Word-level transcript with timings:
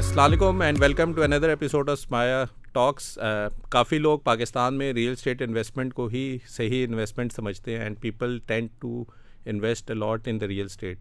السلام 0.00 0.24
علیکم 0.24 0.60
and 0.62 0.80
welcome 0.80 1.12
to 1.14 1.22
another 1.22 1.50
episode 1.50 1.88
Maya 2.10 2.44
talks 2.74 3.04
کافی 3.70 3.98
لوگ 3.98 4.18
پاکستان 4.24 4.78
میں 4.78 4.92
ریئل 4.94 5.12
اسٹیٹ 5.12 5.42
انویسٹمنٹ 5.42 5.92
کو 5.94 6.06
ہی 6.12 6.20
صحیح 6.50 6.86
انویسٹمنٹ 6.88 7.32
سمجھتے 7.32 7.76
ہیں 7.76 7.82
and 7.84 7.98
people 8.00 8.38
tend 8.46 8.70
to 8.82 9.04
invest 9.52 9.90
a lot 9.90 10.28
in 10.28 10.40
the 10.40 10.46
real 10.48 10.66
estate 10.70 10.98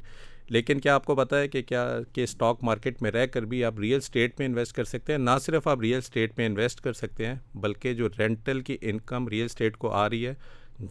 لیکن 0.51 0.79
کیا 0.79 0.95
آپ 0.95 1.05
کو 1.05 1.15
پتا 1.15 1.39
ہے 1.41 1.47
کہ 1.47 1.61
کیا 1.67 1.85
کہ 2.13 2.23
اسٹاک 2.23 2.63
مارکیٹ 2.71 3.01
میں 3.01 3.11
رہ 3.11 3.25
کر 3.33 3.45
بھی 3.53 3.63
آپ 3.65 3.79
ریئل 3.81 3.97
اسٹیٹ 4.03 4.39
میں 4.39 4.47
انویسٹ 4.47 4.75
کر 4.75 4.83
سکتے 4.93 5.13
ہیں 5.13 5.19
نہ 5.19 5.37
صرف 5.45 5.67
آپ 5.75 5.81
ریئل 5.81 5.97
اسٹیٹ 5.97 6.37
میں 6.37 6.45
انویسٹ 6.45 6.81
کر 6.83 6.93
سکتے 7.03 7.27
ہیں 7.27 7.35
بلکہ 7.67 7.93
جو 8.01 8.09
رینٹل 8.19 8.61
کی 8.71 8.77
انکم 8.91 9.27
ریئل 9.35 9.45
اسٹیٹ 9.51 9.77
کو 9.85 9.91
آ 10.03 10.07
رہی 10.09 10.25
ہے 10.27 10.33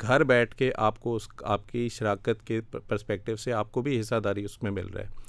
گھر 0.01 0.25
بیٹھ 0.35 0.55
کے 0.57 0.71
آپ 0.91 1.01
کو 1.01 1.15
اس 1.17 1.29
آپ 1.57 1.69
کی 1.69 1.89
شراکت 1.99 2.47
کے 2.47 2.61
پرسپیکٹیو 2.71 3.37
سے 3.45 3.53
آپ 3.63 3.73
کو 3.73 3.83
بھی 3.83 4.01
حصہ 4.01 4.21
داری 4.25 4.45
اس 4.45 4.63
میں 4.63 4.71
مل 4.71 4.89
رہا 4.95 5.03
ہے 5.03 5.27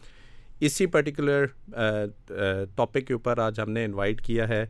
اسی 0.67 0.85
پرٹیکولر 0.85 1.45
ٹاپک 2.75 3.05
کے 3.07 3.13
اوپر 3.13 3.37
آج 3.41 3.59
ہم 3.59 3.69
نے 3.71 3.83
انوائٹ 3.85 4.21
کیا 4.21 4.47
ہے 4.49 4.65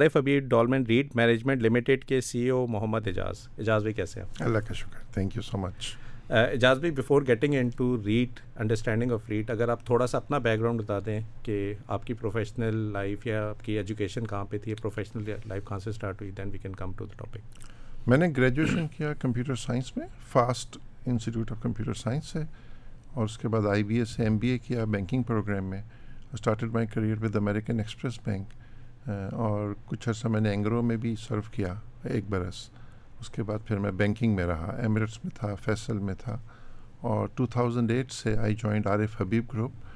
ایف 0.00 0.16
ابیر 0.16 0.40
ڈالمنٹ 0.48 0.88
ریٹ 0.88 1.14
مینجمنٹ 1.16 1.62
لمیٹیڈ 1.62 2.04
کے 2.04 2.20
سی 2.20 2.48
او 2.48 2.62
e 2.64 2.68
محمد 2.70 3.06
اعجاز 3.06 3.46
اعجاز 3.58 3.82
بھائی 3.82 3.94
کیسے 3.94 4.20
ہیں 4.20 4.26
اللہ 4.46 4.58
کا 4.68 4.74
شکر 4.74 4.98
تھینک 5.14 5.36
یو 5.36 5.42
سو 5.42 5.58
مچ 5.58 5.94
اعجاز 6.38 6.78
بھائی 6.78 6.90
before 6.94 7.22
getting 7.28 7.54
into 7.76 7.96
REIT 8.04 8.40
understanding 8.60 9.12
of 9.12 9.28
REIT 9.30 9.50
اگر 9.50 9.68
آپ 9.74 9.84
تھوڑا 9.86 10.06
سا 10.06 10.18
اپنا 10.18 10.38
بیک 10.46 10.60
گراؤنڈ 10.60 10.80
بتا 10.82 10.98
دیں 11.06 11.20
کہ 11.42 11.58
آپ 11.96 12.06
کی 12.06 12.14
پروفیشنل 12.20 12.76
لائف 12.92 13.26
یا 13.26 13.48
آپ 13.48 13.64
کی 13.64 13.76
ایجوکیشن 13.78 14.26
کہاں 14.26 14.44
پہ 14.50 14.58
تھی 14.64 14.74
پروفیشنل 14.82 15.32
لائف 15.48 15.64
کہاں 15.68 15.78
سے 15.84 15.90
اسٹارٹ 15.90 16.20
ہوئی 16.20 16.30
then 16.36 16.50
we 16.52 16.58
can 16.62 16.72
come 16.76 16.92
to 16.98 17.06
the 17.06 17.22
topic 17.24 18.08
میں 18.08 18.18
نے 18.18 18.26
گریجویشن 18.36 18.86
کیا 18.96 19.12
کمپیوٹر 19.20 19.54
سائنس 19.66 19.96
میں 19.96 20.06
FAST 20.32 20.78
institute 21.06 21.52
of 21.52 21.62
computer 21.62 21.94
science 22.02 22.26
سے 22.32 22.38
اور 23.14 23.24
اس 23.24 23.36
کے 23.38 23.48
بعد 23.48 23.66
آئی 23.70 23.82
بی 23.84 23.98
اے 23.98 24.04
سے 24.04 24.22
ایم 24.22 24.36
بی 24.38 24.48
اے 24.48 24.58
کیا 24.66 24.84
بینکنگ 24.94 25.22
پروگرام 25.28 25.64
میں 25.70 25.80
started 26.32 26.72
my 26.74 26.86
career 26.86 27.22
with 27.22 27.36
American 27.36 27.78
Express 27.80 28.18
bank 28.26 29.08
اور 29.46 29.72
کچھ 29.86 30.08
عرصہ 30.08 30.28
میں 30.28 30.40
نے 30.40 30.50
اینگرو 30.50 30.82
میں 30.82 30.96
بھی 31.04 31.14
سرو 31.26 31.40
کیا 31.52 31.74
ایک 32.14 32.24
برس 32.30 32.68
اس 33.20 33.30
کے 33.30 33.42
بعد 33.42 33.66
پھر 33.66 33.78
میں 33.84 33.90
بینکنگ 34.02 34.34
میں 34.36 34.46
رہا 34.46 34.74
ایمرٹس 34.82 35.18
میں 35.24 35.34
تھا 35.38 35.54
فیصل 35.64 35.98
میں 36.08 36.14
تھا 36.24 36.38
اور 37.12 37.28
ٹو 37.36 37.46
تھاؤزنڈ 37.56 37.90
ایٹ 37.90 38.12
سے 38.12 38.36
I 38.38 38.54
joined 38.62 38.86
Arif 39.00 39.20
Habib 39.20 39.44
group 39.52 39.86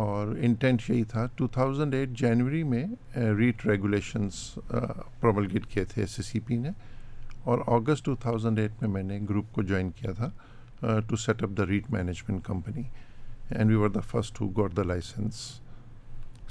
اور 0.00 0.34
انٹینٹ 0.40 0.88
یہی 0.90 1.04
تھا 1.12 1.26
ٹو 1.36 1.46
تھاؤزنڈ 1.54 1.94
ایٹ 1.94 2.10
جنوری 2.20 2.62
میں 2.72 2.84
ریٹ 3.38 3.66
ریگولیشنس 3.66 4.34
پروملگیٹ 5.20 5.66
کیے 5.72 5.84
تھے 5.92 6.02
ایس 6.02 6.10
سی 6.16 6.22
سی 6.22 6.40
پی 6.46 6.56
نے 6.58 6.70
اور 7.44 7.58
اگست 7.80 8.04
ٹو 8.04 8.14
تھاؤزنڈ 8.20 8.58
ایٹ 8.58 8.82
میں 8.82 8.88
میں 8.90 9.02
نے 9.02 9.18
گروپ 9.28 9.52
کو 9.54 9.62
جوائن 9.62 9.90
کیا 10.00 10.12
تھا 10.16 10.30
to 11.08 11.16
set 11.16 11.42
up 11.42 11.50
the 11.58 11.66
REIT 11.66 11.90
management 11.92 12.44
company 12.44 12.82
and 13.50 13.70
we 13.70 13.82
are 13.82 13.88
the 13.94 14.00
first 14.10 14.40
who 14.40 14.48
got 14.62 14.76
the 14.76 14.82
licence 14.82 15.36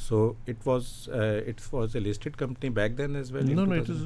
so 0.08 0.28
it 0.48 0.68
was 0.68 0.86
it 1.14 1.62
was 1.74 1.96
a 1.96 2.00
listed 2.02 2.36
company 2.38 2.70
back 2.78 2.98
then 2.98 3.16
as 3.16 3.32
well 3.32 3.52
now 3.56 3.66
now 3.66 3.76
it 3.82 3.90
is 3.90 4.02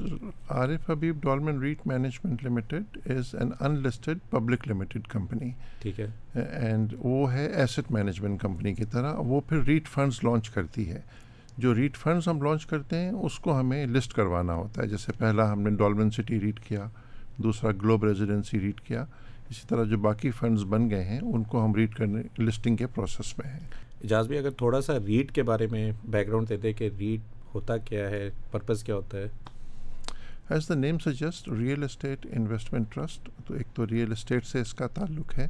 Arif 0.70 0.90
Habib 0.90 1.22
Dolmen 1.24 1.60
REIT 1.62 1.86
management 1.88 2.44
limited 2.46 2.98
is 3.16 3.34
an 3.40 3.52
unlisted 3.84 4.18
public 4.30 4.68
limited 4.72 5.08
company 5.12 5.52
ٹھیک 5.82 6.00
ہے 6.00 6.08
and 6.42 6.94
وہ 7.04 7.32
ہے 7.34 7.46
asset 7.62 7.92
management 7.92 8.42
company 8.42 8.74
کی 8.76 8.86
طرح 8.92 9.16
وہ 9.32 9.40
پھر 9.50 9.64
rate 9.68 9.88
funds 9.94 10.20
launch 10.24 10.50
کرتی 10.50 10.90
ہے 10.92 11.02
جو 11.64 11.74
ریٹ 11.76 11.98
فنڈز 11.98 12.28
ہم 12.28 12.42
لانچ 12.44 12.66
کرتے 12.68 12.98
ہیں 13.02 13.12
اس 13.12 13.40
کو 13.46 13.60
ہمیں 13.60 13.86
لسٹ 13.88 14.14
کروانا 14.14 14.54
ہوتا 14.56 14.82
ہے 14.82 14.88
جیسے 14.88 15.12
پہلا 15.18 15.52
ہم 15.52 15.62
نے 15.62 15.70
ڈالمن 15.78 16.12
سٹی 16.18 16.40
ریٹ 16.40 16.60
کیا 16.68 16.88
دوسرا 17.44 17.72
گلوب 17.82 18.04
ریزیڈنسی 18.06 18.60
ریٹ 18.60 18.82
کیا 18.88 19.06
اسی 19.50 19.66
طرح 19.68 19.84
جو 19.90 19.98
باقی 20.06 20.30
فنڈز 20.40 20.64
بن 20.70 20.90
گئے 20.90 21.04
ہیں 21.06 21.20
ان 21.24 21.44
کو 21.52 21.64
ہم 21.66 21.76
ریڈ 21.76 21.94
کرنے 21.96 22.22
لسٹنگ 22.44 22.76
کے 22.78 22.88
پروسیس 22.96 23.38
میں 23.38 23.48
ہیں 23.52 23.60
اجاز 24.04 24.28
بھی 24.28 24.38
اگر 24.38 24.52
تھوڑا 24.64 24.82
سا 24.88 24.98
کے 25.34 25.44
بارے 25.50 25.68
میں 25.72 25.92
بیک 26.16 26.28
گراؤنڈ 26.28 26.50
دیتے 26.50 26.74
کہ 26.74 26.90
ہوتا 26.90 27.12
ہوتا 27.54 27.78
کیا 27.78 28.00
کیا 28.10 28.10
ہے 28.10 28.24
ہے 28.24 28.30
purpose 28.52 28.84
as 30.56 30.68
the 30.70 30.76
name 30.76 30.98
suggest 31.04 31.48
real 31.60 31.84
estate 31.84 32.26
investment 32.36 32.92
trust 32.94 33.30
تو 33.48 33.54
ایک 33.54 33.76
تو 33.76 33.86
ریئل 33.88 34.12
اسٹیٹ 34.12 34.46
سے 34.46 34.62
اس 34.62 34.74
کا 34.80 34.88
تعلق 34.98 35.34
ہے 35.38 35.48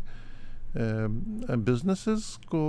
بزنسز 1.66 2.24
کو 2.50 2.62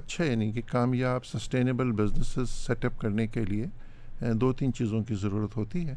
اچھا 0.00 0.24
یعنی 0.24 0.50
کہ 0.52 0.62
کامیاب 0.70 1.24
سسٹینیبل 1.26 1.92
بزنسز 2.02 2.50
سیٹ 2.66 2.84
اپ 2.84 3.00
کرنے 3.00 3.26
کے 3.26 3.44
لیے 3.48 4.32
دو 4.40 4.52
تین 4.58 4.72
چیزوں 4.80 5.02
کی 5.08 5.14
ضرورت 5.22 5.56
ہوتی 5.56 5.86
ہے 5.88 5.94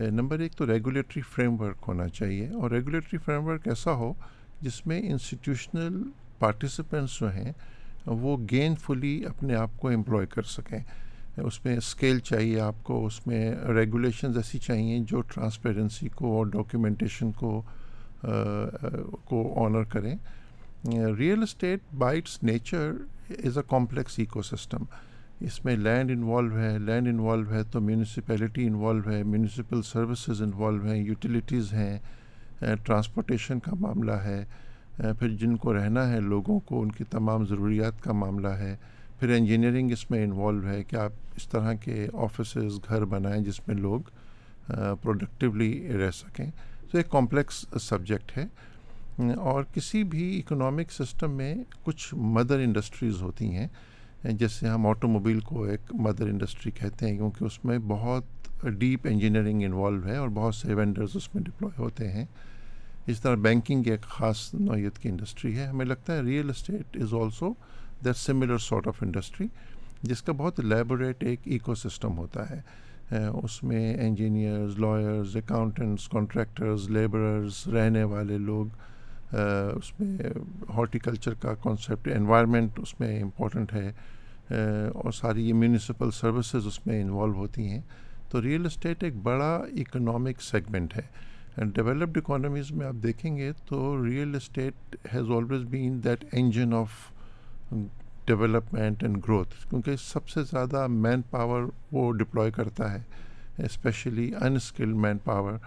نمبر 0.00 0.38
ایک 0.40 0.54
تو 0.56 0.66
ریگولیٹری 0.66 1.20
فریم 1.32 1.60
ورک 1.60 1.84
ہونا 1.88 2.08
چاہیے 2.08 2.48
اور 2.60 2.70
ریگولیٹری 2.70 3.18
فریم 3.24 3.46
ورک 3.46 3.68
ایسا 3.68 3.92
ہو 3.96 4.12
جس 4.62 4.84
میں 4.86 5.00
انسٹیٹیوشنل 5.10 6.02
پارٹیسپینٹس 6.38 7.18
جو 7.20 7.32
ہیں 7.34 7.52
وہ 8.06 8.36
گین 8.50 8.74
فلی 8.86 9.18
اپنے 9.28 9.54
آپ 9.56 9.76
کو 9.80 9.88
امپلوائے 9.90 10.26
کر 10.34 10.42
سکیں 10.56 10.78
اس 11.44 11.64
میں 11.64 11.76
اسکیل 11.76 12.18
چاہیے 12.30 12.60
آپ 12.60 12.82
کو 12.84 13.04
اس 13.06 13.26
میں 13.26 13.50
ریگولیشنز 13.76 14.36
ایسی 14.36 14.58
چاہیے 14.66 14.98
جو 15.08 15.20
ٹرانسپیرنسی 15.34 16.08
کو 16.14 16.36
اور 16.36 16.46
ڈاکیومنٹیشن 16.52 17.32
کو 17.40 17.60
کو 19.28 19.42
آنر 19.64 19.84
کریں 19.94 20.14
real 21.18 21.42
estate 21.42 21.94
it's 22.02 22.42
nature 22.42 22.92
is 23.44 23.56
a 23.58 23.62
complex 23.68 24.18
ecosystem 24.42 24.84
اس 25.44 25.64
میں 25.64 25.74
لینڈ 25.76 26.10
انوالو 26.10 26.58
ہے 26.58 26.78
لینڈ 26.82 27.08
انوالو 27.08 27.50
ہے 27.52 27.62
تو 27.72 27.80
میونسپیلٹی 27.80 28.66
انوالو 28.66 29.10
ہے 29.10 29.22
میونسپل 29.22 29.82
سروسز 29.84 30.40
انوالو 30.42 30.84
ہیں 30.84 30.96
یوٹیلیٹیز 31.02 31.72
ہیں 31.72 31.96
ٹرانسپورٹیشن 32.84 33.54
eh, 33.54 33.60
کا 33.64 33.72
معاملہ 33.80 34.12
ہے 34.24 34.40
eh, 35.02 35.12
پھر 35.18 35.34
جن 35.40 35.56
کو 35.62 35.74
رہنا 35.76 36.08
ہے 36.12 36.20
لوگوں 36.20 36.58
کو 36.66 36.80
ان 36.82 36.92
کی 36.92 37.04
تمام 37.10 37.44
ضروریات 37.46 38.00
کا 38.02 38.12
معاملہ 38.12 38.48
ہے 38.60 38.74
پھر 39.18 39.34
انجینئرنگ 39.36 39.90
اس 39.92 40.10
میں 40.10 40.22
انوالو 40.24 40.66
ہے 40.68 40.82
کہ 40.84 40.96
آپ 40.96 41.12
اس 41.36 41.48
طرح 41.48 41.72
کے 41.84 42.06
آفیسز 42.26 42.78
گھر 42.88 43.04
بنائیں 43.14 43.40
جس 43.44 43.60
میں 43.68 43.76
لوگ 43.76 44.00
پروڈکٹیولی 45.02 45.72
eh, 45.86 45.96
رہ 46.00 46.10
سکیں 46.20 46.50
تو 46.90 46.98
ایک 46.98 47.10
کمپلیکس 47.10 47.64
سبجیکٹ 47.82 48.36
ہے 48.38 49.34
اور 49.50 49.64
کسی 49.74 50.02
بھی 50.14 50.24
اکنامک 50.38 50.92
سسٹم 50.92 51.36
میں 51.36 51.54
کچھ 51.84 52.08
مدر 52.34 52.58
انڈسٹریز 52.64 53.20
ہوتی 53.22 53.50
ہیں 53.56 53.68
جیسے 54.38 54.68
ہم 54.68 54.86
آٹو 54.86 55.08
موبائل 55.08 55.40
کو 55.46 55.62
ایک 55.70 55.92
مدر 56.00 56.26
انڈسٹری 56.28 56.70
کہتے 56.80 57.06
ہیں 57.08 57.16
کیونکہ 57.16 57.44
اس 57.44 57.64
میں 57.64 57.78
بہت 57.88 58.64
ڈیپ 58.78 59.06
انجینئرنگ 59.10 59.64
انوالو 59.64 60.06
ہے 60.06 60.16
اور 60.16 60.28
بہت 60.34 60.54
سے 60.54 60.74
وینڈرز 60.74 61.16
اس 61.16 61.34
میں 61.34 61.42
ڈپلوائے 61.42 61.82
ہوتے 61.82 62.10
ہیں 62.12 62.24
اس 63.12 63.20
طرح 63.20 63.34
بینکنگ 63.42 63.86
ایک 63.90 64.02
خاص 64.16 64.38
نوعیت 64.54 64.98
کی 64.98 65.08
انڈسٹری 65.08 65.56
ہے 65.58 65.66
ہمیں 65.66 65.84
لگتا 65.86 66.16
ہے 66.16 66.22
real 66.22 66.50
estate 66.50 66.96
is 67.02 67.14
also 67.20 67.52
that 68.04 68.16
similar 68.16 68.58
sort 68.68 68.88
of 68.88 69.02
industry 69.02 69.46
جس 70.02 70.22
کا 70.22 70.32
بہت 70.38 70.60
لیبوریٹ 70.60 71.22
ایک 71.24 71.40
ایکو 71.44 71.74
سسٹم 71.74 72.18
ہوتا 72.18 72.48
ہے 72.50 72.60
اس 73.42 73.62
میں 73.64 73.94
engineers 74.06 74.78
lawyers 74.80 75.36
accountants 75.36 76.08
contractors 76.12 76.88
labourers 76.90 77.66
رہنے 77.74 78.02
والے 78.14 78.38
لوگ 78.38 78.66
اس 79.32 79.92
میں 80.00 80.28
ہارٹیکلچر 80.76 81.34
کا 81.42 81.54
کانسیپٹ 81.62 82.08
انوائرمنٹ 82.16 82.78
اس 82.82 82.98
میں 83.00 83.20
امپورٹنٹ 83.22 83.72
ہے 83.74 83.90
اور 85.02 85.12
ساری 85.12 85.48
یہ 85.48 85.54
میونسپل 85.54 86.10
سروسز 86.14 86.66
اس 86.66 86.84
میں 86.86 87.00
انوالو 87.02 87.34
ہوتی 87.36 87.68
ہیں 87.70 87.80
تو 88.30 88.42
ریئل 88.42 88.66
اسٹیٹ 88.66 89.02
ایک 89.04 89.16
بڑا 89.22 89.54
اکنامک 89.80 90.40
سیگمنٹ 90.42 90.96
ہے 90.96 91.64
ڈیولپڈ 91.74 92.18
اکانومیز 92.18 92.70
میں 92.72 92.86
آپ 92.86 92.94
دیکھیں 93.02 93.36
گے 93.36 93.50
تو 93.68 93.76
real 94.04 94.34
estate 94.34 94.96
has 95.14 95.30
always 95.36 95.62
been 95.70 96.02
that 96.04 96.24
engine 96.32 96.74
of 96.74 97.10
development 98.26 99.02
and 99.04 99.16
growth 99.28 99.54
کیونکہ 99.70 99.96
سب 100.04 100.28
سے 100.28 100.42
زیادہ 100.50 100.86
مین 100.90 101.22
پاور 101.30 101.62
وہ 101.92 102.10
ڈپلوائے 102.18 102.50
کرتا 102.56 102.92
ہے 102.94 103.02
اسپیشلی 103.64 104.30
انسکلڈ 104.46 104.96
مین 105.06 105.18
پاور 105.24 105.58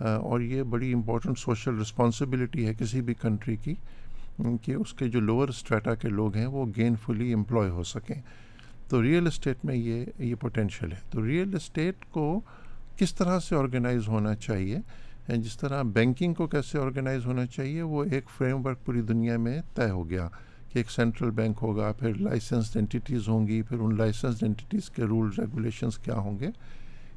اور 0.00 0.40
یہ 0.40 0.62
بڑی 0.70 0.92
امپورٹنٹ 0.92 1.38
سوشل 1.38 1.78
رسپانسبلٹی 1.80 2.66
ہے 2.66 2.72
کسی 2.78 3.00
بھی 3.02 3.14
کنٹری 3.20 3.54
کی 3.64 3.74
کہ 4.62 4.72
اس 4.74 4.92
کے 4.94 5.08
جو 5.08 5.20
لوور 5.20 5.48
اسٹریٹا 5.48 5.94
کے 6.00 6.08
لوگ 6.08 6.36
ہیں 6.36 6.46
وہ 6.54 6.64
گین 6.76 6.94
فلی 7.04 7.32
امپلائے 7.32 7.70
ہو 7.70 7.82
سکیں 7.92 8.20
تو 8.88 9.02
ریئل 9.02 9.26
اسٹیٹ 9.26 9.64
میں 9.64 9.74
یہ 9.76 10.04
یہ 10.18 10.34
پوٹینشیل 10.40 10.92
ہے 10.92 10.98
تو 11.10 11.26
ریئل 11.26 11.54
اسٹیٹ 11.56 12.04
کو 12.12 12.28
کس 12.96 13.14
طرح 13.14 13.38
سے 13.48 13.56
آرگنائز 13.56 14.08
ہونا 14.08 14.34
چاہیے 14.46 14.78
جس 15.42 15.56
طرح 15.58 15.82
بینکنگ 15.94 16.34
کو 16.34 16.46
کیسے 16.48 16.78
آرگنائز 16.78 17.24
ہونا 17.26 17.46
چاہیے 17.56 17.82
وہ 17.82 18.04
ایک 18.10 18.28
فریم 18.36 18.66
ورک 18.66 18.84
پوری 18.84 19.00
دنیا 19.12 19.36
میں 19.48 19.60
طے 19.76 19.88
ہو 19.90 20.08
گیا 20.10 20.28
کہ 20.72 20.78
ایک 20.78 20.90
سینٹرل 20.90 21.30
بینک 21.40 21.58
ہوگا 21.62 21.90
پھر 21.98 22.14
لائسنسڈ 22.20 22.76
اینٹیز 22.76 23.28
ہوں 23.28 23.46
گی 23.46 23.60
پھر 23.68 23.78
ان 23.84 23.96
لائسنسڈ 23.98 24.42
اینٹیز 24.44 24.90
کے 24.96 25.02
رول 25.08 25.30
ریگولیشنز 25.38 25.98
کیا 26.04 26.14
ہوں 26.24 26.38
گے 26.40 26.48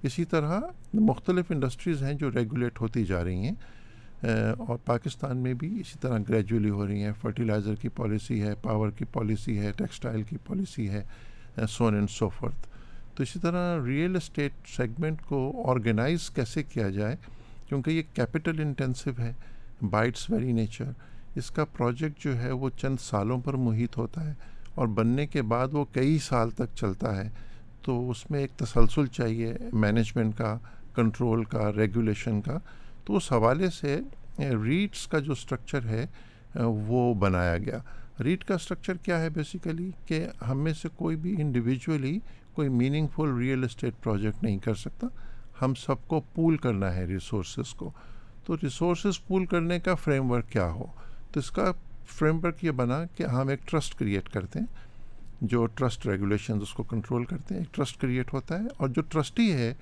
اسی 0.07 0.24
طرح 0.31 0.60
مختلف 0.94 1.51
انڈسٹریز 1.51 2.04
ہیں 2.04 2.13
جو 2.19 2.30
ریگولیٹ 2.31 2.80
ہوتی 2.81 3.04
جا 3.06 3.24
رہی 3.24 3.48
ہیں 3.48 4.31
اور 4.68 4.78
پاکستان 4.86 5.38
میں 5.44 5.54
بھی 5.60 5.69
اسی 5.80 5.98
طرح 6.01 6.18
گریجولی 6.30 6.69
ہو 6.69 6.86
رہی 6.88 7.04
ہیں 7.04 7.12
فرٹیلائزر 7.22 7.75
کی 7.81 7.90
پالیسی 7.96 8.42
ہے 8.42 8.54
پاور 8.62 8.90
کی 8.98 9.06
پالیسی 9.13 9.57
ہے 9.60 9.72
ٹیکسٹائل 9.78 10.24
کی 10.30 10.38
پالیسی 10.48 10.90
ہے 10.90 11.04
سون 11.72 11.96
اینڈ 11.96 12.10
سو 12.10 12.30
فرتھ 12.40 12.68
تو 13.16 13.24
اسی 13.24 13.40
طرح 13.44 13.81
ریئل 13.86 14.16
اسٹیٹ 14.16 14.68
سیگمنٹ 14.75 15.22
کو 15.28 15.40
آرگنائز 15.72 16.30
کیسے 16.36 16.63
کیا 16.63 16.90
جائے 16.98 17.16
کیونکہ 17.69 17.92
یہ 17.92 18.02
کیپٹل 18.13 18.60
انٹینسو 18.62 19.12
ہے 19.19 19.34
بائٹس 19.92 20.30
ویری 20.30 20.52
نیچر 20.52 20.92
اس 21.40 21.52
کا 21.56 21.66
پروجیکٹ 21.78 22.24
جو 22.24 22.38
ہے 22.42 22.52
وہ 22.52 22.69
چند 22.81 22.98
سالوں 23.02 23.40
پر 23.45 23.54
محیط 23.68 23.98
ہوتا 23.98 24.25
ہے 24.30 24.34
اور 24.80 24.88
بننے 24.98 25.28
کے 25.28 25.42
بعد 25.54 25.68
وہ 25.74 25.86
کئی 25.94 26.18
سال 26.30 26.50
تک 26.60 26.75
چلتا 26.78 27.16
ہے 27.18 27.30
تو 27.86 27.94
اس 28.12 28.30
میں 28.31 28.40
ایک 28.40 28.52
تسلسل 28.60 29.06
چاہیے 29.18 29.54
مینجمنٹ 29.84 30.36
کا 30.38 30.58
کنٹرول 30.96 31.44
کا 31.54 31.72
ریگولیشن 31.76 32.42
کا 32.46 32.58
تو 33.06 33.16
اس 33.16 33.31
حوالے 33.31 33.70
سے 33.81 34.00
ریٹس 34.64 35.08
کا 35.12 35.20
جو 35.28 35.31
اسٹرکچر 35.31 35.86
ہے 35.90 36.06
وہ 36.88 37.14
بنایا 37.24 37.58
گیا 37.66 37.80
ریٹ 38.24 38.44
کا 38.46 38.56
اسٹرکچر 38.56 38.98
کیا 39.04 39.20
ہے 39.22 39.30
بیسیکلی 39.36 39.90
کہ 40.08 40.26
ہم 40.50 40.64
میں 40.64 40.74
سے 40.81 40.90
کوئی 40.96 41.16
بھی 41.26 41.36
انڈیویجولی 41.42 42.18
کوئی 42.54 42.70
میننگ 42.80 43.08
فل 43.16 43.34
ریئل 43.38 43.64
اسٹیٹ 43.64 44.02
پروجیکٹ 44.04 44.44
نہیں 44.44 44.58
کر 44.64 44.76
سکتا 44.86 45.08
ہم 45.62 45.74
سب 45.86 46.08
کو 46.08 46.20
پول 46.36 46.58
کرنا 46.66 46.94
ہے 46.96 47.06
ریسورسز 47.06 47.74
کو 47.81 47.92
تو 48.46 48.56
ریسورسز 48.64 49.26
پول 49.28 49.46
کرنے 49.54 49.80
کا 49.88 49.96
فریم 50.04 50.31
ورک 50.31 50.50
کیا 50.50 50.70
ہو 50.72 50.86
تو 51.31 51.40
اس 51.40 51.52
کا 51.52 51.72
فریم 52.18 52.40
ورک 52.44 52.64
یہ 52.66 52.72
بنا 52.81 53.04
کہ 53.16 53.24
ہم 53.36 53.48
ایک 53.54 53.68
ٹرسٹ 53.72 53.96
کریٹ 54.00 54.30
کرتے 54.34 54.60
ہیں 54.60 54.66
جو 55.41 55.65
ٹرسٹ 55.75 56.06
ریگولیشنز 56.07 56.62
اس 56.62 56.74
کو 56.74 56.83
کنٹرول 56.83 57.25
کرتے 57.25 57.56
ہیں 57.56 57.62
ایک 57.62 57.74
ٹرسٹ 57.74 58.00
کریٹ 58.01 58.33
ہوتا 58.33 58.57
ہے 58.59 58.68
اور 58.77 58.89
جو 58.95 59.01
ٹرسٹی 59.09 59.51
ہے 59.53 59.74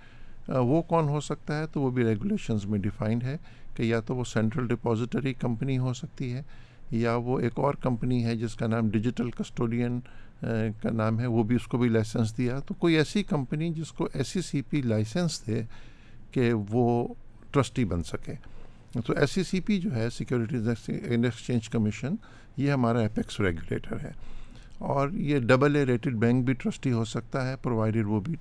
وہ 0.68 0.82
کون 0.90 1.08
ہو 1.10 1.20
سکتا 1.22 1.58
ہے 1.60 1.68
تو 1.74 1.82
وہ 1.82 1.90
بھی 1.92 2.04
ریگولیشنز 2.06 2.66
میں 2.72 2.80
ڈیفائنڈ 2.80 3.24
ہے 3.24 3.36
کہ 3.76 3.84
یا 3.84 4.00
تو 4.08 4.16
وہ 4.16 4.24
سینٹرل 4.34 4.68
ڈپازیٹری 4.68 5.34
کمپنی 5.40 5.78
ہو 5.78 5.94
سکتی 5.94 6.32
ہے 6.34 6.42
یا 6.92 7.16
وہ 7.24 7.40
ایک 7.40 7.58
اور 7.60 7.74
کمپنی 7.84 8.24
ہے 8.26 8.36
جس 8.40 8.56
کا 8.56 8.68
نام 8.68 8.90
ڈیجیٹل 8.90 9.30
کسٹوڈین 9.38 10.00
کا 10.82 10.90
نام 10.94 11.20
ہے 11.20 11.26
وہ 11.28 11.44
بھی 11.44 11.56
اس 11.56 11.68
کو 11.68 11.78
بھی 11.78 11.90
لائسنس 11.90 12.38
دیا 12.38 12.60
تو 12.68 12.74
کوئی 12.80 12.96
ایسی 12.98 13.24
کمپنی 13.30 13.70
جس 13.76 13.92
کو 13.98 14.08
ایس 14.14 14.28
سی 14.28 14.42
سی 14.50 14.62
پی 14.70 14.82
لائسنس 14.82 15.42
دے 15.48 15.62
کہ 16.32 16.52
وہ 16.70 16.86
ٹرسٹی 17.52 17.86
بن 17.86 18.04
سکے 18.04 18.34
تو 19.06 19.14
ایس 19.22 19.32
سی 19.32 19.44
سی 19.44 19.60
پی 19.62 19.80
جو 19.82 19.96
ہے 19.96 20.10
سیکیورٹیز 20.14 20.68
اینڈ 21.10 21.26
ایکسچینج 21.26 21.70
کمیشن 21.70 22.16
یہ 22.58 22.72
ہمارا 22.72 23.00
اپیکس 23.06 23.40
ریگولیٹر 23.40 23.98
ہے 24.04 24.12
اور 24.94 25.10
یہ 25.28 25.40
ڈبل 25.40 25.76
اے 25.76 25.86
ریٹڈ 25.86 26.16
بینک 26.20 26.44
بھی 26.46 26.54
ٹرسٹی 26.64 26.92
ہو 26.92 27.04
سکتا 27.06 27.48
ہے 27.48 27.56
پرووائڈیڈ 27.62 28.06
وہ 28.08 28.20
بھی 28.22 28.36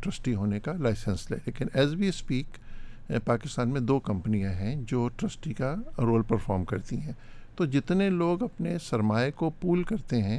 ٹرسٹی 0.00 0.34
ہونے 0.34 0.58
کا 0.60 0.72
لائسنس 0.78 1.30
لے 1.30 1.36
لیکن 1.44 1.66
ایز 1.78 1.94
بی 1.98 2.08
اسپیک 2.08 2.58
پاکستان 3.24 3.68
میں 3.72 3.80
دو 3.80 3.98
کمپنیاں 4.08 4.50
ہیں 4.54 4.74
جو 4.88 5.06
ٹرسٹی 5.16 5.52
کا 5.58 5.74
رول 6.02 6.22
پرفارم 6.28 6.64
کرتی 6.72 6.96
ہیں 7.00 7.12
تو 7.56 7.64
جتنے 7.76 8.08
لوگ 8.10 8.42
اپنے 8.42 8.76
سرمایہ 8.88 9.30
کو 9.36 9.50
پول 9.60 9.82
کرتے 9.82 10.22
ہیں 10.22 10.38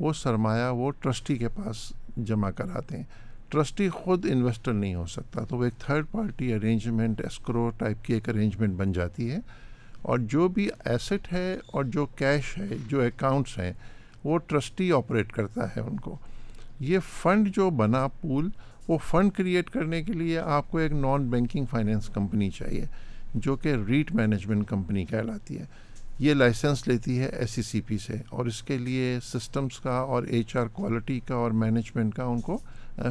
وہ 0.00 0.12
سرمایہ 0.22 0.68
وہ 0.78 0.90
ٹرسٹی 1.02 1.36
کے 1.38 1.48
پاس 1.54 1.92
جمع 2.16 2.50
کراتے 2.56 2.96
ہیں 2.96 3.04
ٹرسٹی 3.52 3.88
خود 3.92 4.26
انویسٹر 4.30 4.72
نہیں 4.72 4.94
ہو 4.94 5.06
سکتا 5.14 5.44
تو 5.48 5.56
وہ 5.58 5.64
ایک 5.64 5.78
third 5.86 6.06
party 6.10 6.52
arrangement 6.54 7.20
escrow 7.26 7.68
type 7.78 8.04
کی 8.04 8.14
ایک 8.14 8.28
ارینجمنٹ 8.28 8.76
بن 8.80 8.92
جاتی 8.92 9.30
ہے 9.30 9.38
اور 10.02 10.18
جو 10.34 10.48
بھی 10.58 10.68
ایسٹ 10.84 11.32
ہے 11.32 11.54
اور 11.72 11.84
جو 11.96 12.06
کیش 12.18 12.56
ہے 12.58 12.76
جو 12.88 13.00
اکاؤنٹس 13.06 13.58
ہیں 13.58 13.72
وہ 14.24 14.38
ٹرسٹی 14.46 14.90
آپریٹ 14.92 15.32
کرتا 15.32 15.66
ہے 15.76 15.80
ان 15.80 15.96
کو 16.00 16.16
یہ 16.88 16.98
فنڈ 17.20 17.48
جو 17.54 17.68
بنا 17.80 18.06
پول 18.20 18.48
وہ 18.88 18.98
فنڈ 19.10 19.32
کریٹ 19.34 19.70
کرنے 19.70 20.02
کے 20.02 20.12
لیے 20.12 20.38
آپ 20.56 20.70
کو 20.70 20.78
ایک 20.78 20.92
نان 20.92 21.28
بینکنگ 21.30 21.64
فائنینس 21.70 22.08
کمپنی 22.14 22.50
چاہیے 22.50 22.84
جو 23.34 23.56
کہ 23.62 23.74
ریٹ 23.88 24.12
مینجمنٹ 24.20 24.66
کمپنی 24.68 25.04
کہلاتی 25.06 25.58
ہے 25.58 25.64
یہ 26.18 26.34
لائسنس 26.34 26.86
لیتی 26.88 27.18
ہے 27.18 27.26
ایس 27.32 27.50
سی 27.50 27.62
سی 27.62 27.80
پی 27.86 27.98
سے 27.98 28.14
اور 28.36 28.46
اس 28.46 28.62
کے 28.62 28.76
لیے 28.78 29.18
سسٹمس 29.24 29.78
کا 29.80 29.96
اور 30.14 30.22
ایچ 30.38 30.56
آر 30.56 30.66
کوالٹی 30.78 31.18
کا 31.28 31.34
اور 31.34 31.50
مینجمنٹ 31.64 32.14
کا 32.14 32.24
ان 32.24 32.40
کو 32.48 32.58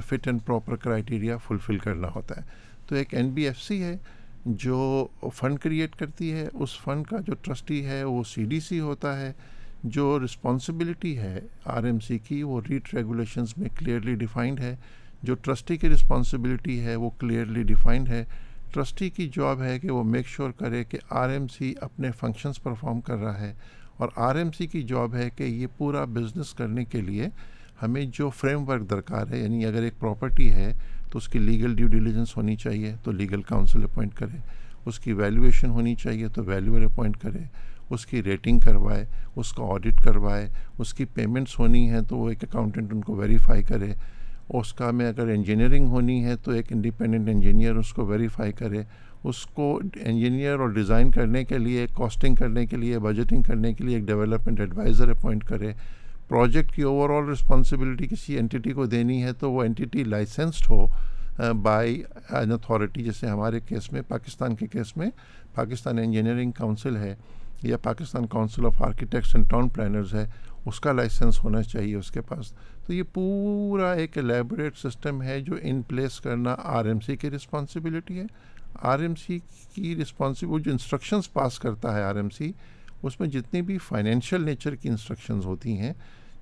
fit 0.08 0.28
and 0.28 0.44
proper 0.46 0.76
criteria 0.84 1.38
fulfil 1.48 1.78
کرنا 1.86 2.08
ہوتا 2.16 2.36
ہے 2.38 2.42
تو 2.88 2.96
ایک 2.96 3.14
این 3.14 3.30
بی 3.34 3.46
ایف 3.48 3.62
سی 3.62 3.82
ہے 3.84 3.96
جو 4.66 5.08
فنڈ 5.36 5.60
کریٹ 5.60 5.96
کرتی 5.96 6.32
ہے 6.34 6.48
اس 6.54 6.78
فنڈ 6.84 7.08
کا 7.08 7.18
جو 7.28 7.34
ٹرسٹی 7.42 7.86
ہے 7.86 8.04
وہ 8.04 8.24
سی 8.34 8.44
ڈی 8.54 8.60
سی 8.68 8.80
ہوتا 8.80 9.20
ہے 9.20 9.32
جو 9.84 10.18
رسپانسبلٹی 10.24 11.18
ہے 11.18 11.40
آر 11.76 11.84
ایم 11.86 12.00
سی 12.08 12.18
کی 12.28 12.42
وہ 12.44 12.60
ریٹ 12.70 12.94
ریگولیشنز 12.94 13.54
میں 13.58 13.70
کلیئرلی 13.78 14.16
ڈیفائنڈ 14.20 14.60
ہے 14.60 14.76
جو 15.24 15.36
ٹرسٹی 15.42 15.78
کی 15.78 15.90
رسپانسبلٹی 15.90 16.80
ہے 16.86 16.96
وہ 16.96 17.10
کلیئرلی 17.20 17.64
ڈیفائنڈ 17.70 18.10
ہے 18.10 18.24
ٹرسٹی 18.74 19.10
کی 19.10 19.28
جاب 19.34 19.62
ہے 19.64 19.78
کہ 19.80 19.92
وہ 19.92 20.04
میک 20.04 20.28
sure 20.40 20.52
کرے 20.60 20.84
کہ 20.90 20.98
آر 21.20 21.30
ایم 21.30 21.48
سی 21.58 21.74
اپنے 21.82 22.12
فنکشنز 22.20 22.62
پرفارم 22.64 23.00
کر 23.08 23.18
رہا 23.18 23.40
ہے 23.42 23.54
اور 23.98 24.10
آر 24.28 24.36
ایم 24.36 24.52
سی 24.58 24.68
کی 24.68 24.82
جاب 24.90 25.16
ہے 25.16 25.30
کہ 25.36 25.44
یہ 25.44 25.68
پورا 25.78 26.04
بزنس 26.18 26.54
کرنے 26.58 26.86
کے 26.92 27.02
لیے 27.02 27.30
ہمیں 27.82 28.04
جو 28.18 28.30
فریم 28.40 28.68
ورک 28.70 28.90
درکار 28.90 29.28
ہے 29.32 29.40
یعنی 29.44 29.66
اگر 29.66 29.84
ایک 29.84 30.00
پراپرٹی 30.00 30.52
ہے 30.54 30.72
تو 31.12 31.18
اس 31.18 31.28
کی 31.30 31.40
لیگل 31.40 31.76
ڈیو 31.76 31.88
ڈیلیجنس 31.88 32.36
ہونی 32.38 32.56
چاہیے 32.64 32.96
تو 33.04 33.12
لیگل 33.12 33.42
کاؤنسل 33.48 33.84
اپوائنٹ 33.84 34.14
کرے 34.16 34.38
اس 34.90 35.00
کی 35.00 35.14
ویلیویشن 35.14 35.70
ہونی 35.70 35.96
چاہیے 36.04 36.28
تو 36.36 36.44
ویلیور 36.46 36.82
اپوائنٹ 36.86 37.18
کرے 37.22 37.40
اس 37.94 38.06
کی 38.06 38.22
ریٹنگ 38.24 38.60
کروائے 38.66 39.04
اس 39.42 39.52
کا 39.54 39.64
آڈٹ 39.74 40.02
کروائے 40.04 40.48
اس 40.80 40.94
کی 40.94 41.06
پیمنٹس 41.14 41.60
ہونی 41.60 41.88
ہیں 41.90 42.02
تو 42.10 42.18
وہ 42.18 42.30
ایک 42.30 42.44
اکاؤنٹنٹ 42.44 42.92
ان 42.94 43.02
کو 43.04 43.16
ویریفائی 43.16 43.64
کرے 43.70 43.94
اس 44.60 44.74
کا 44.74 44.90
میں 45.00 45.08
اگر 45.10 45.28
انجینئرنگ 45.36 45.88
ہونی 45.90 46.24
ہے 46.26 46.36
تو 46.44 46.52
ایک 46.52 46.72
انڈیپینڈنٹ 46.74 47.30
انجینئر 47.30 47.76
اس 47.78 47.94
کو 47.94 48.06
ویریفائی 48.06 48.52
کرے 48.60 48.84
اس 49.30 49.46
کو 49.54 49.74
انجینئر 50.06 50.60
اور 50.60 50.70
ڈیزائن 50.80 51.12
کرنے 51.12 51.44
کے 51.46 51.58
لیے 51.58 51.86
کاسٹنگ 51.98 52.36
کرنے 52.36 52.66
کے 52.66 52.78
لیے 52.78 53.00
بجٹنگ 53.06 53.42
کرنے 53.48 53.74
کے 53.74 53.84
لیے 53.84 53.96
ایک 53.96 54.06
ڈیولپمنٹ 54.08 54.60
ایڈوائزر 54.60 55.10
اپوائنٹ 55.12 55.44
کرے 55.48 55.72
پروجیکٹ 56.28 56.72
کی 56.76 56.82
اوور 56.92 57.10
آل 57.18 57.30
رسپانسبلٹی 57.30 58.08
کسی 58.08 58.36
این 58.38 58.48
کو 58.76 58.86
دینی 58.86 59.24
ہے 59.24 59.34
تو 59.40 59.52
وہ 59.52 59.64
این 59.64 59.74
لائسنسڈ 60.10 60.70
ہو 60.72 60.86
بائی 61.64 62.02
این 62.40 62.52
اتھارٹی 62.52 63.04
جیسے 63.04 63.28
ہمارے 63.28 63.60
کیس 63.68 63.92
میں 63.92 64.02
پاکستان 64.08 64.56
کے 64.56 64.68
کیس 64.72 64.96
میں 64.98 65.10
پاکستان 65.56 66.00
انجینئرنگ 66.00 66.52
کاؤنسل 66.58 66.96
ہے 66.98 67.14
یا 67.68 67.78
Pakistan 67.84 68.26
council 68.28 68.66
of 68.66 68.82
architects 68.82 69.36
and 69.36 69.50
town 69.50 69.68
planners 69.70 70.14
ہے 70.16 70.26
اس 70.66 70.80
کا 70.82 70.92
لائسنس 70.92 71.44
ہونا 71.44 71.62
چاہیے 71.64 71.96
اس 71.96 72.12
کے 72.12 72.22
پاس 72.28 72.52
تو 72.86 72.94
یہ 72.94 73.04
پورا 73.14 73.92
ایک 74.04 74.18
الیبوریٹ 74.18 74.78
سسٹم 74.78 75.22
ہے 75.22 75.40
جو 75.42 75.56
ان 75.62 75.82
پلیس 75.88 76.20
کرنا 76.22 76.56
آر 76.78 76.86
ایم 76.86 77.00
سی 77.06 77.16
کی 77.18 77.30
رسپانسبلٹی 77.36 78.20
ہے 78.20 78.26
آر 78.92 79.00
ایم 79.00 79.16
سی 79.26 79.40
کی 79.76 79.96
رسپانسب 80.02 80.58
جو 80.66 80.72
انسٹرکشنز 80.72 81.32
پاس 81.34 81.60
کرتا 81.60 81.96
ہے 81.98 82.04
آر 82.04 82.16
ایم 82.16 82.30
سی 82.38 82.52
اس 83.04 83.20
میں 83.20 83.28
جتنی 83.36 83.62
بھی 83.68 83.78
فائنینشیل 83.88 84.46
نیچر 84.46 84.76
کی 84.76 84.90
انسٹرکشنز 84.90 85.46
ہوتی 85.46 85.78
ہیں 85.80 85.94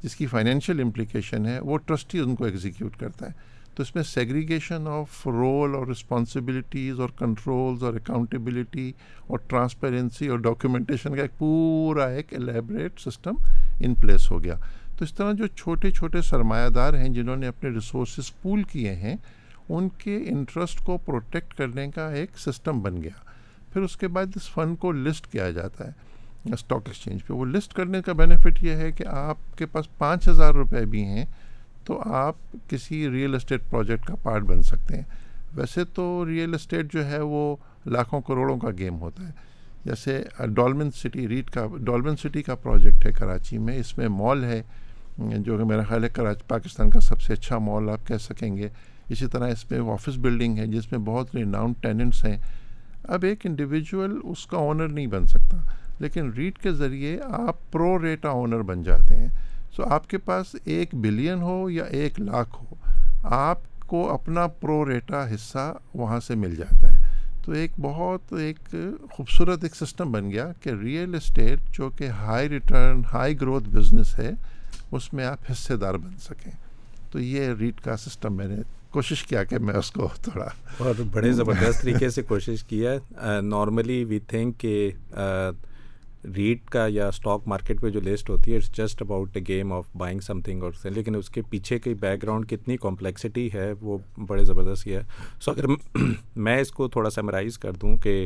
جس 0.03 0.15
کی 0.15 0.27
فائنینشیل 0.27 0.81
امپلیکیشن 0.81 1.45
ہے 1.45 1.59
وہ 1.59 1.77
ٹرسٹی 1.85 2.19
ان 2.19 2.35
کو 2.35 2.45
ایگزیکیوٹ 2.45 2.97
کرتا 2.97 3.25
ہے 3.27 3.55
تو 3.77 3.83
اس 3.83 3.93
میں 3.95 4.01
سیگریگیشن 4.03 4.87
آف 4.89 5.25
رول 5.27 5.75
اور 5.75 5.85
رسپانسبلٹیز 5.87 6.99
اور 7.01 7.09
کنٹرولز 7.17 7.83
اور 7.83 7.93
اکاؤنٹیبلٹی 7.95 8.91
اور 9.27 9.39
ٹرانسپیرنسی 9.47 10.27
اور 10.35 10.39
ڈاکیومنٹیشن 10.47 11.15
کا 11.15 11.21
ایک 11.21 11.37
پورا 11.37 12.05
ایک 12.15 12.33
الیبریٹ 12.35 12.99
سسٹم 13.01 13.35
ان 13.85 13.93
پلیس 14.01 14.29
ہو 14.31 14.43
گیا 14.43 14.55
تو 14.97 15.05
اس 15.05 15.13
طرح 15.15 15.31
جو 15.41 15.47
چھوٹے 15.61 15.91
چھوٹے 15.99 16.21
سرمایہ 16.29 16.69
دار 16.79 16.93
ہیں 17.03 17.09
جنہوں 17.19 17.35
نے 17.43 17.47
اپنے 17.47 17.69
ریسورسز 17.75 18.31
پول 18.41 18.63
کیے 18.71 18.95
ہیں 19.03 19.15
ان 19.69 19.89
کے 20.03 20.17
انٹرسٹ 20.31 20.83
کو 20.85 20.97
پروٹیکٹ 21.05 21.53
کرنے 21.57 21.89
کا 21.95 22.09
ایک 22.21 22.37
سسٹم 22.47 22.81
بن 22.83 23.01
گیا 23.03 23.21
پھر 23.73 23.81
اس 23.81 23.97
کے 24.03 24.07
بعد 24.17 24.37
اس 24.41 24.49
فنڈ 24.53 24.77
کو 24.85 24.91
لسٹ 25.05 25.31
کیا 25.31 25.49
جاتا 25.59 25.87
ہے 25.87 26.51
اسٹاک 26.53 26.81
ایکسچینج 26.87 27.25
پہ 27.27 27.33
وہ 27.33 27.45
لسٹ 27.55 27.73
کرنے 27.75 28.01
کا 28.05 28.13
بینیفٹ 28.23 28.63
یہ 28.63 28.75
ہے 28.83 28.91
کہ 28.97 29.07
آپ 29.27 29.57
کے 29.57 29.65
پاس 29.75 29.97
پانچ 29.97 30.27
ہزار 30.27 30.53
روپے 30.61 30.85
بھی 30.95 31.05
ہیں 31.05 31.25
تو 31.87 31.97
آپ 32.19 32.35
کسی 32.69 33.09
ریئل 33.09 33.35
اسٹیٹ 33.35 33.61
پروجیکٹ 33.69 34.05
کا 34.05 34.15
پارٹ 34.23 34.43
بن 34.45 34.61
سکتے 34.71 34.95
ہیں 34.95 35.03
ویسے 35.55 35.83
تو 35.95 36.03
ریئل 36.27 36.53
اسٹیٹ 36.53 36.91
جو 36.93 37.05
ہے 37.09 37.19
وہ 37.19 37.43
لاکھوں 37.95 38.19
کروڑوں 38.27 38.57
کا 38.59 38.69
گیم 38.77 38.99
ہوتا 39.01 39.27
ہے 39.27 39.31
جیسے 39.85 40.21
ڈولمن 40.55 40.89
سٹی 40.95 41.27
ریٹ 41.27 41.49
کا 41.51 41.65
ڈولمن 41.89 42.15
سٹی 42.23 42.41
کا 42.43 42.55
پروجیکٹ 42.65 43.05
ہے 43.05 43.11
کراچی 43.19 43.57
میں 43.67 43.77
اس 43.79 43.97
میں 43.97 44.07
مال 44.17 44.43
ہے 44.45 44.61
جو 45.45 45.57
کہ 45.57 45.63
میرا 45.71 45.83
خیال 45.89 46.03
ہے 46.03 46.09
کراچی 46.15 46.43
پاکستان 46.47 46.89
کا 46.95 46.99
سب 47.07 47.21
سے 47.21 47.33
اچھا 47.33 47.57
مال 47.69 47.89
آپ 47.89 48.05
کہہ 48.07 48.17
سکیں 48.27 48.55
گے 48.57 48.69
اسی 49.09 49.27
طرح 49.33 49.51
اس 49.51 49.69
میں 49.71 49.79
آفس 49.93 50.17
بلڈنگ 50.27 50.57
ہے 50.57 50.67
جس 50.75 50.91
میں 50.91 50.99
بہت 51.05 51.35
ریناؤن 51.35 51.73
ٹیننٹس 51.81 52.23
ہیں 52.25 52.37
اب 53.15 53.23
ایک 53.25 53.45
انڈیویجول 53.45 54.19
اس 54.23 54.45
کا 54.47 54.69
آنر 54.69 54.87
نہیں 54.87 55.07
بن 55.17 55.27
سکتا 55.27 55.57
لیکن 55.99 56.31
ریٹ 56.37 56.59
کے 56.63 56.71
ذریعے 56.83 57.17
آپ 57.47 57.71
پرو 57.71 58.01
ریٹا 58.03 58.29
آنر 58.43 58.61
بن 58.71 58.83
جاتے 58.83 59.15
ہیں 59.19 59.29
سو 59.77 59.83
آپ 59.93 60.07
کے 60.09 60.17
پاس 60.27 60.55
ایک 60.75 60.93
بلین 61.01 61.41
ہو 61.41 61.59
یا 61.69 61.83
ایک 61.97 62.19
لاکھ 62.19 62.55
ہو 62.61 62.75
آپ 63.39 63.59
کو 63.87 63.99
اپنا 64.13 64.45
پرو 64.61 64.77
ریٹا 64.89 65.21
حصہ 65.33 65.73
وہاں 65.95 66.19
سے 66.27 66.35
مل 66.43 66.55
جاتا 66.55 66.93
ہے 66.93 67.15
تو 67.45 67.51
ایک 67.59 67.71
بہت 67.81 68.33
ایک 68.43 68.73
خوبصورت 69.15 69.63
ایک 69.63 69.75
سسٹم 69.75 70.11
بن 70.11 70.31
گیا 70.31 70.45
کہ 70.63 70.69
ریئل 70.81 71.13
اسٹیٹ 71.15 71.59
جو 71.77 71.89
کہ 71.97 72.07
high 72.23 72.49
return 72.49 73.01
high 73.13 73.39
growth 73.41 73.69
business 73.77 74.17
ہے 74.19 74.31
اس 74.97 75.11
میں 75.13 75.25
آپ 75.25 75.51
حصے 75.51 75.75
دار 75.83 75.95
بن 76.05 76.17
سکیں 76.29 76.51
تو 77.11 77.19
یہ 77.19 77.53
ریٹ 77.59 77.81
کا 77.83 77.97
سسٹم 78.07 78.35
میں 78.37 78.47
نے 78.55 78.61
کوشش 78.93 79.23
کیا 79.27 79.43
کہ 79.51 79.57
میں 79.67 79.75
اس 79.77 79.91
کو 79.91 80.09
تھوڑا 80.23 80.47
اور 80.83 81.03
بڑے 81.13 81.31
زبردست 81.41 81.81
طریقے 81.81 82.09
سے 82.17 82.21
کوشش 82.33 82.63
کیا 82.69 82.97
نارملی 83.55 84.03
وی 84.09 84.19
تھنک 84.27 84.59
کہ 84.59 84.89
ریٹ 86.35 86.65
کا 86.69 86.85
یا 86.91 87.07
اسٹاک 87.07 87.47
مارکیٹ 87.47 87.81
پہ 87.81 87.89
جو 87.89 87.99
لسٹ 88.05 88.29
ہوتی 88.29 88.51
ہے 88.51 88.55
it's 88.57 88.71
just 88.77 89.01
about 89.01 89.37
a 89.37 89.41
game 89.47 89.71
of 89.73 89.85
buying 89.97 90.19
something 90.45 90.63
اور 90.63 90.71
لیکن 90.95 91.15
اس 91.15 91.29
کے 91.29 91.41
پیچھے 91.49 91.77
کی 91.79 91.93
بیک 92.01 92.23
گراؤنڈ 92.23 92.49
کتنی 92.49 92.77
کمپلیکسٹی 92.81 93.47
ہے 93.53 93.71
وہ 93.81 93.97
بڑے 94.27 94.43
زبردست 94.45 94.87
ہی 94.87 94.95
ہے 94.95 95.01
سو 95.41 95.51
اگر 95.51 95.67
میں 96.35 96.59
اس 96.61 96.71
کو 96.71 96.87
تھوڑا 96.87 97.09
سمرائز 97.15 97.57
کر 97.59 97.73
دوں 97.81 97.95
کہ 98.03 98.25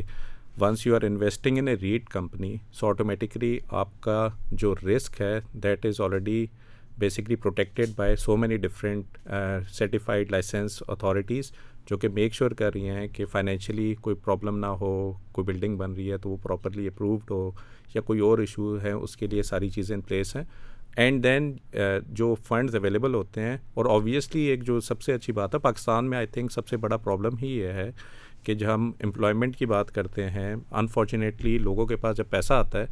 once 0.61 0.85
you 0.87 0.95
are 0.95 1.01
investing 1.07 1.57
in 1.57 1.67
a 1.67 1.75
REIT 1.81 2.09
company 2.09 2.55
so 2.79 2.87
automatically 2.89 3.57
آپ 3.81 3.99
کا 4.03 4.27
جو 4.51 4.73
رسک 4.85 5.21
ہے 5.21 5.39
that 5.63 5.85
is 5.85 6.01
already 6.05 6.45
basically 6.99 7.35
protected 7.43 7.89
by 7.97 8.15
so 8.25 8.35
many 8.37 8.57
different 8.67 9.17
certified 9.73 10.31
licence 10.31 10.81
authorities 10.87 11.51
جو 11.91 11.97
کہ 11.97 12.07
میک 12.09 12.33
شیور 12.33 12.51
کر 12.59 12.71
رہی 12.73 12.89
ہیں 12.89 13.07
کہ 13.13 13.25
فائنینشیلی 13.31 13.93
کوئی 14.01 14.15
پرابلم 14.25 14.57
نہ 14.57 14.65
ہو 14.81 14.91
کوئی 15.35 15.45
بلڈنگ 15.45 15.77
بن 15.77 15.93
رہی 15.93 16.11
ہے 16.11 16.17
تو 16.23 16.29
وہ 16.29 16.35
پراپرلی 16.43 16.85
اپرووڈ 16.87 17.31
ہو 17.31 17.49
یا 17.95 18.01
کوئی 18.09 18.19
اور 18.27 18.39
ایشو 18.39 18.77
ہے 18.83 18.91
اس 18.91 19.15
کے 19.17 19.27
لیے 19.31 19.43
ساری 19.49 19.69
چیزیں 19.69 19.95
ان 19.95 20.01
پلیس 20.01 20.35
ہیں 20.35 20.43
اینڈ 21.01 21.23
دین 21.23 21.51
uh, 21.75 21.99
جو 22.19 22.33
فنڈز 22.47 22.75
اویلیبل 22.75 23.13
ہوتے 23.15 23.41
ہیں 23.41 23.57
اور 23.75 23.85
آبویسلی 23.95 24.41
ایک 24.51 24.63
جو 24.67 24.79
سب 24.89 25.01
سے 25.01 25.13
اچھی 25.13 25.33
بات 25.33 25.53
ہے 25.53 25.59
پاکستان 25.67 26.09
میں 26.09 26.17
آئی 26.17 26.27
تھنک 26.37 26.51
سب 26.51 26.67
سے 26.67 26.77
بڑا 26.85 26.97
پرابلم 27.03 27.37
ہی 27.41 27.49
یہ 27.57 27.73
ہے 27.81 27.89
کہ 28.43 28.53
جب 28.63 28.73
ہم 28.73 28.91
امپلائمنٹ 29.03 29.57
کی 29.57 29.65
بات 29.75 29.91
کرتے 29.95 30.29
ہیں 30.37 30.53
انفارچونیٹلی 30.55 31.57
لوگوں 31.67 31.85
کے 31.87 31.95
پاس 32.05 32.17
جب 32.17 32.29
پیسہ 32.29 32.53
آتا 32.65 32.81
ہے 32.81 32.85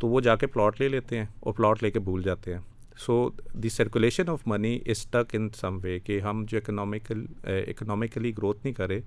تو 0.00 0.08
وہ 0.08 0.20
جا 0.28 0.36
کے 0.42 0.46
پلاٹ 0.54 0.80
لے 0.80 0.88
لیتے 0.88 1.18
ہیں 1.18 1.26
اور 1.44 1.52
پلاٹ 1.56 1.82
لے 1.82 1.90
کے 1.90 1.98
بھول 2.08 2.22
جاتے 2.22 2.52
ہیں 2.54 2.60
سو 3.04 3.14
دی 3.62 3.68
سرکولیشن 3.68 4.28
آف 4.30 4.42
منی 4.48 4.78
از 4.90 5.06
ٹک 5.10 5.34
ان 5.34 5.48
سم 5.60 5.78
وے 5.82 5.98
کہ 6.04 6.20
ہم 6.20 6.44
جو 6.48 6.58
اکنامیکل 6.58 7.24
اکنامیکلی 7.66 8.30
گروتھ 8.38 8.58
نہیں 8.64 8.74
کرے 8.74 9.00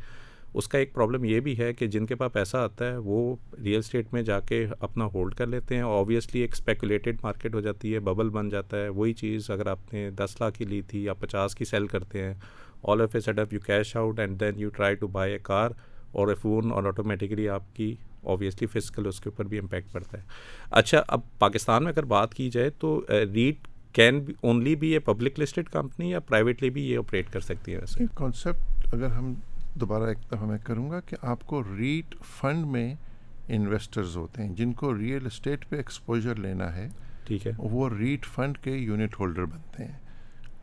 اس 0.60 0.68
کا 0.68 0.78
ایک 0.78 0.94
پرابلم 0.94 1.24
یہ 1.26 1.40
بھی 1.46 1.58
ہے 1.60 1.72
کہ 1.74 1.88
جن 1.96 2.06
کے 2.06 2.16
پاس 2.16 2.32
پیسہ 2.34 2.58
آتا 2.58 2.88
ہے 2.92 2.98
وہ 3.06 3.36
ریئل 3.64 3.78
اسٹیٹ 3.80 4.14
میں 4.14 4.22
جا 4.30 4.40
کے 4.50 4.66
اپنا 4.80 5.06
ہولڈ 5.14 5.34
کر 5.36 5.48
لیتے 5.48 5.76
ہیں 5.76 5.82
اوبویسلی 5.82 6.42
ایک 6.42 6.54
اسپیکولیٹڈ 6.54 7.18
مارکیٹ 7.24 7.56
ہو 7.56 7.62
جاتی 7.62 7.94
ہے 7.94 8.00
ببل 8.08 8.30
بن 8.38 8.50
جاتا 8.50 8.78
ہے 8.84 8.90
وہی 8.90 9.14
چیز 9.20 9.50
اگر 9.52 9.68
آپ 9.72 9.94
نے 9.94 10.10
دس 10.24 10.36
لاکھ 10.40 10.58
کی 10.58 10.66
لی 10.66 10.82
تھی 10.90 11.04
یا 11.04 11.14
پچاس 11.20 11.56
کی 11.56 11.66
سیل 11.66 11.88
کرتے 11.88 12.24
ہیں 12.24 12.34
all 12.92 13.02
of 13.02 13.16
a 13.16 13.22
set 13.22 13.40
up 13.40 13.54
you 13.54 13.60
cash 13.66 13.96
out 13.98 14.20
and 14.20 14.40
then 14.40 14.60
you 14.60 14.70
try 14.76 14.96
to 15.00 15.08
buy 15.18 15.34
a 15.34 15.40
car 15.44 15.72
اور 16.18 16.28
اے 16.28 16.36
فون 16.42 16.72
اور 16.74 16.84
آٹومیٹکلی 16.92 17.50
آپ 17.60 17.74
کی 17.76 17.94
اوبویسلی 18.22 18.68
فزیکل 18.74 19.08
اس 19.08 19.20
کے 19.22 19.30
اوپر 19.30 19.46
بھی 19.48 19.60
امپیکٹ 19.60 19.92
پڑتا 19.92 20.18
ہے 20.18 20.24
اچھا 20.82 21.02
اب 21.08 21.22
پاکستان 21.40 21.84
میں 21.84 21.92
اگر 21.92 22.06
بات 22.16 22.34
کی 22.36 22.50
جائے 22.54 22.70
تو 22.80 23.00
ریٹ 23.34 23.56
eh, 23.68 23.78
کین 23.94 24.20
اونلی 24.42 24.74
بھی 24.82 24.90
یہ 24.92 25.12
آپریٹ 26.98 27.28
کر 27.32 27.40
سکتی 27.42 27.76
ہے 27.76 27.80
کانسیپٹ 28.16 28.94
اگر 28.94 29.10
ہم 29.12 29.34
دوبارہ 29.80 30.04
ایک 30.10 30.18
دفعہ 30.32 30.46
میں 30.50 30.58
کروں 30.64 30.90
گا 30.90 31.00
کہ 31.10 31.16
آپ 31.32 31.40
کو 31.48 31.56
ریٹ 31.78 32.16
فنڈ 32.40 32.62
میں 32.74 32.90
انویسٹرز 33.56 34.12
ہوتے 34.18 34.38
ہیں 34.44 34.52
جن 34.56 34.72
کو 34.82 34.88
ریئل 34.98 35.26
اسٹیٹ 35.26 35.60
پہ 35.70 35.76
ایکسپوجر 35.78 36.36
لینا 36.46 36.68
ہے 36.76 36.88
ٹھیک 37.28 37.42
ہے 37.48 37.52
وہ 37.58 37.84
ریٹ 37.98 38.26
فنڈ 38.36 38.54
کے 38.64 38.72
یونٹ 38.76 39.14
ہولڈر 39.20 39.46
بنتے 39.46 39.84
ہیں 39.86 39.98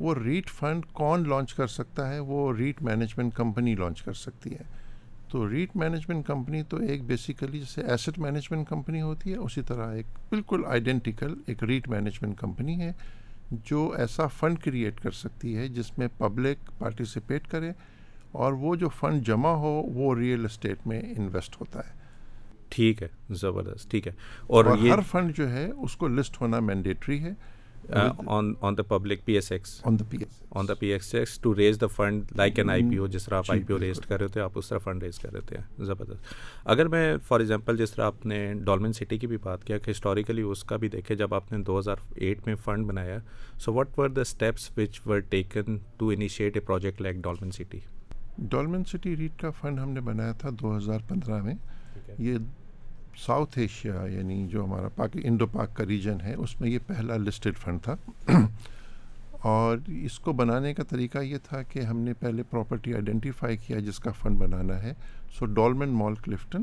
وہ 0.01 0.11
ریٹ 0.15 0.51
فنڈ 0.59 0.85
کون 0.93 1.29
لانچ 1.29 1.55
کر 1.55 1.67
سکتا 1.75 2.09
ہے 2.13 2.19
وہ 2.33 2.41
ریٹ 2.57 2.79
مینجمنٹ 2.91 3.31
کمپنی 3.35 3.75
لانچ 3.79 4.03
کر 4.03 4.13
سکتی 4.23 4.51
ہے 4.55 4.63
تو 5.31 5.49
ریٹ 5.51 5.77
مینجمنٹ 5.77 6.27
کمپنی 6.27 6.63
تو 6.69 6.77
ایک 6.89 7.05
بیسیکلی 7.07 7.59
جیسے 7.59 7.83
ایسٹ 7.91 8.19
مینجمنٹ 8.19 8.69
کمپنی 8.69 9.01
ہوتی 9.03 9.33
ہے 9.33 9.37
اسی 9.37 9.63
طرح 9.69 9.95
ایک 9.95 10.07
بالکل 10.31 10.63
آئیڈینٹیکل 10.67 11.35
ایک 11.47 11.65
ریٹ 11.65 11.89
مینجمنٹ 11.89 12.37
کمپنی 12.39 12.79
ہے 12.81 12.93
جو 13.71 13.91
ایسا 13.99 14.27
فنڈ 14.41 14.59
کریٹ 14.65 15.01
کر 15.01 15.11
سکتی 15.25 15.57
ہے 15.57 15.67
جس 15.79 15.97
میں 15.99 16.09
پبلک 16.19 16.71
پارٹیسپیٹ 16.79 17.49
کرے 17.51 17.73
اور 18.45 18.53
وہ 18.63 18.75
جو 18.77 18.89
فنڈ 19.01 19.25
جمع 19.27 19.51
ہو 19.65 19.73
وہ 19.95 20.15
ریئل 20.19 20.45
اسٹیٹ 20.45 20.87
میں 20.87 21.01
انویسٹ 21.17 21.61
ہوتا 21.61 21.87
ہے 21.89 21.95
ٹھیک 22.75 23.03
ہے 23.03 23.09
زبردست 23.41 23.91
ٹھیک 23.91 24.07
ہے 24.07 24.13
اور 24.57 24.65
ہر 24.83 25.01
فنڈ 25.11 25.35
جو 25.37 25.51
ہے 25.53 25.69
اس 25.71 25.97
کو 25.97 26.09
لسٹ 26.09 26.41
ہونا 26.41 26.61
مینڈیٹری 26.71 27.23
ہے 27.25 27.33
public 28.89 29.25
P 29.25 29.33
S 29.35 29.51
X 29.53 29.75
on 29.87 30.69
the 30.69 30.75
P 30.79 30.87
S 30.93 31.15
X 31.15 31.39
to 31.43 31.55
raise 31.57 31.81
the 31.81 31.87
fund 31.97 32.33
like 32.37 32.59
an 32.59 32.71
I 32.71 32.83
P 32.91 32.97
O 32.99 33.07
جس 33.09 33.25
طرح 33.25 33.39
آپ 33.39 33.51
آئی 33.53 33.63
پی 33.65 33.73
او 33.73 33.79
ریز 33.81 33.99
کر 34.09 34.19
رہے 34.19 34.25
ہوتے 34.27 34.41
ہیں 34.41 34.45
آپ 34.45 34.59
اس 34.59 34.69
طرح 34.69 34.79
فنڈ 34.85 35.03
ریز 35.03 35.19
کر 35.19 35.33
رہے 35.33 35.57
ہیں 35.59 35.85
زبردست 35.87 36.35
اگر 36.75 36.89
میں 36.95 37.17
فار 37.29 37.41
ایگزامپل 37.41 37.77
جس 37.77 37.91
طرح 37.93 38.05
آپ 38.07 38.27
نے 38.27 38.39
ڈالمن 38.65 38.93
سٹی 38.93 39.19
کی 39.19 39.27
بھی 39.27 39.37
بات 39.43 39.65
کیا 39.65 39.79
کہ 39.79 39.91
ہسٹوریکلی 39.91 40.43
اس 40.43 40.65
کا 40.65 40.77
بھی 40.77 40.89
دیکھے 40.89 41.15
جب 41.23 41.35
آپ 41.35 41.53
نے 41.53 41.59
دو 41.69 41.79
ہزار 41.79 41.97
ایٹ 42.17 42.47
میں 42.47 42.55
فنڈ 42.65 42.87
بنایا 42.87 43.19
so 43.65 43.73
what 43.75 43.99
were 43.99 44.09
the 44.09 44.21
steps 44.21 44.71
which 44.79 45.01
were 45.07 45.21
taken 45.31 45.77
to 45.99 46.09
initiate 46.17 46.57
a 46.57 46.61
project 46.67 47.01
like 47.03 47.17
Dolmen 47.25 47.51
city 47.59 47.79
Dolmen 48.51 48.85
city 48.93 49.17
REIT 49.17 49.41
کا 49.41 49.51
فنڈ 49.61 49.79
ہم 49.81 49.91
نے 49.91 50.01
بنایا 50.11 50.33
تھا 50.39 50.49
دو 50.61 50.77
ہزار 50.77 51.01
پندرہ 51.09 51.43
میں 51.43 51.55
یہ 52.19 52.39
ساؤتھ 53.25 53.59
ایشیا 53.59 54.05
یعنی 54.11 54.47
جو 54.51 54.65
ہمارا 54.65 54.89
پاک 54.97 55.17
انڈو 55.23 55.47
پاک 55.53 55.75
کا 55.77 55.85
ریجن 55.87 56.21
ہے 56.25 56.35
اس 56.45 56.61
میں 56.61 56.69
یہ 56.71 56.79
پہلا 56.87 57.17
لسٹڈ 57.17 57.57
فنڈ 57.59 57.83
تھا 57.83 57.95
اور 59.53 59.79
اس 60.05 60.19
کو 60.21 60.33
بنانے 60.41 60.73
کا 60.75 60.83
طریقہ 60.91 61.19
یہ 61.23 61.39
تھا 61.45 61.63
کہ 61.73 61.81
ہم 61.91 61.99
نے 62.05 62.15
پہلے 62.21 62.43
پراپرٹی 62.51 62.93
آئیڈینٹیفائی 62.95 63.57
کیا 63.67 63.79
جس 63.89 63.99
کا 64.07 64.13
فنڈ 64.23 64.39
بنانا 64.39 64.83
ہے 64.83 64.93
سو 65.39 65.47
ڈالمن 65.59 65.89
مال 66.03 66.15
کلفٹن 66.25 66.63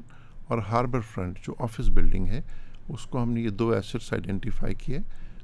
اور 0.49 0.57
ہاربر 0.69 0.99
فرنٹ 1.13 1.39
جو 1.47 1.53
آفس 1.63 1.89
بلڈنگ 1.95 2.27
ہے 2.27 2.41
اس 2.89 3.05
کو 3.09 3.21
ہم 3.23 3.31
نے 3.33 3.41
یہ 3.41 3.49
دو 3.63 3.69
ایسیٹس 3.73 4.11
آئیڈینٹیفائی 4.13 4.75
کیے 4.85 4.99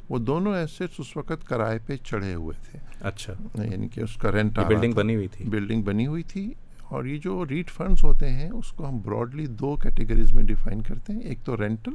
وہ 0.10 0.18
دونوں 0.30 0.56
ایسیٹس 0.56 1.00
اس 1.00 1.16
وقت 1.18 1.48
کرائے 1.48 1.78
پہ 1.86 1.96
چڑھے 2.04 2.34
ہوئے 2.34 2.56
تھے 2.70 2.80
اچھا 3.10 3.34
یعنی 3.64 3.88
کہ 3.94 4.02
اس 4.02 4.16
کا 4.22 4.32
رینٹ 4.32 4.60
بلڈنگ 4.68 4.94
بنی 4.94 5.16
ہوئی 5.16 5.28
تھی 5.32 5.50
بلڈنگ 5.50 5.82
بنی 5.92 6.08
ہوئی 6.08 6.24
تھی 6.34 6.52
اور 6.96 7.06
یہ 7.06 7.18
جو 7.24 7.44
ریٹ 7.50 7.70
فنڈز 7.72 8.04
ہوتے 8.04 8.30
ہیں 8.34 8.50
اس 8.50 8.72
کو 8.76 8.88
ہم 8.88 8.98
براڈلی 9.06 9.46
دو 9.60 9.76
کیٹیگریز 9.82 10.32
میں 10.34 10.44
ڈیفائن 10.44 10.82
کرتے 10.84 11.14
ہیں 11.14 11.22
ایک 11.30 11.44
تو 11.46 11.58
رینٹل 11.58 11.94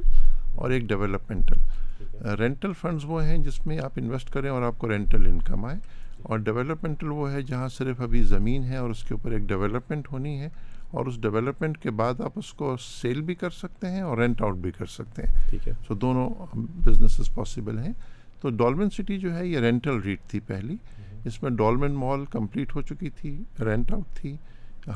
اور 0.55 0.71
ایک 0.71 0.83
ڈیولپمنٹل 0.87 2.27
رینٹل 2.39 2.73
فنڈز 2.81 3.05
وہ 3.07 3.23
ہیں 3.23 3.37
جس 3.43 3.65
میں 3.67 3.79
آپ 3.85 3.97
انویسٹ 4.01 4.29
کریں 4.33 4.49
اور 4.49 4.61
آپ 4.63 4.77
کو 4.79 4.89
رینٹل 4.89 5.25
انکم 5.29 5.65
آئے 5.65 5.77
اور 6.23 6.39
ڈیولپمنٹل 6.39 7.11
وہ 7.11 7.31
ہے 7.31 7.41
جہاں 7.49 7.67
صرف 7.77 8.01
ابھی 8.01 8.21
زمین 8.33 8.63
ہے 8.67 8.77
اور 8.77 8.89
اس 8.89 9.03
کے 9.03 9.13
اوپر 9.13 9.31
ایک 9.31 9.41
ڈیولپمنٹ 9.47 10.07
ہونی 10.11 10.39
ہے 10.39 10.49
اور 10.97 11.05
اس 11.05 11.19
ڈیولپمنٹ 11.21 11.77
کے 11.83 11.91
بعد 12.01 12.21
آپ 12.25 12.37
اس 12.39 12.53
کو 12.61 12.75
سیل 12.81 13.21
بھی 13.29 13.35
کر 13.35 13.49
سکتے 13.59 13.89
ہیں 13.91 14.01
اور 14.01 14.17
رینٹ 14.17 14.41
آؤٹ 14.41 14.55
بھی 14.63 14.71
کر 14.77 14.85
سکتے 14.95 15.21
ہیں 15.25 15.41
ٹھیک 15.49 15.67
ہے 15.67 15.73
سو 15.87 15.95
دونوں 16.05 16.29
بزنسز 16.85 17.33
پاسبل 17.35 17.77
ہیں 17.79 17.93
تو 18.41 18.49
ڈالمن 18.63 18.89
سٹی 18.97 19.17
جو 19.19 19.35
ہے 19.37 19.45
یہ 19.47 19.59
رینٹل 19.67 19.99
ریٹ 20.05 20.19
تھی 20.29 20.39
پہلی 20.47 20.75
اس 21.27 21.41
میں 21.43 21.51
ڈالمن 21.63 21.93
مال 22.05 22.25
کمپلیٹ 22.31 22.75
ہو 22.75 22.81
چکی 22.89 23.09
تھی 23.21 23.37
رینٹ 23.65 23.91
آؤٹ 23.93 24.15
تھی 24.21 24.35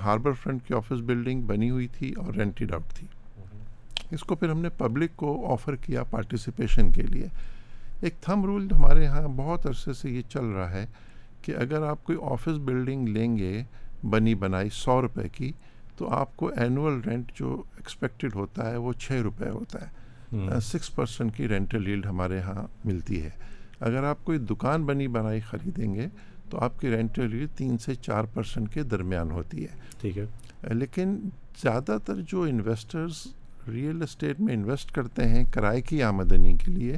ہاربر 0.03 0.31
فرنٹ 0.41 0.63
کی 0.67 0.73
آفس 0.73 1.01
بلڈنگ 1.05 1.41
بنی 1.47 1.69
ہوئی 1.69 1.87
تھی 1.97 2.11
اور 2.23 2.33
رینٹڈ 2.33 2.73
آؤٹ 2.73 2.93
تھی 2.95 3.07
اس 4.15 4.21
کو 4.27 4.35
پھر 4.35 4.49
ہم 4.49 4.61
نے 4.61 4.69
پبلک 4.77 5.15
کو 5.17 5.51
آفر 5.53 5.75
کیا 5.85 6.03
پارٹیسپیشن 6.09 6.91
کے 6.91 7.01
لیے 7.03 7.27
ایک 8.01 8.15
تھم 8.21 8.45
رول 8.45 8.67
ہمارے 8.77 9.05
ہاں 9.07 9.27
بہت 9.35 9.65
عرصے 9.67 9.93
سے 9.93 10.09
یہ 10.11 10.21
چل 10.29 10.45
رہا 10.55 10.71
ہے 10.71 10.85
کہ 11.41 11.55
اگر 11.61 11.83
آپ 11.87 12.03
کوئی 12.03 12.17
آفس 12.31 12.57
بلڈنگ 12.67 13.07
لیں 13.17 13.35
گے 13.37 13.61
بنی 14.09 14.35
بنائی 14.45 14.69
سو 14.73 15.01
روپے 15.01 15.27
کی 15.33 15.51
تو 15.97 16.09
آپ 16.15 16.35
کو 16.37 16.51
اینول 16.61 16.99
رینٹ 17.05 17.31
جو 17.39 17.61
ایکسپیکٹڈ 17.77 18.35
ہوتا 18.35 18.69
ہے 18.71 18.77
وہ 18.85 18.93
چھ 19.05 19.21
روپے 19.23 19.49
ہوتا 19.49 19.79
ہے 19.85 20.59
سکس 20.63 20.93
پرسنٹ 20.95 21.35
کی 21.35 21.47
رینٹل 21.47 21.87
ہیلڈ 21.87 22.05
ہمارے 22.05 22.39
ہاں 22.41 22.65
ملتی 22.85 23.21
ہے 23.23 23.29
اگر 23.89 24.03
آپ 24.03 24.23
کوئی 24.25 24.37
دکان 24.49 24.85
بنی 24.85 25.07
بنائی 25.07 25.39
خریدیں 25.49 25.93
گے 25.95 26.07
تو 26.49 26.57
آپ 26.65 26.79
کی 26.79 26.89
ویلیو 26.89 27.47
تین 27.57 27.77
سے 27.85 27.95
چار 27.95 28.23
پرسنٹ 28.33 28.73
کے 28.73 28.83
درمیان 28.93 29.31
ہوتی 29.31 29.63
ہے 29.63 29.75
ٹھیک 30.01 30.17
ہے 30.17 30.73
لیکن 30.73 31.17
زیادہ 31.61 31.97
تر 32.05 32.19
جو 32.31 32.41
انویسٹرز 32.49 33.21
ریئل 33.71 34.01
اسٹیٹ 34.01 34.39
میں 34.41 34.53
انویسٹ 34.53 34.91
کرتے 34.91 35.27
ہیں 35.29 35.43
کرائے 35.53 35.81
کی 35.89 36.01
آمدنی 36.03 36.55
کے 36.63 36.71
لیے 36.71 36.97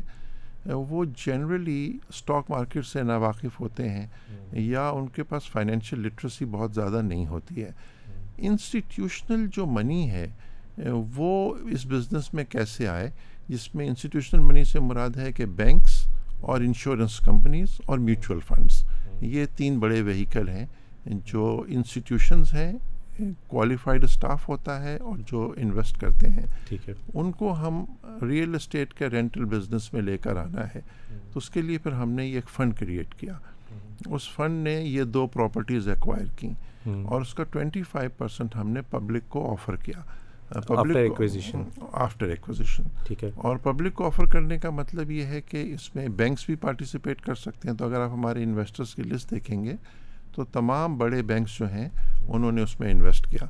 وہ 0.90 1.04
جنرلی 1.26 1.82
اسٹاک 2.10 2.50
مارکیٹ 2.52 2.86
سے 2.86 3.04
ناواقف 3.04 3.60
ہوتے 3.60 3.90
ہیں 3.90 4.06
یا 4.64 4.88
ان 4.90 5.08
کے 5.16 5.24
پاس 5.30 5.50
فائنینشیل 5.52 6.00
لٹریسی 6.06 6.46
بہت 6.52 6.74
زیادہ 6.76 7.02
نہیں 7.08 7.26
ہوتی 7.28 7.64
ہے 7.64 7.72
انسٹیٹیوشنل 8.50 9.46
جو 9.56 9.66
منی 9.78 10.10
ہے 10.10 10.28
وہ 11.16 11.32
اس 11.72 11.86
بزنس 11.92 12.34
میں 12.34 12.44
کیسے 12.50 12.88
آئے 12.88 13.10
جس 13.48 13.74
میں 13.76 13.88
انسٹیٹیوشنل 13.88 14.42
منی 14.52 14.64
سے 14.72 14.80
مراد 14.80 15.18
ہے 15.18 15.32
کہ 15.38 15.46
بینکس 15.60 16.04
اور 16.50 16.62
انشورنس 16.62 17.20
کمپنیز 17.26 17.80
اور 17.86 17.98
میوچول 18.00 18.40
فنڈس 18.48 18.84
یہ 19.22 19.46
تین 19.58 19.78
بڑے 19.80 20.02
وہیکل 20.02 20.50
ہیں 20.50 20.66
جو 21.32 21.46
انسٹیٹیوشنز 21.68 22.54
ہیں 22.54 22.72
کوالیفائڈ 23.48 24.04
اسٹاف 24.04 24.48
ہوتا 24.50 24.82
ہے 24.84 24.96
اور 24.98 25.18
جو 25.32 25.52
انویسٹ 25.58 25.98
کرتے 26.02 26.30
ہیں 26.30 26.46
ٹھیک 26.68 26.88
ہے 26.90 26.94
ان 27.20 27.32
کو 27.40 27.54
ہم 27.60 27.84
ریئل 28.28 28.56
اسٹیٹ 28.56 28.94
کے 28.98 29.08
رینٹل 29.12 29.46
بزنس 29.56 29.92
میں 29.94 30.02
لے 30.02 30.18
کر 30.24 30.36
آنا 30.44 30.66
ہے 30.76 30.82
تو 31.34 31.38
اس 31.40 31.50
کے 31.50 31.62
لیے 31.62 31.78
پھر 31.84 31.92
ہم 32.02 32.12
نے 32.20 32.26
ایک 32.32 32.50
فنڈ 32.56 32.76
کریٹ 32.80 33.14
کیا 33.20 33.34
اس 34.10 34.30
فنڈ 34.36 34.64
نے 34.68 34.80
یہ 34.82 35.04
دو 35.18 35.26
پراپرٹیز 35.34 35.88
ایکوائر 35.90 36.26
کیں 36.40 36.54
اور 37.06 37.22
اس 37.22 37.34
کا 37.34 37.44
ٹوینٹی 37.52 37.84
فائیو 37.92 38.10
پرسینٹ 38.18 38.56
ہم 38.56 38.70
نے 38.70 38.82
پبلک 38.92 39.30
کو 39.30 39.50
آفر 39.52 39.76
کیا 39.86 40.02
پبلک 40.68 40.96
ایکوزیشن 40.98 41.62
آفٹر 42.04 42.30
ایکوزیشن 42.30 42.84
ٹھیک 43.08 43.24
ہے 43.24 43.30
اور 43.48 43.58
پبلک 43.64 43.94
کو 43.96 44.06
آفر 44.06 44.26
کرنے 44.32 44.58
کا 44.60 44.70
مطلب 44.70 45.12
یہ 45.12 45.26
ہے 45.26 45.42
کہ 45.50 45.62
اس 45.74 45.94
میں 45.96 46.08
بینکس 46.18 46.46
بھی 46.46 46.56
پارٹیسپیٹ 46.64 47.22
کر 47.26 47.36
سکتے 47.36 47.70
ہیں 47.70 47.76
تو 47.78 47.86
اگر 47.86 48.00
آپ 48.02 48.12
ہمارے 48.14 48.44
انویسٹرس 48.44 48.94
کی 48.96 49.04
لسٹ 49.04 49.32
دیکھیں 49.32 49.64
گے 49.64 49.76
تو 50.36 50.46
تمام 50.54 50.98
بڑے 50.98 51.22
بینکس 51.32 51.58
جو 51.60 51.70
ہیں 51.74 51.88
انہوں 52.28 52.52
نے 52.52 52.62
اس 52.62 52.80
میں 52.80 52.92
انویسٹ 52.92 53.28
کیا 53.32 53.48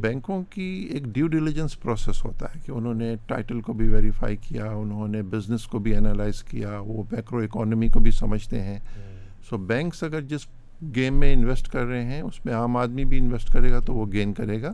بینکوں 0.00 0.42
کی 0.50 0.68
ایک 0.94 1.04
ڈیو 1.14 1.26
ڈیلیجنس 1.28 1.78
پروسیس 1.80 2.24
ہوتا 2.24 2.46
ہے 2.54 2.60
کہ 2.66 2.72
انہوں 2.72 2.94
نے 2.94 3.14
ٹائٹل 3.26 3.60
کو 3.60 3.72
بھی 3.78 3.88
ویریفائی 3.88 4.36
کیا 4.48 4.70
انہوں 4.72 5.08
نے 5.14 5.22
بزنس 5.32 5.66
کو 5.68 5.78
بھی 5.86 5.96
انالائز 5.96 6.42
کیا 6.50 6.78
وہ 6.86 7.02
میکرو 7.10 7.38
اکانومی 7.44 7.88
کو 7.96 8.00
بھی 8.06 8.10
سمجھتے 8.18 8.60
ہیں 8.62 8.78
سو 9.48 9.58
بینکس 9.72 10.02
اگر 10.02 10.20
جس 10.32 10.46
گیم 10.94 11.18
میں 11.20 11.32
انویسٹ 11.32 11.68
کر 11.72 11.84
رہے 11.86 12.04
ہیں 12.12 12.20
اس 12.22 12.44
میں 12.44 12.54
عام 12.54 12.76
آدمی 12.76 13.04
بھی 13.12 13.18
انویسٹ 13.18 13.52
کرے 13.52 13.70
گا 13.72 13.80
تو 13.86 13.94
وہ 13.94 14.06
گین 14.12 14.32
کرے 14.34 14.60
گا 14.62 14.72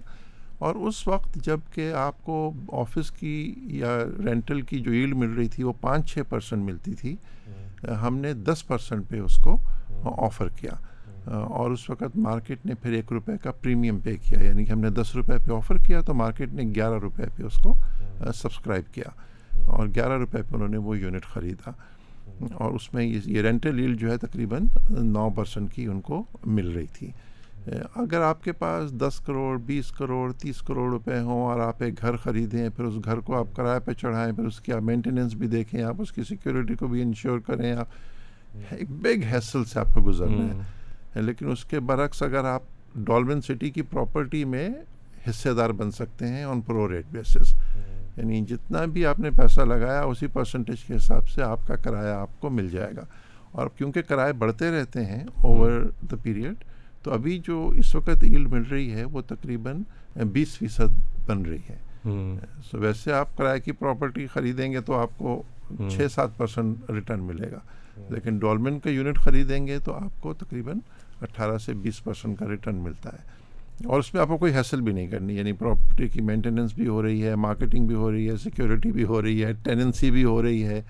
اور 0.66 0.74
اس 0.88 1.06
وقت 1.08 1.34
جب 1.44 1.58
کہ 1.74 1.92
آپ 2.06 2.22
کو 2.24 2.36
آفس 2.80 3.10
کی 3.18 3.34
یا 3.80 3.90
رینٹل 4.26 4.60
کی 4.70 4.78
جو 4.86 4.90
ایل 4.92 5.12
مل 5.16 5.32
رہی 5.34 5.48
تھی 5.48 5.64
وہ 5.64 5.72
پانچ 5.80 6.10
چھ 6.12 6.18
پرسنٹ 6.28 6.64
ملتی 6.70 6.94
تھی 7.00 7.14
ہم 8.02 8.16
نے 8.18 8.32
دس 8.48 8.66
پرسنٹ 8.66 9.08
پہ 9.08 9.18
اس 9.20 9.36
کو 9.44 9.56
آفر 10.26 10.48
کیا 10.60 10.72
اور 11.46 11.70
اس 11.70 11.88
وقت 11.90 12.16
مارکیٹ 12.16 12.64
نے 12.66 12.74
پھر 12.82 12.92
ایک 12.96 13.12
روپے 13.12 13.32
کا 13.42 13.52
پریمیم 13.62 13.98
پے 14.04 14.16
کیا 14.28 14.42
یعنی 14.42 14.64
کہ 14.64 14.72
ہم 14.72 14.80
نے 14.80 14.90
دس 15.00 15.14
روپے 15.16 15.36
پہ 15.46 15.52
آفر 15.56 15.78
کیا 15.86 16.00
تو 16.06 16.14
مارکیٹ 16.24 16.52
نے 16.54 16.62
گیارہ 16.74 16.98
روپے 17.02 17.28
پہ 17.36 17.42
اس 17.46 17.58
کو 17.62 17.74
سبسکرائب 18.38 18.92
کیا 18.94 19.10
اور 19.76 19.88
گیارہ 19.94 20.18
روپے 20.18 20.42
پہ 20.48 20.54
انہوں 20.56 20.68
نے 20.68 20.76
وہ 20.88 20.98
یونٹ 20.98 21.26
خریدا 21.34 21.70
اور 22.54 22.72
اس 22.74 22.92
میں 22.94 23.04
یہ 23.04 23.40
رینٹل 23.42 23.78
ایل 23.80 23.94
جو 24.00 24.10
ہے 24.10 24.16
تقریباً 24.26 24.66
نو 25.12 25.28
پرسنٹ 25.36 25.72
کی 25.74 25.86
ان 25.92 26.00
کو 26.10 26.22
مل 26.46 26.70
رہی 26.72 26.86
تھی 26.98 27.10
اگر 28.02 28.20
آپ 28.22 28.42
کے 28.44 28.52
پاس 28.58 28.92
دس 29.00 29.18
کروڑ 29.26 29.56
بیس 29.66 29.90
کروڑ 29.98 30.30
تیس 30.40 30.60
کروڑ 30.66 30.88
روپے 30.90 31.18
ہوں 31.20 31.42
اور 31.42 31.60
آپ 31.60 31.82
ایک 31.82 32.00
گھر 32.02 32.16
خریدیں 32.22 32.68
پھر 32.76 32.84
اس 32.84 32.94
گھر 33.04 33.20
کو 33.26 33.34
آپ 33.38 33.46
کرایہ 33.56 33.80
پہ 33.84 33.92
چڑھائیں 34.00 34.32
پھر 34.36 34.44
اس 34.46 34.60
کی 34.60 34.72
آپ 34.72 34.82
مینٹیننس 34.82 35.34
بھی 35.38 35.46
دیکھیں 35.48 35.82
آپ 35.82 36.00
اس 36.02 36.12
کی 36.12 36.22
سیکیورٹی 36.28 36.74
کو 36.80 36.86
بھی 36.88 37.02
انشور 37.02 37.38
کریں 37.46 37.70
آپ 37.74 37.88
ایک 38.78 38.90
بگ 39.02 39.24
ہیسل 39.32 39.64
سے 39.72 39.78
آپ 39.80 39.92
کو 39.94 40.02
گزرنا 40.06 40.46
ہے 41.14 41.22
لیکن 41.22 41.50
اس 41.50 41.64
کے 41.70 41.80
برعکس 41.90 42.22
اگر 42.22 42.44
آپ 42.52 42.62
ڈالبن 43.06 43.40
سٹی 43.48 43.70
کی 43.70 43.82
پراپرٹی 43.90 44.44
میں 44.54 44.68
حصے 45.28 45.52
دار 45.54 45.70
بن 45.78 45.90
سکتے 45.90 46.28
ہیں 46.28 46.44
آن 46.44 46.60
پرو 46.66 46.88
ریٹ 46.92 47.06
بیسس 47.12 47.54
یعنی 48.16 48.40
جتنا 48.48 48.84
بھی 48.92 49.04
آپ 49.06 49.18
نے 49.20 49.30
پیسہ 49.36 49.60
لگایا 49.72 50.00
اسی 50.02 50.26
پرسنٹیج 50.32 50.84
کے 50.84 50.96
حساب 50.96 51.28
سے 51.28 51.42
آپ 51.42 51.66
کا 51.66 51.76
کرایہ 51.82 52.14
آپ 52.14 52.40
کو 52.40 52.50
مل 52.50 52.68
جائے 52.70 52.96
گا 52.96 53.04
اور 53.60 53.68
کیونکہ 53.76 54.02
کرائے 54.08 54.32
بڑھتے 54.40 54.70
رہتے 54.70 55.04
ہیں 55.06 55.22
اوور 55.42 55.80
دا 56.10 56.16
پیریڈ 56.22 56.64
تو 57.02 57.12
ابھی 57.12 57.38
جو 57.46 57.66
اس 57.78 57.94
وقت 57.94 58.24
ایل 58.30 58.46
مل 58.50 58.62
رہی 58.70 58.90
ہے 58.94 59.04
وہ 59.12 59.20
تقریباً 59.26 59.82
بیس 60.32 60.56
فیصد 60.58 60.98
بن 61.28 61.42
رہی 61.46 61.60
ہے 61.68 61.76
سو 62.70 62.78
ویسے 62.80 63.12
آپ 63.12 63.36
کرائے 63.36 63.60
کی 63.60 63.72
پراپرٹی 63.80 64.26
خریدیں 64.34 64.70
گے 64.72 64.80
تو 64.86 64.94
آپ 64.98 65.16
کو 65.18 65.42
چھ 65.96 66.06
سات 66.14 66.36
پرسنٹ 66.36 66.90
ریٹرن 66.94 67.22
ملے 67.26 67.50
گا 67.50 67.58
لیکن 68.10 68.38
ڈالمنٹ 68.38 68.82
کا 68.84 68.90
یونٹ 68.90 69.18
خریدیں 69.24 69.66
گے 69.66 69.78
تو 69.84 69.92
آپ 69.94 70.20
کو 70.22 70.32
تقریباً 70.42 70.78
اٹھارہ 71.22 71.58
سے 71.64 71.74
بیس 71.84 72.02
پرسنٹ 72.04 72.38
کا 72.38 72.48
ریٹرن 72.48 72.76
ملتا 72.82 73.10
ہے 73.12 73.86
اور 73.86 73.98
اس 74.00 74.12
میں 74.14 74.20
آپ 74.22 74.28
کو 74.28 74.36
کوئی 74.38 74.52
حاصل 74.52 74.80
بھی 74.82 74.92
نہیں 74.92 75.06
کرنی 75.08 75.36
یعنی 75.36 75.52
پراپرٹی 75.58 76.08
کی 76.08 76.20
مینٹیننس 76.28 76.74
بھی 76.74 76.86
ہو 76.86 77.02
رہی 77.02 77.22
ہے 77.26 77.34
مارکیٹنگ 77.46 77.86
بھی 77.86 77.94
ہو 77.94 78.10
رہی 78.10 78.28
ہے 78.30 78.36
سیکیورٹی 78.42 78.92
بھی 78.92 79.04
ہو 79.10 79.20
رہی 79.22 79.44
ہے 79.44 79.52
ٹیننسی 79.64 80.10
بھی 80.10 80.24
ہو 80.24 80.40
رہی 80.42 80.64
ہے 80.68 80.80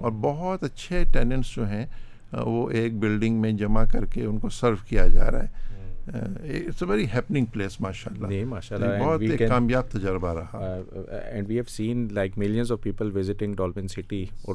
اور 0.00 0.12
بہت 0.20 0.62
اچھے 0.64 1.04
ٹیننٹس 1.12 1.54
جو 1.54 1.68
ہیں 1.68 1.84
وہ 2.44 2.68
ایک 2.70 2.94
بلڈنگ 3.00 3.40
میں 3.40 3.52
جمع 3.58 3.84
کر 3.92 4.04
کے 4.12 4.24
ان 4.24 4.38
کو 4.38 4.48
سرو 4.52 4.76
کیا 4.88 5.06
جا 5.08 5.30
رہا 5.30 5.42
ہے 5.44 5.64
اور 6.08 6.88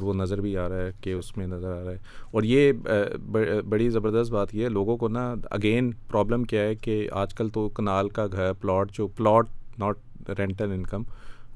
وہ 0.02 0.14
نظر 0.14 0.40
بھی 0.40 0.56
آ 0.56 0.68
رہا 0.68 0.84
ہے 0.84 0.90
کہ 1.00 1.12
اس 1.12 1.36
میں 1.36 1.46
نظر 1.46 1.72
آ 1.72 1.82
رہا 1.82 1.90
ہے 1.90 1.96
اور 2.30 2.42
یہ 2.42 2.72
بڑی 3.68 3.88
زبردست 3.90 4.32
بات 4.32 4.54
یہ 4.54 4.64
ہے 4.64 4.68
لوگوں 4.68 4.96
کو 4.96 5.08
نا 5.08 5.32
اگین 5.50 5.90
پرابلم 6.10 6.44
کیا 6.54 6.62
ہے 6.62 6.74
کہ 6.84 7.06
آج 7.24 7.34
کل 7.34 7.48
تو 7.54 7.68
کنال 7.76 8.08
کا 8.20 8.26
گھر 8.32 8.52
پلاٹ 8.60 8.96
پلاٹ 9.16 9.46
جو 9.48 9.48
ناٹ 9.84 10.30
رینٹل 10.38 10.72
انکم 10.72 11.02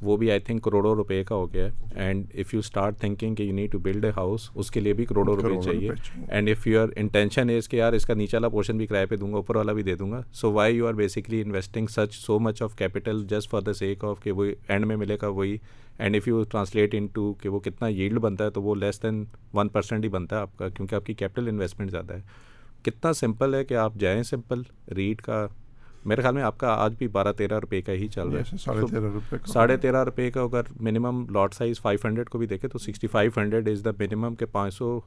وہ 0.03 0.17
بھی 0.17 0.31
آئی 0.31 0.41
تھنک 0.47 0.63
کروڑوں 0.65 0.95
روپئے 0.95 1.23
کا 1.25 1.35
ہو 1.35 1.53
گیا 1.53 1.65
ہے 1.67 2.01
and 2.07 2.27
if 2.39 2.53
you 2.55 2.59
start 2.61 2.99
thinking 3.01 3.35
کہ 3.35 3.43
you 3.43 3.53
need 3.55 3.73
to 3.73 3.79
build 3.85 4.05
a 4.05 4.11
house 4.17 4.49
اس 4.55 4.71
کے 4.71 4.81
لیے 4.81 4.93
بھی 4.95 5.05
کروڑوں 5.05 5.37
روپئے 5.37 5.61
چاہیے 5.65 5.91
and 6.29 6.51
if 6.51 6.67
you 6.67 6.81
are 6.83 6.89
intention 6.97 7.51
is 7.57 7.69
کہ 7.69 7.77
یار 7.77 7.93
اس 7.93 8.07
کا 8.07 8.15
نیچے 8.15 8.37
والا 8.37 8.49
پورشن 8.49 8.77
بھی 8.79 8.87
کرایہ 8.87 9.07
پہ 9.11 9.17
دوں 9.17 9.31
گا 9.33 9.37
اوپر 9.37 9.57
والا 9.57 9.73
بھی 9.73 9.83
دے 9.83 9.95
دوں 9.97 10.11
گا 10.13 10.21
so 10.41 10.53
why 10.53 10.77
you 10.77 10.87
are 10.89 10.95
basically 10.95 11.41
investing 11.43 11.87
such 11.95 12.15
so 12.17 12.39
much 12.41 12.63
of 12.63 12.75
capital 12.79 13.25
just 13.31 13.51
for 13.51 13.61
the 13.67 13.73
sake 13.79 14.05
of 14.05 14.21
کہ 14.23 14.33
وہ 14.33 14.47
اینڈ 14.69 14.87
میں 14.87 14.97
ملے 14.97 15.17
گا 15.23 15.29
وہی 15.39 15.57
and 15.99 16.17
if 16.17 16.29
you 16.29 16.43
translate 16.51 16.95
into 17.13 17.33
کہ 17.43 17.49
وہ 17.49 17.61
کتنا 17.61 17.89
ہیلڈ 17.89 18.19
بنتا 18.21 18.45
ہے 18.45 18.51
تو 18.59 18.63
وہ 18.63 18.75
لیس 18.75 19.03
دین 19.03 19.25
ون 19.55 19.69
پرسینٹ 19.77 20.05
ہی 20.05 20.09
بنتا 20.19 20.37
ہے 20.37 20.41
آپ 20.41 20.57
کا 20.59 20.69
کیونکہ 20.69 20.95
آپ 20.95 21.07
کی 21.07 21.15
کیپٹل 21.15 21.49
انویسٹمنٹ 21.49 21.91
زیادہ 21.91 22.13
ہے 22.15 22.21
کتنا 22.85 23.13
سمپل 23.13 23.55
ہے 23.55 23.65
کہ 23.65 23.75
آپ 23.85 23.95
جائیں 24.01 24.23
سمپل 24.23 24.63
ریڈ 24.97 25.21
کا 25.23 25.47
میرے 26.09 26.23
خیال 26.23 26.35
میں 26.35 26.43
آپ 26.45 26.59
کا 26.59 26.69
آج 26.83 26.95
بھی 26.99 27.07
بارہ 27.15 27.31
تیرہ 27.39 27.59
روپے 27.63 27.81
کا 27.83 27.93
ہی 27.93 28.07
چل 28.15 28.29
رہا 28.31 28.41
ہے 28.53 28.57
ساڑھے 29.53 29.77
تیرہ 29.83 30.03
روپے 30.05 30.31
کا 30.31 30.41
اگر 30.43 30.69
minimum 30.89 31.25
lot 31.35 31.55
size 31.55 31.81
five 31.83 32.07
hundred 32.07 32.29
کو 32.31 32.39
بھی 32.39 32.47
دیکھے 32.47 32.69
تو 32.69 32.79
sixty 32.79 33.07
five 33.15 33.31
hundred 33.41 33.69
is 33.69 33.85
the 33.85 33.91
minimum 34.01 34.35
کے 34.39 34.47
پانچ 34.57 34.75
سو 34.75 34.99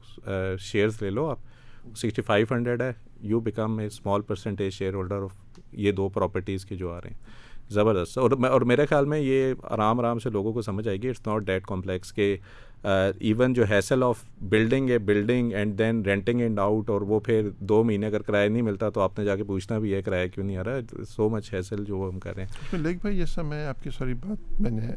شیئرز 0.70 1.00
لے 1.02 1.10
لو 1.10 1.26
آپ 1.30 1.96
سکسٹی 1.96 2.22
فائیو 2.22 2.46
ہنڈریڈ 2.54 2.82
ہے 2.82 2.90
you 3.30 3.40
become 3.48 3.78
a 3.78 3.86
small 3.86 4.22
percentage 4.32 4.72
share 4.72 4.94
holder 4.94 5.22
of 5.22 5.58
یہ 5.86 5.92
دو 6.02 6.08
پراپرٹیز 6.18 6.64
کے 6.66 6.76
جو 6.76 6.92
آ 6.92 6.98
رہے 7.04 7.10
ہیں 7.10 7.48
زبردست 7.74 8.18
اور 8.18 8.60
میرے 8.66 8.86
خیال 8.90 9.04
میں 9.06 9.18
یہ 9.18 9.52
آرام 9.70 9.98
آرام 10.00 10.18
سے 10.18 10.30
لوگوں 10.30 10.52
کو 10.52 10.62
سمجھ 10.62 10.86
آئے 10.88 10.96
گی 11.02 11.08
اٹس 11.08 11.26
ناٹ 11.26 11.42
ڈیٹ 11.46 11.64
کمپلیکس 11.66 12.12
کے 12.12 12.36
ایون 12.84 13.52
جو 13.54 13.64
ہیسل 13.70 14.02
آف 14.04 14.22
بلڈنگ 14.50 14.90
ہے 14.90 14.98
building 14.98 15.52
and 15.54 15.78
then 15.78 16.00
renting 16.04 16.40
and 16.40 16.58
out 16.60 16.90
اور 16.90 17.00
وہ 17.08 17.18
پھر 17.24 17.48
دو 17.68 17.82
مہینے 17.84 18.06
اگر 18.06 18.22
کرایہ 18.26 18.48
نہیں 18.48 18.62
ملتا 18.62 18.88
تو 18.90 19.00
آپ 19.00 19.18
نے 19.18 19.24
جا 19.24 19.36
کے 19.36 19.44
پوچھنا 19.44 19.78
بھی 19.78 19.92
ہے 19.94 20.00
کرایہ 20.02 20.28
کیوں 20.34 20.44
نہیں 20.46 20.56
آ 20.58 20.64
رہا 20.64 20.74
ہے 20.76 21.04
سو 21.08 21.28
مچ 21.30 21.52
ہیسل 21.54 21.84
جو 21.84 22.08
ہم 22.12 22.18
کر 22.20 22.34
رہے 22.36 22.44
ہیں 22.72 22.78
لیک 22.78 23.00
بھائی 23.00 23.18
یہ 23.18 23.24
سب 23.34 23.44
میں 23.46 23.64
آپ 23.66 23.82
کی 23.82 23.90
ساری 23.98 24.14
بات 24.24 24.60
میں 24.60 24.70
نے 24.70 24.94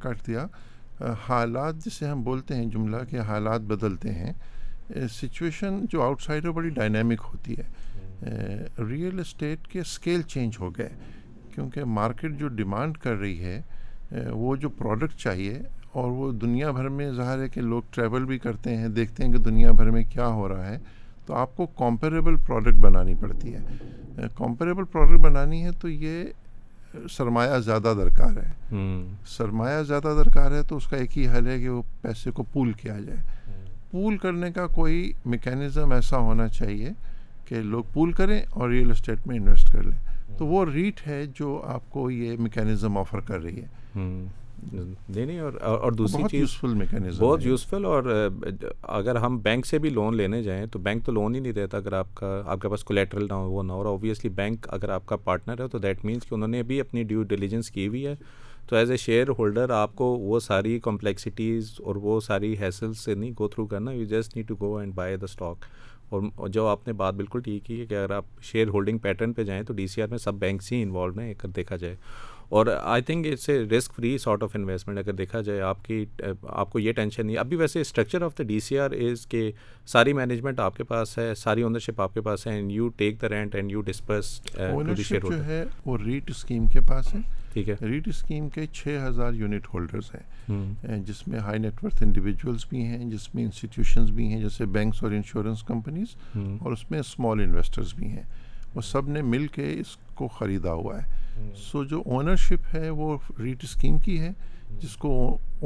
کر 0.00 0.14
دیا 0.26 0.46
حالات 1.28 1.84
جسے 1.84 2.06
ہم 2.08 2.22
بولتے 2.24 2.54
ہیں 2.54 2.66
جملہ 2.72 2.96
کے 3.10 3.18
حالات 3.28 3.60
بدلتے 3.72 4.12
ہیں 4.14 4.32
سچویشن 5.20 5.84
جو 5.90 6.02
آؤٹ 6.02 6.22
سائڈ 6.22 6.46
ہے 6.46 6.50
بڑی 6.52 6.70
ڈائنامک 6.80 7.20
ہوتی 7.32 7.54
ہے 7.58 8.82
ریئل 8.88 9.18
اسٹیٹ 9.20 9.66
کے 9.68 9.80
اسکیل 9.80 10.22
چینج 10.34 10.56
ہو 10.60 10.70
گئے 10.76 10.88
کیونکہ 11.54 11.84
مارکیٹ 11.98 12.38
جو 12.38 12.48
ڈیمانڈ 12.60 12.96
کر 13.02 13.16
رہی 13.16 13.44
ہے 13.44 14.28
وہ 14.30 14.54
جو 14.56 14.68
پروڈکٹ 14.78 15.16
چاہیے 15.20 15.58
اور 16.00 16.10
وہ 16.10 16.30
دنیا 16.42 16.70
بھر 16.76 16.88
میں 17.00 17.10
ظاہر 17.16 17.38
ہے 17.42 17.48
کہ 17.48 17.60
لوگ 17.60 17.82
ٹریول 17.94 18.24
بھی 18.26 18.38
کرتے 18.44 18.76
ہیں 18.76 18.88
دیکھتے 18.94 19.24
ہیں 19.24 19.32
کہ 19.32 19.38
دنیا 19.42 19.70
بھر 19.80 19.90
میں 19.96 20.02
کیا 20.12 20.26
ہو 20.38 20.48
رہا 20.48 20.66
ہے 20.68 20.78
تو 21.26 21.34
آپ 21.42 21.54
کو 21.56 21.66
کمپیریبل 21.80 22.36
پروڈکٹ 22.46 22.78
بنانی 22.86 23.14
پڑتی 23.20 23.54
ہے 23.54 24.26
کمپیریبل 24.38 24.84
پروڈکٹ 24.92 25.20
بنانی 25.26 25.62
ہے 25.64 25.70
تو 25.80 25.88
یہ 25.88 26.24
سرمایہ 27.16 27.58
زیادہ 27.66 27.92
درکار 27.98 28.36
ہے 28.38 28.74
سرمایہ 29.36 29.82
زیادہ 29.86 30.14
درکار 30.24 30.50
ہے 30.52 30.62
تو 30.68 30.76
اس 30.76 30.86
کا 30.88 30.96
ایک 30.96 31.16
ہی 31.18 31.26
حل 31.36 31.46
ہے 31.46 31.58
کہ 31.60 31.68
وہ 31.68 31.82
پیسے 32.02 32.30
کو 32.38 32.42
پول 32.52 32.72
کیا 32.82 32.98
جائے 33.06 33.22
پول 33.90 34.16
کرنے 34.26 34.50
کا 34.52 34.66
کوئی 34.80 35.12
میکینزم 35.34 35.92
ایسا 35.92 36.18
ہونا 36.28 36.48
چاہیے 36.60 36.90
کہ 37.48 37.60
لوگ 37.62 37.84
پول 37.92 38.12
کریں 38.20 38.40
اور 38.50 38.68
ریئل 38.70 38.90
اسٹیٹ 38.90 39.26
میں 39.26 39.36
انویسٹ 39.38 39.72
کر 39.72 39.82
لیں 39.82 40.36
تو 40.38 40.46
وہ 40.46 40.64
ریٹ 40.74 41.06
ہے 41.06 41.24
جو 41.38 41.60
آپ 41.74 41.90
کو 41.90 42.10
یہ 42.10 42.36
میکینزم 42.38 42.96
آفر 42.98 43.20
کر 43.28 43.40
رہی 43.42 43.62
ہے 43.62 44.32
دینے 45.14 45.38
اور 45.40 45.52
اور 45.78 45.92
دوسری 45.92 46.22
چیز 46.30 46.38
یوزفل 46.40 46.74
میکینزم 46.78 47.24
بہت 47.24 47.44
یوزفل 47.46 47.84
اور 47.84 48.30
اگر 48.98 49.16
ہم 49.24 49.38
بینک 49.42 49.66
سے 49.66 49.78
بھی 49.78 49.90
لون 49.90 50.16
لینے 50.16 50.42
جائیں 50.42 50.64
تو 50.72 50.78
بینک 50.88 51.04
تو 51.06 51.12
لون 51.12 51.34
ہی 51.34 51.40
نہیں 51.40 51.52
دیتا 51.52 51.76
اگر 51.78 51.92
آپ 51.98 52.14
کا 52.16 52.40
آپ 52.52 52.60
کے 52.62 52.68
پاس 52.68 52.84
کولیٹرل 52.84 53.26
نہ 53.28 53.32
ہو 53.32 53.50
وہ 53.50 53.62
نہ 53.62 53.72
ہو 53.72 53.78
اور 53.78 53.86
اوبیسلی 53.86 54.30
بینک 54.36 54.66
اگر 54.74 54.88
آپ 54.94 55.06
کا 55.06 55.16
پارٹنر 55.24 55.62
ہے 55.62 55.68
تو 55.72 55.78
دیٹ 55.78 56.04
مینس 56.04 56.26
کہ 56.28 56.34
انہوں 56.34 56.48
نے 56.48 56.62
بھی 56.70 56.80
اپنی 56.80 57.02
ڈیو 57.12 57.22
ڈیلیجنس 57.34 57.70
کی 57.70 57.86
ہوئی 57.88 58.06
ہے 58.06 58.14
تو 58.68 58.76
ایز 58.76 58.90
اے 58.90 58.96
شیئر 58.96 59.28
ہولڈر 59.38 59.70
آپ 59.78 59.94
کو 59.96 60.04
وہ 60.18 60.38
ساری 60.40 60.78
کمپلیکسٹیز 60.82 61.72
اور 61.84 61.96
وہ 62.02 62.20
ساری 62.26 62.54
حیثل 62.60 62.92
سے 63.04 63.14
نہیں 63.14 63.32
گو 63.38 63.48
تھرو 63.48 63.66
کرنا 63.66 63.92
you 63.92 64.04
just 64.18 64.36
need 64.36 64.48
to 64.48 64.54
go 64.60 64.76
and 64.76 64.94
buy 64.94 65.16
the 65.16 65.24
stock 65.30 65.64
اور 66.12 66.48
جو 66.54 66.66
آپ 66.66 66.86
نے 66.86 66.92
بات 66.92 67.14
بالکل 67.14 67.40
ٹھیک 67.44 67.64
کی 67.64 67.80
ہے 67.80 67.86
کہ 67.86 67.94
اگر 67.94 68.10
آپ 68.14 68.24
شیئر 68.44 68.68
ہولڈنگ 68.68 68.98
پیٹرن 69.02 69.32
پہ 69.32 69.44
جائیں 69.44 69.62
تو 69.66 69.74
ڈی 69.74 69.86
سی 69.86 70.02
آر 70.02 70.08
میں 70.08 70.18
سب 70.18 70.34
بینکس 70.40 70.72
ہی 70.72 70.82
انوالو 70.82 71.20
ہیں 71.20 71.32
دیکھا 71.56 71.76
جائے 71.76 71.94
اور 72.48 72.66
I 72.80 73.02
think 73.02 73.26
it's 73.30 73.48
a 73.48 73.58
risk 73.76 73.92
free 73.96 74.16
sort 74.22 74.42
of 74.42 74.50
investment 74.56 74.98
اگر 74.98 75.12
دیکھا 75.16 75.40
جائے 75.42 75.60
آپ 75.66 75.84
کی 75.84 76.04
آپ 76.48 76.70
کو 76.70 76.78
یہ 76.78 76.92
ٹینشن 76.92 77.26
نہیں 77.26 77.36
ابھی 77.38 77.56
ویسے 77.56 77.80
structure 77.80 78.22
of 78.22 78.36
the 78.38 78.42
D 78.48 78.58
C 78.60 78.78
R 78.78 78.90
is 79.10 79.26
کہ 79.26 79.50
ساری 79.92 80.12
مینجمنٹ 80.18 80.60
آپ 80.60 80.76
کے 80.76 80.84
پاس 80.90 81.16
ہے 81.18 81.34
ساری 81.36 81.62
اونرشپ 81.62 82.00
آپ 82.00 82.14
کے 82.14 82.20
پاس 82.22 82.46
ہے 82.46 82.52
and 82.54 82.72
you 82.72 82.88
take 82.96 83.20
the 83.22 83.28
rent 83.28 83.54
and 83.54 83.72
you 83.72 83.80
disperse 83.86 84.30
جو 85.22 85.44
ہے 85.46 85.64
وہ 85.86 85.96
ریٹ 86.04 86.30
اسکیم 86.30 86.66
کے 86.72 86.80
پاس 86.88 87.14
ہے 87.14 87.20
ٹھیک 87.52 87.68
ہے 87.68 87.74
ریٹ 87.88 88.08
اسکیم 88.08 88.48
کے 88.54 88.66
چھ 88.72 88.98
ہزار 89.08 89.32
یونٹ 89.32 89.66
ہولڈرز 89.72 90.04
ہیں 90.14 90.54
uh, 90.54 90.98
جس 91.06 91.26
میں 91.28 91.40
ہائی 91.40 91.58
نیٹ 91.58 91.82
ورتھ 91.84 92.02
انڈیویجولس 92.02 92.64
بھی 92.70 92.84
ہیں 92.84 93.04
جس 93.10 93.34
میں 93.34 93.42
انسٹیٹیوشنز 93.44 94.10
بھی 94.14 94.26
ہیں 94.32 94.40
جیسے 94.40 94.64
بینکس 94.76 95.02
اور 95.02 95.12
انشورنس 95.12 95.62
کمپنیز 95.68 96.14
اور 96.60 96.72
اس 96.72 96.90
میں 96.90 96.98
اسمال 97.00 97.40
انویسٹرز 97.44 97.94
بھی 97.96 98.06
ہیں 98.08 98.22
وہ 98.74 98.80
سب 98.82 99.08
نے 99.08 99.22
مل 99.34 99.46
کے 99.54 99.72
اس 99.80 99.96
کو 100.14 100.28
خریدا 100.38 100.72
ہوا 100.72 100.98
ہے 101.02 101.22
سو 101.70 101.82
جو 101.90 102.02
اونرشپ 102.06 102.74
ہے 102.74 102.88
وہ 102.90 103.16
ریٹ 103.38 103.64
اسکیم 103.64 103.98
کی 104.04 104.18
ہے 104.20 104.30
جس 104.80 104.96
کو 104.96 105.10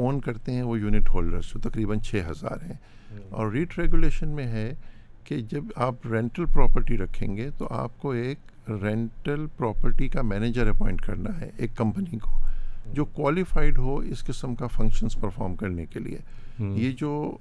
اون 0.01 0.19
کرتے 0.21 0.51
ہیں 0.53 0.61
وہ 0.63 0.79
یونٹ 0.79 1.09
ہولڈرس 1.13 1.53
جو 1.53 1.59
تقریباً 1.69 1.99
چھ 2.09 2.21
ہزار 2.29 2.63
ہیں 2.69 3.21
اور 3.29 3.51
ریٹ 3.51 3.77
ریگولیشن 3.79 4.29
میں 4.35 4.45
ہے 4.51 4.71
کہ 5.23 5.37
جب 5.51 5.63
آپ 5.87 6.05
رینٹل 6.11 6.45
پراپرٹی 6.53 6.97
رکھیں 6.97 7.35
گے 7.37 7.49
تو 7.57 7.67
آپ 7.73 7.97
کو 8.01 8.11
ایک 8.21 8.69
رینٹل 8.81 9.45
پراپرٹی 9.57 10.07
کا 10.09 10.21
مینیجر 10.31 10.67
اپوائنٹ 10.69 11.01
کرنا 11.05 11.39
ہے 11.39 11.49
ایک 11.57 11.75
کمپنی 11.77 12.19
کو 12.19 12.39
جو 12.93 13.05
کوالیفائڈ 13.05 13.77
ہو 13.77 13.95
اس 14.11 14.23
قسم 14.25 14.53
کا 14.59 14.67
فنکشنز 14.75 15.15
پرفارم 15.21 15.55
کرنے 15.55 15.85
کے 15.89 15.99
لیے 15.99 16.19
یہ 16.75 16.91
جو 16.99 17.31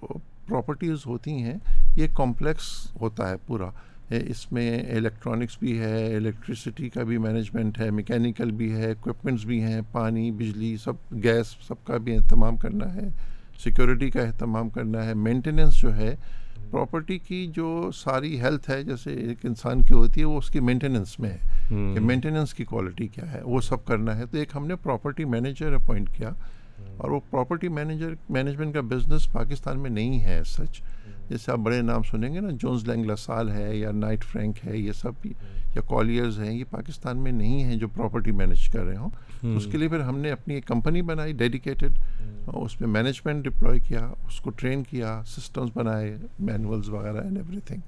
پراپرٹیز 0.48 1.06
ہوتی 1.06 1.42
ہیں 1.42 1.56
یہ 1.96 2.06
کمپلیکس 2.16 2.66
ہوتا 3.00 3.28
ہے 3.30 3.36
پورا 3.46 3.68
اس 4.10 4.50
میں 4.52 4.70
الیکٹرانکس 4.96 5.56
بھی 5.60 5.78
ہے 5.78 6.14
الیکٹریسٹی 6.16 6.88
کا 6.90 7.02
بھی 7.04 7.18
مینجمنٹ 7.18 7.78
ہے 7.80 7.90
میکینیکل 7.90 8.50
بھی 8.60 8.70
ہے 8.76 8.90
اکوپمنٹس 8.90 9.44
بھی 9.46 9.60
ہیں 9.62 9.80
پانی 9.92 10.30
بجلی 10.38 10.76
سب 10.84 11.12
گیس 11.22 11.46
سب 11.66 11.84
کا 11.86 11.96
بھی 12.04 12.14
اہتمام 12.16 12.56
کرنا 12.62 12.92
ہے 12.94 13.08
سیکیورٹی 13.64 14.10
کا 14.10 14.20
اہتمام 14.22 14.68
کرنا 14.76 15.04
ہے 15.06 15.14
مینٹیننس 15.14 15.80
جو 15.82 15.96
ہے 15.96 16.14
پراپرٹی 16.70 17.18
کی 17.26 17.46
جو 17.56 17.90
ساری 17.96 18.40
ہیلتھ 18.40 18.70
ہے 18.70 18.82
جیسے 18.84 19.14
ایک 19.28 19.44
انسان 19.46 19.82
کی 19.82 19.94
ہوتی 19.94 20.20
ہے 20.20 20.24
وہ 20.26 20.38
اس 20.38 20.50
کی 20.50 20.60
مینٹیننس 20.60 21.18
میں 21.20 21.30
ہے 21.30 21.38
کہ 21.68 22.00
مینٹیننس 22.06 22.54
کی 22.54 22.64
کوالٹی 22.64 23.06
کیا 23.14 23.32
ہے 23.32 23.40
وہ 23.44 23.60
سب 23.68 23.84
کرنا 23.86 24.16
ہے 24.18 24.26
تو 24.30 24.38
ایک 24.38 24.52
ہم 24.56 24.66
نے 24.66 24.76
پراپرٹی 24.82 25.24
مینیجر 25.34 25.72
اپوائنٹ 25.74 26.10
کیا 26.16 26.30
اور 26.96 27.10
وہ 27.10 27.20
پراپرٹی 27.30 27.68
مینیجر 27.78 28.12
مینجمنٹ 28.28 28.74
کا 28.74 28.80
بزنس 28.94 29.30
پاکستان 29.32 29.78
میں 29.82 29.90
نہیں 29.90 30.20
ہے 30.24 30.40
سچ 30.46 30.82
جیسے 31.30 31.50
آپ 31.52 31.58
بڑے 31.64 31.80
نام 31.82 32.02
سنیں 32.10 32.32
گے 32.34 32.40
نا 32.40 32.48
جونز 32.60 32.84
لینگ 32.88 33.04
لسال 33.10 33.50
ہے 33.52 33.76
یا 33.76 33.90
نائٹ 33.94 34.24
فرینک 34.24 34.64
ہے 34.66 34.76
یہ 34.76 34.92
سب 35.00 35.26
یا 35.74 35.80
کالیئرز 35.88 36.38
ہیں 36.40 36.52
یہ 36.58 36.64
پاکستان 36.70 37.18
میں 37.22 37.32
نہیں 37.32 37.62
ہیں 37.64 37.76
جو 37.78 37.88
پراپرٹی 37.96 38.30
مینج 38.38 38.68
کر 38.72 38.84
رہے 38.84 38.96
ہوں 38.96 39.54
اس 39.56 39.66
کے 39.72 39.78
لیے 39.78 39.88
پھر 39.88 40.00
ہم 40.08 40.18
نے 40.18 40.30
اپنی 40.32 40.54
ایک 40.54 40.66
کمپنی 40.66 41.02
بنائی 41.10 41.32
ڈیڈیکیٹڈ 41.42 41.98
اس 42.54 42.80
میں 42.80 42.88
مینجمنٹ 42.88 43.44
ڈپلوائے 43.44 43.80
کیا 43.88 44.06
اس 44.26 44.40
کو 44.40 44.50
ٹرین 44.60 44.82
کیا 44.90 45.20
سسٹمس 45.36 45.70
بنائے 45.74 46.16
مینولس 46.48 46.88
وغیرہ 46.88 47.22
اینڈ 47.24 47.36
ایوری 47.38 47.60
تھنگ 47.66 47.80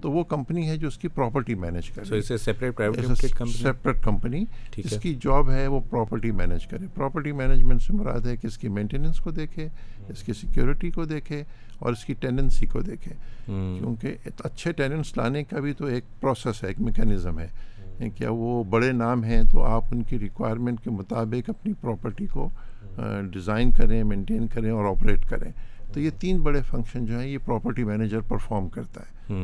تو 0.00 0.10
وہ 0.12 0.22
کمپنی 0.30 0.68
ہے 0.68 0.76
جو 0.78 0.88
اس 0.88 0.96
کی 0.98 1.08
پراپرٹی 1.14 1.54
مینیج 1.62 1.90
کرے 1.92 2.36
سیپریٹ 2.38 4.02
کمپنی 4.04 4.44
اس 4.84 4.94
کی 5.02 5.14
جاب 5.24 5.50
ہے 5.50 5.66
وہ 5.68 5.80
پراپرٹی 5.90 6.30
مینیج 6.40 6.66
کرے 6.70 6.86
پراپرٹی 6.94 7.32
مینجمنٹ 7.40 7.82
سے 7.82 7.92
مراد 7.96 8.26
ہے 8.26 8.36
کہ 8.36 8.46
اس 8.46 8.58
کی 8.58 8.68
مینٹیننس 8.78 9.18
کو 9.20 9.30
دیکھے 9.40 9.68
اس 10.08 10.22
کی 10.26 10.32
سیکورٹی 10.40 10.90
کو 10.90 11.04
دیکھے 11.04 11.42
اور 11.80 11.92
اس 11.92 12.04
کی 12.04 12.14
ٹینڈنسی 12.20 12.66
کو 12.66 12.80
دیکھیں 12.82 13.12
کیونکہ 13.46 14.28
اچھے 14.44 14.72
ٹیننٹس 14.80 15.16
لانے 15.16 15.42
کا 15.50 15.60
بھی 15.60 15.72
تو 15.78 15.84
ایک 15.94 16.04
پروسیس 16.20 16.62
ہے 16.64 16.68
ایک 16.68 16.80
میکینزم 16.86 17.38
ہے 17.40 18.08
کیا 18.16 18.30
وہ 18.32 18.62
بڑے 18.70 18.90
نام 18.92 19.22
ہیں 19.24 19.40
تو 19.52 19.62
آپ 19.66 19.84
ان 19.92 20.02
کی 20.08 20.18
ریکوائرمنٹ 20.18 20.80
کے 20.84 20.90
مطابق 20.90 21.50
اپنی 21.50 21.72
پراپرٹی 21.80 22.26
کو 22.32 22.48
ڈیزائن 23.32 23.70
کریں 23.76 24.02
مینٹین 24.04 24.46
کریں 24.54 24.70
اور 24.70 24.84
آپریٹ 24.90 25.24
کریں 25.30 25.50
تو 25.92 26.00
یہ 26.00 26.10
تین 26.20 26.40
بڑے 26.42 26.60
فنکشن 26.70 27.06
جو 27.06 27.18
ہیں 27.20 27.28
یہ 27.28 27.38
پراپرٹی 27.44 27.84
مینیجر 27.84 28.20
پرفارم 28.28 28.68
کرتا 28.78 29.00
ہے 29.10 29.36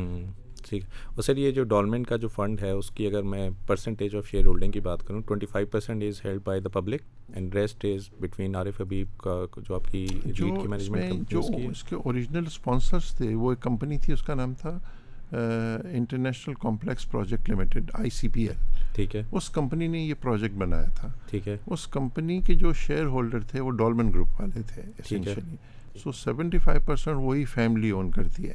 ٹھیک 0.69 0.83
ہے 0.83 0.89
اور 1.15 1.21
سر 1.23 1.37
یہ 1.37 1.51
جو 1.51 1.63
ڈالمنٹ 1.73 2.07
کا 2.07 2.15
جو 2.23 2.27
فنڈ 2.35 2.61
ہے 2.61 2.69
اس 2.71 2.89
کی 2.95 3.07
اگر 3.07 3.23
میں 3.33 3.49
پرسنٹیج 3.67 4.15
آف 4.15 4.27
شیئر 4.29 4.45
ہولڈنگ 4.45 4.71
کی 4.71 4.79
بات 4.89 5.05
کروں 5.07 5.21
twenty 5.27 5.45
five 5.51 5.67
percent 5.71 6.03
is 6.03 6.19
is 6.19 6.25
held 6.25 6.41
by 6.45 6.61
the 6.61 6.69
public 6.79 7.01
and 7.35 7.55
rest 7.55 7.85
between 8.19 8.55
Arif 8.55 8.81
Habib 8.81 9.17
کا 9.23 9.39
جو 9.43 9.55
جو 9.61 9.61
جو 9.67 9.75
آپ 9.75 9.91
کی 9.91 10.07
مینجمنٹ 10.67 11.33
اس 11.69 11.83
کے 11.89 11.95
اوریجنل 11.95 12.45
اسپانسرس 12.47 13.13
تھے 13.17 13.33
وہ 13.33 13.51
ایک 13.51 13.61
کمپنی 13.63 13.97
تھی 14.05 14.13
اس 14.13 14.21
کا 14.29 14.33
نام 14.41 14.53
تھا 14.61 14.77
international 15.93 16.53
complex 16.61 17.09
project 17.11 17.49
limited 17.49 17.89
I 17.99 18.09
C 18.19 18.27
P 18.33 18.47
L 18.47 18.73
ٹھیک 18.95 19.15
ہے 19.15 19.21
اس 19.31 19.49
کمپنی 19.53 19.87
نے 19.95 19.99
یہ 20.01 20.13
پروجیکٹ 20.21 20.55
بنایا 20.57 20.89
تھا 20.99 21.09
ٹھیک 21.29 21.47
ہے 21.47 21.55
اس 21.73 21.85
کمپنی 21.95 22.39
کے 22.47 22.55
جو 22.65 22.73
شیئر 22.85 23.05
ہولڈر 23.15 23.39
تھے 23.51 23.59
وہ 23.61 23.71
ڈالمنٹ 23.83 24.13
گروپ 24.15 24.39
والے 24.41 24.61
تھے 24.67 25.25
سو 26.03 26.11
سیونٹی 26.11 26.57
فائیو 26.63 26.81
پرسینٹ 26.85 27.17
وہی 27.21 27.43
فیملی 27.55 27.89
اون 27.97 28.09
کرتی 28.11 28.49
ہے 28.49 28.53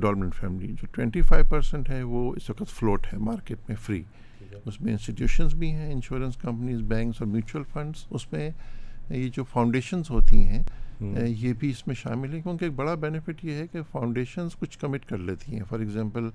ڈولمنٹ 0.00 0.34
فیملی 0.34 0.66
جو 0.80 0.86
ٹوینٹی 0.92 1.22
فائیو 1.28 1.44
پرسینٹ 1.48 1.88
ہے 1.90 2.02
وہ 2.02 2.32
اس 2.36 2.48
وقت 2.50 2.70
فلوٹ 2.78 3.06
ہے 3.12 3.18
مارکیٹ 3.18 3.58
میں 3.68 3.76
فری 3.86 4.02
اس 4.64 4.80
میں 4.80 4.90
انسٹیٹیوشنس 4.92 5.54
بھی 5.58 5.70
ہیں 5.72 5.92
انشورنس 5.92 6.36
کمپنیز 6.36 6.80
بینکس 6.88 7.20
اور 7.20 7.26
میوچل 7.28 7.62
فنڈس 7.72 8.04
اس 8.10 8.32
میں 8.32 8.50
یہ 9.10 9.28
جو 9.36 9.44
فاؤنڈیشنز 9.52 10.10
ہوتی 10.10 10.42
ہیں 10.48 10.62
یہ 11.26 11.52
بھی 11.58 11.68
اس 11.70 11.86
میں 11.86 11.94
شامل 12.00 12.32
ہیں 12.34 12.40
کیونکہ 12.42 12.64
ایک 12.64 12.74
بڑا 12.76 12.94
بینیفٹ 13.04 13.44
یہ 13.44 13.54
ہے 13.60 13.66
کہ 13.72 13.82
فاؤنڈیشنز 13.92 14.56
کچھ 14.60 14.78
کمٹ 14.78 15.04
کر 15.08 15.18
لیتی 15.28 15.56
ہیں 15.56 15.62
فار 15.68 15.78
ایگزامپل 15.80 16.28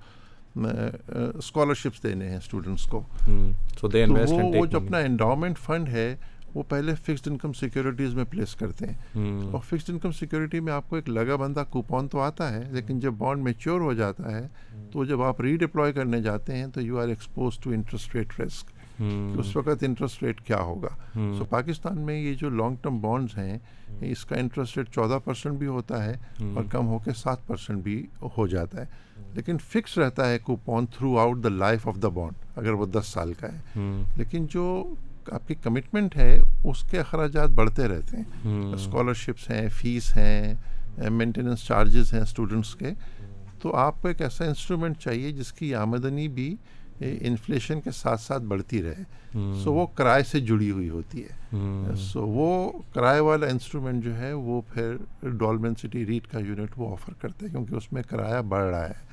اسکالرشپس 1.37 2.03
دینے 2.03 2.29
ہیں 2.29 2.37
اسٹوڈنٹس 2.37 2.85
کو 2.91 3.01
وہ 3.27 4.65
جو 4.65 4.77
اپنا 4.77 4.97
انڈامنٹ 5.09 5.57
فنڈ 5.63 5.89
ہے 5.93 6.15
وہ 6.55 6.63
پہلے 6.69 6.93
فکسڈ 7.05 7.27
انکم 7.27 7.53
سیکیورٹیز 7.59 8.13
میں 8.15 8.23
پلیس 8.29 8.53
کرتے 8.55 8.85
ہیں 8.87 9.23
اور 9.51 9.61
فکسڈ 9.69 9.89
انکم 9.91 10.11
سیکیورٹی 10.19 10.59
میں 10.67 10.73
آپ 10.73 10.87
کو 10.89 10.95
ایک 10.95 11.09
لگا 11.09 11.35
بندہ 11.39 11.63
کوپون 11.69 12.07
تو 12.11 12.19
آتا 12.21 12.51
ہے 12.53 12.61
لیکن 12.73 12.99
جب 12.99 13.13
بانڈ 13.17 13.43
میچیور 13.43 13.81
ہو 13.81 13.93
جاتا 13.93 14.31
ہے 14.35 14.47
تو 14.91 15.03
جب 15.05 15.21
آپ 15.21 15.41
ری 15.41 15.55
ڈپلوائے 15.63 15.93
کرنے 15.93 16.21
جاتے 16.21 16.55
ہیں 16.57 16.67
تو 16.73 16.81
you 16.81 16.99
are 17.01 17.07
expose 17.09 17.57
to 17.63 17.71
interest 17.75 18.15
rate 18.15 18.39
risk 18.39 18.73
اس 19.37 19.55
وقت 19.55 19.83
انٹرسٹ 19.83 20.23
ریٹ 20.23 20.39
کیا 20.47 20.57
ہوگا 20.69 20.89
سو 21.37 21.45
پاکستان 21.49 21.97
میں 22.05 22.19
یہ 22.19 22.33
جو 22.41 22.49
لانگ 22.49 22.75
ٹرم 22.81 22.99
بانڈز 23.01 23.37
ہیں 23.37 23.57
اس 24.11 24.23
کا 24.25 24.35
انٹرسٹ 24.35 24.77
ریٹ 24.77 24.89
چودہ 24.93 25.17
پرسینٹ 25.25 25.57
بھی 25.59 25.67
ہوتا 25.67 26.03
ہے 26.05 26.15
اور 26.53 26.63
کم 26.71 26.87
ہو 26.87 26.99
کے 27.05 27.13
سات 27.23 27.45
پرسینٹ 27.47 27.83
بھی 27.83 28.05
ہو 28.37 28.45
جاتا 28.55 28.79
ہے 28.81 29.31
لیکن 29.35 29.57
فکس 29.71 29.97
رہتا 29.97 30.29
ہے 30.29 30.39
coupon 30.43 30.85
throughout 31.19 31.43
the 31.43 31.49
life 31.49 31.87
of 31.87 32.01
the 32.03 32.07
bond 32.21 32.57
اگر 32.59 32.73
وہ 32.81 32.85
دس 32.95 33.07
سال 33.13 33.33
کا 33.39 33.47
ہے 33.53 33.91
لیکن 34.17 34.45
جو 34.49 34.63
آپ 35.33 35.47
کی 35.47 35.55
کمٹمنٹ 35.63 36.15
ہے 36.17 36.37
اس 36.69 36.83
کے 36.89 36.99
اخراجات 36.99 37.49
بڑھتے 37.55 37.87
رہتے 37.87 38.17
ہیں 38.17 38.59
اسکالرشپس 38.73 39.49
ہیں 39.49 39.67
فیس 39.81 40.15
ہیں 40.17 40.53
مینٹیننس 41.11 41.59
eh, 41.59 41.67
چارجز 41.67 42.13
ہیں 42.13 42.21
اسٹوڈنٹس 42.21 42.75
کے 42.75 42.91
تو 43.61 43.75
آپ 43.75 44.01
کو 44.01 44.07
ایک 44.07 44.21
ایسا 44.21 44.45
انسٹرومنٹ 44.45 44.97
چاہیے 45.03 45.31
جس 45.31 45.51
کی 45.53 45.73
آمدنی 45.75 46.27
بھی 46.37 46.55
انفلیشن 46.99 47.75
eh, 47.75 47.81
کے 47.83 47.91
ساتھ 47.91 48.21
ساتھ 48.21 48.43
بڑھتی 48.53 48.81
رہے 48.83 49.03
سو 49.63 49.73
وہ 49.73 49.85
کرائے 49.95 50.23
سے 50.31 50.39
جڑی 50.39 50.69
ہوئی 50.71 50.89
ہوتی 50.89 51.23
ہے 51.23 51.95
سو 52.11 52.27
وہ 52.27 52.71
کرائے 52.93 53.19
والا 53.29 53.47
انسٹرومنٹ 53.47 54.03
جو 54.03 54.17
ہے 54.17 54.31
وہ 54.33 54.61
پھر 54.73 54.95
ڈالمن 55.23 55.75
سٹی 55.81 56.05
ریٹ 56.05 56.27
کا 56.31 56.39
یونٹ 56.45 56.73
وہ 56.77 56.91
آفر 56.91 57.13
کرتے 57.21 57.45
ہیں 57.45 57.51
کیونکہ 57.53 57.75
اس 57.75 57.91
میں 57.93 58.03
کرایہ 58.09 58.41
بڑھ 58.51 58.63
رہا 58.63 58.87
ہے 58.89 59.03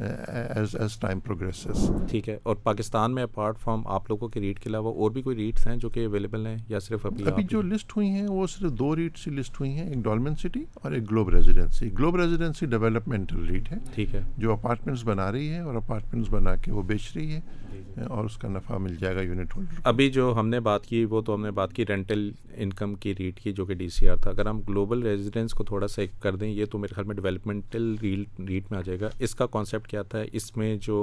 ایز 0.00 0.74
ایز 0.80 0.96
ٹائم 1.00 1.18
پروگریسز 1.20 1.90
ٹھیک 2.10 2.28
ہے 2.28 2.36
اور 2.42 2.56
پاکستان 2.62 3.14
میں 3.14 3.22
اپارٹ 3.22 3.58
فرام 3.64 3.82
آپ 3.96 4.08
لوگوں 4.10 4.28
کے 4.28 4.40
ریٹ 4.40 4.58
کے 4.60 4.68
علاوہ 4.70 4.92
اور 5.02 5.10
بھی 5.10 5.22
کوئی 5.22 5.36
ریٹس 5.36 5.66
ہیں 5.66 5.76
جو 5.82 5.88
کہ 5.90 6.04
اویلیبل 6.06 6.46
ہیں 6.46 6.56
یا 6.68 6.80
صرف 6.80 7.04
ابھی 7.06 7.24
ابھی 7.30 7.42
جو 7.50 7.62
لسٹ 7.62 7.96
ہوئی 7.96 8.08
ہیں 8.10 8.26
وہ 8.28 8.46
صرف 8.52 8.70
دو 8.78 8.94
ریٹس 8.96 9.26
ہی 9.28 9.32
لسٹ 9.36 9.60
ہوئی 9.60 9.70
ہیں 9.78 9.86
ایک 9.88 10.02
ڈالمن 10.04 10.36
سٹی 10.42 10.62
اور 10.82 10.92
ایک 10.92 11.10
Globe 11.10 11.28
Residency 11.34 11.92
Globe 11.98 12.16
Residency 12.20 12.66
developmental 12.66 13.44
REIT 13.48 13.70
ہے 13.72 13.78
ٹھیک 13.94 14.14
ہے 14.14 14.22
جو 14.38 14.52
اپارٹمنٹس 14.52 15.04
بنا 15.06 15.30
رہی 15.32 15.50
ہے 15.50 15.58
اور 15.60 15.74
اپارٹمنٹس 15.76 16.30
بنا 16.34 16.56
کے 16.62 16.72
وہ 16.72 16.82
بیچ 16.94 17.10
رہی 17.16 17.32
ہے 17.34 17.40
جی۔ 17.72 17.82
اور 18.10 18.24
اس 18.24 18.36
کا 18.38 18.48
نفع 18.48 18.76
مل 18.78 18.94
جائے 19.00 19.14
گا 19.16 19.20
یونٹ 19.22 19.54
ہولڈر 19.56 19.80
ابھی 19.88 20.08
جو 20.10 20.32
ہم 20.38 20.48
نے 20.48 20.58
بات 20.70 20.86
کی 20.86 21.04
وہ 21.10 21.20
تو 21.26 21.34
ہم 21.34 21.42
نے 21.44 21.50
بات 21.60 21.72
کی 21.72 21.84
رینٹل 21.88 22.30
انکم 22.56 22.94
کی 23.02 23.14
ریٹ 23.18 23.40
کی 23.40 23.52
جو 23.58 23.64
کہ 23.66 23.74
ڈی 23.74 23.88
سی 23.98 24.08
آر 24.08 24.16
تھا 24.22 24.30
اگر 24.30 24.46
ہم 24.46 24.60
گلوبل 24.68 25.02
ریزیڈنس 25.02 25.54
کو 25.54 25.64
تھوڑا 25.64 25.88
سا 25.88 26.00
ایک 26.02 26.10
کر 26.22 26.36
دیں 26.36 26.48
یہ 26.48 26.64
تو 26.70 26.78
میرے 26.78 26.94
خیال 26.94 27.06
میں 27.06 27.14
ڈیولپمنٹل 27.16 27.94
ریٹ 28.02 28.70
میں 28.70 28.78
آ 28.78 28.80
جائے 28.86 29.00
گا 29.00 29.08
اس 29.24 29.34
کا 29.34 29.46
کانسیپٹ 29.52 29.88
کیا 29.90 30.02
تھا 30.10 30.18
اس 30.38 30.56
میں 30.56 30.76
جو 30.86 30.96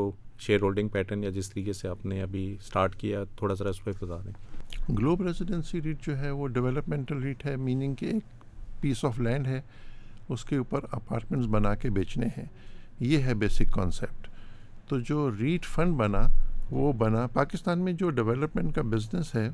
شیئر 0.45 0.61
ہولڈنگ 0.61 0.87
پیٹرن 0.93 1.23
یا 1.23 1.29
جس 1.37 1.49
طریقے 1.51 1.73
سے 1.79 1.87
آپ 1.87 2.05
نے 2.09 2.21
ابھی 2.21 2.43
اسٹارٹ 2.59 2.95
کیا 3.01 3.23
تھوڑا 3.37 3.55
سا 3.55 4.15
گلوب 4.97 5.21
ریزیڈینسی 5.27 5.81
ریٹ 5.81 6.05
جو 6.05 6.17
ہے 6.19 6.29
وہ 6.37 6.47
ڈیولپمنٹل 6.57 7.21
ریٹ 7.23 7.45
ہے 7.45 7.55
میننگ 7.67 7.93
کہ 7.99 8.05
ایک 8.11 8.23
پیس 8.81 9.03
آف 9.05 9.19
لینڈ 9.25 9.47
ہے 9.47 9.59
اس 10.35 10.43
کے 10.45 10.55
اوپر 10.57 10.85
اپارٹمنٹس 10.97 11.47
بنا 11.55 11.73
کے 11.81 11.89
بیچنے 11.97 12.27
ہیں 12.37 12.45
یہ 13.09 13.21
ہے 13.27 13.33
بیسک 13.41 13.71
کانسیپٹ 13.75 14.27
تو 14.89 14.99
جو 15.09 15.29
ریٹ 15.39 15.65
فنڈ 15.73 15.95
بنا 15.99 16.25
وہ 16.69 16.91
بنا 17.03 17.25
پاکستان 17.33 17.79
میں 17.85 17.93
جو 18.03 18.09
ڈیولپمنٹ 18.21 18.73
کا 18.75 18.81
بزنس 18.93 19.33
ہے 19.35 19.47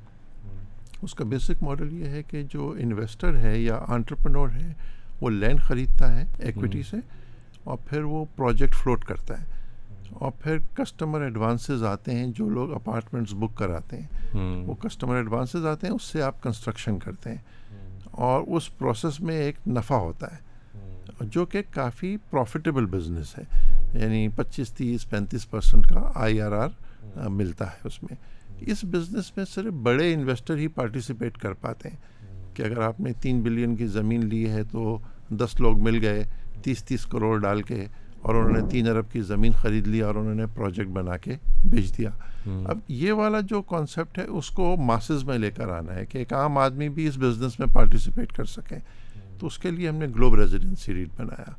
اس 1.03 1.13
کا 1.19 1.25
بیسک 1.31 1.63
ماڈل 1.63 1.93
یہ 2.01 2.09
ہے 2.17 2.23
کہ 2.27 2.41
جو 2.53 2.69
انویسٹر 2.85 3.37
ہے 3.43 3.57
یا 3.59 3.79
آنٹرپرنور 3.97 4.49
ہے 4.61 4.71
وہ 5.21 5.29
لینڈ 5.41 5.61
خریدتا 5.67 6.15
ہے 6.19 6.25
ایکوٹی 6.39 6.83
سے 6.89 6.97
اور 7.63 7.77
پھر 7.89 8.03
وہ 8.03 8.23
پروجیکٹ 8.35 8.75
فلوٹ 8.75 9.03
کرتا 9.05 9.39
ہے 9.41 9.51
اور 10.13 10.31
پھر 10.39 10.57
کسٹمر 10.77 11.21
ایڈوانسز 11.21 11.83
آتے 11.87 12.15
ہیں 12.15 12.25
جو 12.37 12.47
لوگ 12.49 12.73
اپارٹمنٹس 12.75 13.33
بک 13.39 13.55
کراتے 13.57 13.97
ہیں 14.01 14.41
وہ 14.65 14.73
کسٹمر 14.83 15.15
ایڈوانسز 15.15 15.65
آتے 15.67 15.87
ہیں 15.87 15.93
اس 15.93 16.03
سے 16.11 16.21
آپ 16.23 16.41
کنسٹرکشن 16.43 16.99
کرتے 16.99 17.29
ہیں 17.29 17.81
اور 18.27 18.41
اس 18.55 18.77
پروسیس 18.77 19.19
میں 19.29 19.35
ایک 19.41 19.67
نفع 19.67 19.95
ہوتا 19.99 20.27
ہے 20.35 21.21
جو 21.31 21.45
کہ 21.45 21.61
کافی 21.73 22.15
پروفیٹیبل 22.29 22.85
بزنس 22.97 23.37
ہے 23.37 23.43
یعنی 23.99 24.27
پچیس 24.35 24.71
تیس 24.77 25.09
پینتیس 25.09 25.49
پرسنٹ 25.49 25.87
کا 25.89 26.09
آئی 26.23 26.39
آر 26.41 26.51
آر 26.61 27.27
ملتا 27.29 27.65
ہے 27.71 27.87
اس 27.87 28.01
میں 28.03 28.15
اس 28.71 28.83
بزنس 28.91 29.31
میں 29.37 29.45
صرف 29.53 29.73
بڑے 29.83 30.13
انویسٹر 30.13 30.57
ہی 30.57 30.67
پارٹیسپیٹ 30.77 31.37
کر 31.37 31.53
پاتے 31.61 31.89
ہیں 31.89 32.53
کہ 32.55 32.63
اگر 32.63 32.81
آپ 32.85 32.99
نے 33.01 33.11
تین 33.21 33.41
بلین 33.43 33.75
کی 33.75 33.87
زمین 33.97 34.25
لی 34.29 34.47
ہے 34.49 34.63
تو 34.71 34.97
دس 35.39 35.59
لوگ 35.59 35.79
مل 35.83 35.99
گئے 36.05 36.23
تیس 36.63 36.81
تیس 36.87 37.05
کروڑ 37.11 37.37
ڈال 37.41 37.61
کے 37.71 37.85
اور 38.21 38.35
انہوں 38.35 38.55
نے 38.55 38.61
تین 38.71 38.87
ارب 38.87 39.11
کی 39.11 39.21
زمین 39.31 39.51
خرید 39.61 39.87
لی 39.93 40.01
اور 40.09 40.15
انہوں 40.15 40.35
نے 40.35 40.45
پروجیکٹ 40.55 40.89
بنا 40.97 41.17
کے 41.23 41.35
بیچ 41.69 41.97
دیا 41.97 42.09
اب 42.71 42.77
یہ 43.01 43.11
والا 43.19 43.39
جو 43.49 43.61
کانسیپٹ 43.73 44.17
ہے 44.19 44.23
اس 44.39 44.49
کو 44.59 44.75
ماسز 44.89 45.23
میں 45.27 45.37
لے 45.43 45.51
کر 45.57 45.69
آنا 45.77 45.95
ہے 45.95 46.05
کہ 46.11 46.17
ایک 46.17 46.33
عام 46.41 46.57
آدمی 46.67 46.89
بھی 46.97 47.07
اس 47.07 47.17
بزنس 47.19 47.59
میں 47.59 47.67
پارٹیسپیٹ 47.73 48.31
کر 48.37 48.45
سکیں 48.55 48.79
تو 49.39 49.47
اس 49.47 49.57
کے 49.65 49.71
لیے 49.71 49.87
ہم 49.89 49.95
نے 50.03 50.07
گلوب 50.15 50.35
ریزیڈینسی 50.39 50.93
ریٹ 50.93 51.09
بنایا 51.17 51.51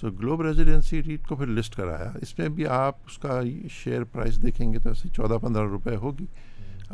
سو 0.00 0.10
گلوب 0.20 0.42
ریزیڈنسی 0.46 1.02
ریٹ 1.02 1.26
کو 1.28 1.36
پھر 1.36 1.46
لسٹ 1.58 1.76
کرایا 1.76 2.10
اس 2.22 2.38
میں 2.38 2.48
بھی 2.56 2.66
آپ 2.78 2.96
اس 3.06 3.18
کا 3.18 3.40
شیئر 3.82 4.02
پرائز 4.12 4.38
دیکھیں 4.42 4.72
گے 4.72 4.78
تو 4.82 4.88
ایسے 4.88 5.08
چودہ 5.16 5.38
پندرہ 5.42 5.62
روپے 5.76 5.96
ہوگی 6.02 6.26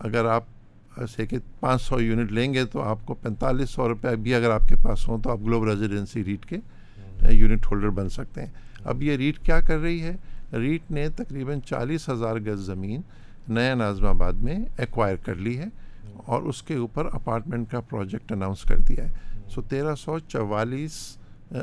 اگر 0.08 0.24
آپ 0.34 0.44
ایسے 1.00 1.26
کہ 1.26 1.38
پانچ 1.60 1.82
سو 1.82 2.00
یونٹ 2.00 2.32
لیں 2.32 2.52
گے 2.54 2.64
تو 2.72 2.82
آپ 2.82 3.04
کو 3.06 3.14
پینتالیس 3.22 3.70
سو 3.70 3.88
روپے 3.88 4.14
بھی 4.26 4.34
اگر 4.34 4.50
آپ 4.50 4.68
کے 4.68 4.76
پاس 4.82 5.06
ہوں 5.08 5.22
تو 5.22 5.30
آپ 5.30 5.40
گلوب 5.46 5.64
ریزیڈینسی 5.68 6.24
ریٹ 6.24 6.46
کے 6.48 6.56
یونٹ 7.32 7.66
ہولڈر 7.70 7.90
بن 7.94 8.08
سکتے 8.08 8.40
ہیں 8.40 8.52
اب 8.92 9.02
یہ 9.02 9.16
ریٹ 9.16 9.38
کیا 9.46 9.60
کر 9.66 9.78
رہی 9.78 10.00
ہے 10.02 10.14
ریٹ 10.60 10.90
نے 10.92 11.08
تقریباً 11.16 11.60
چالیس 11.66 12.08
ہزار 12.08 12.36
گز 12.46 12.64
زمین 12.66 13.00
نیا 13.54 13.74
نازم 13.74 14.06
آباد 14.06 14.32
میں 14.42 14.56
ایکوائر 14.78 15.16
کر 15.24 15.34
لی 15.34 15.56
ہے 15.58 15.66
اور 16.24 16.42
اس 16.48 16.62
کے 16.62 16.74
اوپر 16.76 17.06
اپارٹمنٹ 17.12 17.70
کا 17.70 17.80
پروجیکٹ 17.90 18.32
اناؤنس 18.32 18.62
کر 18.68 18.78
دیا 18.88 19.04
ہے 19.08 19.44
سو 19.54 19.62
تیرہ 19.70 19.94
سو 20.04 20.18
چوالیس 20.18 20.92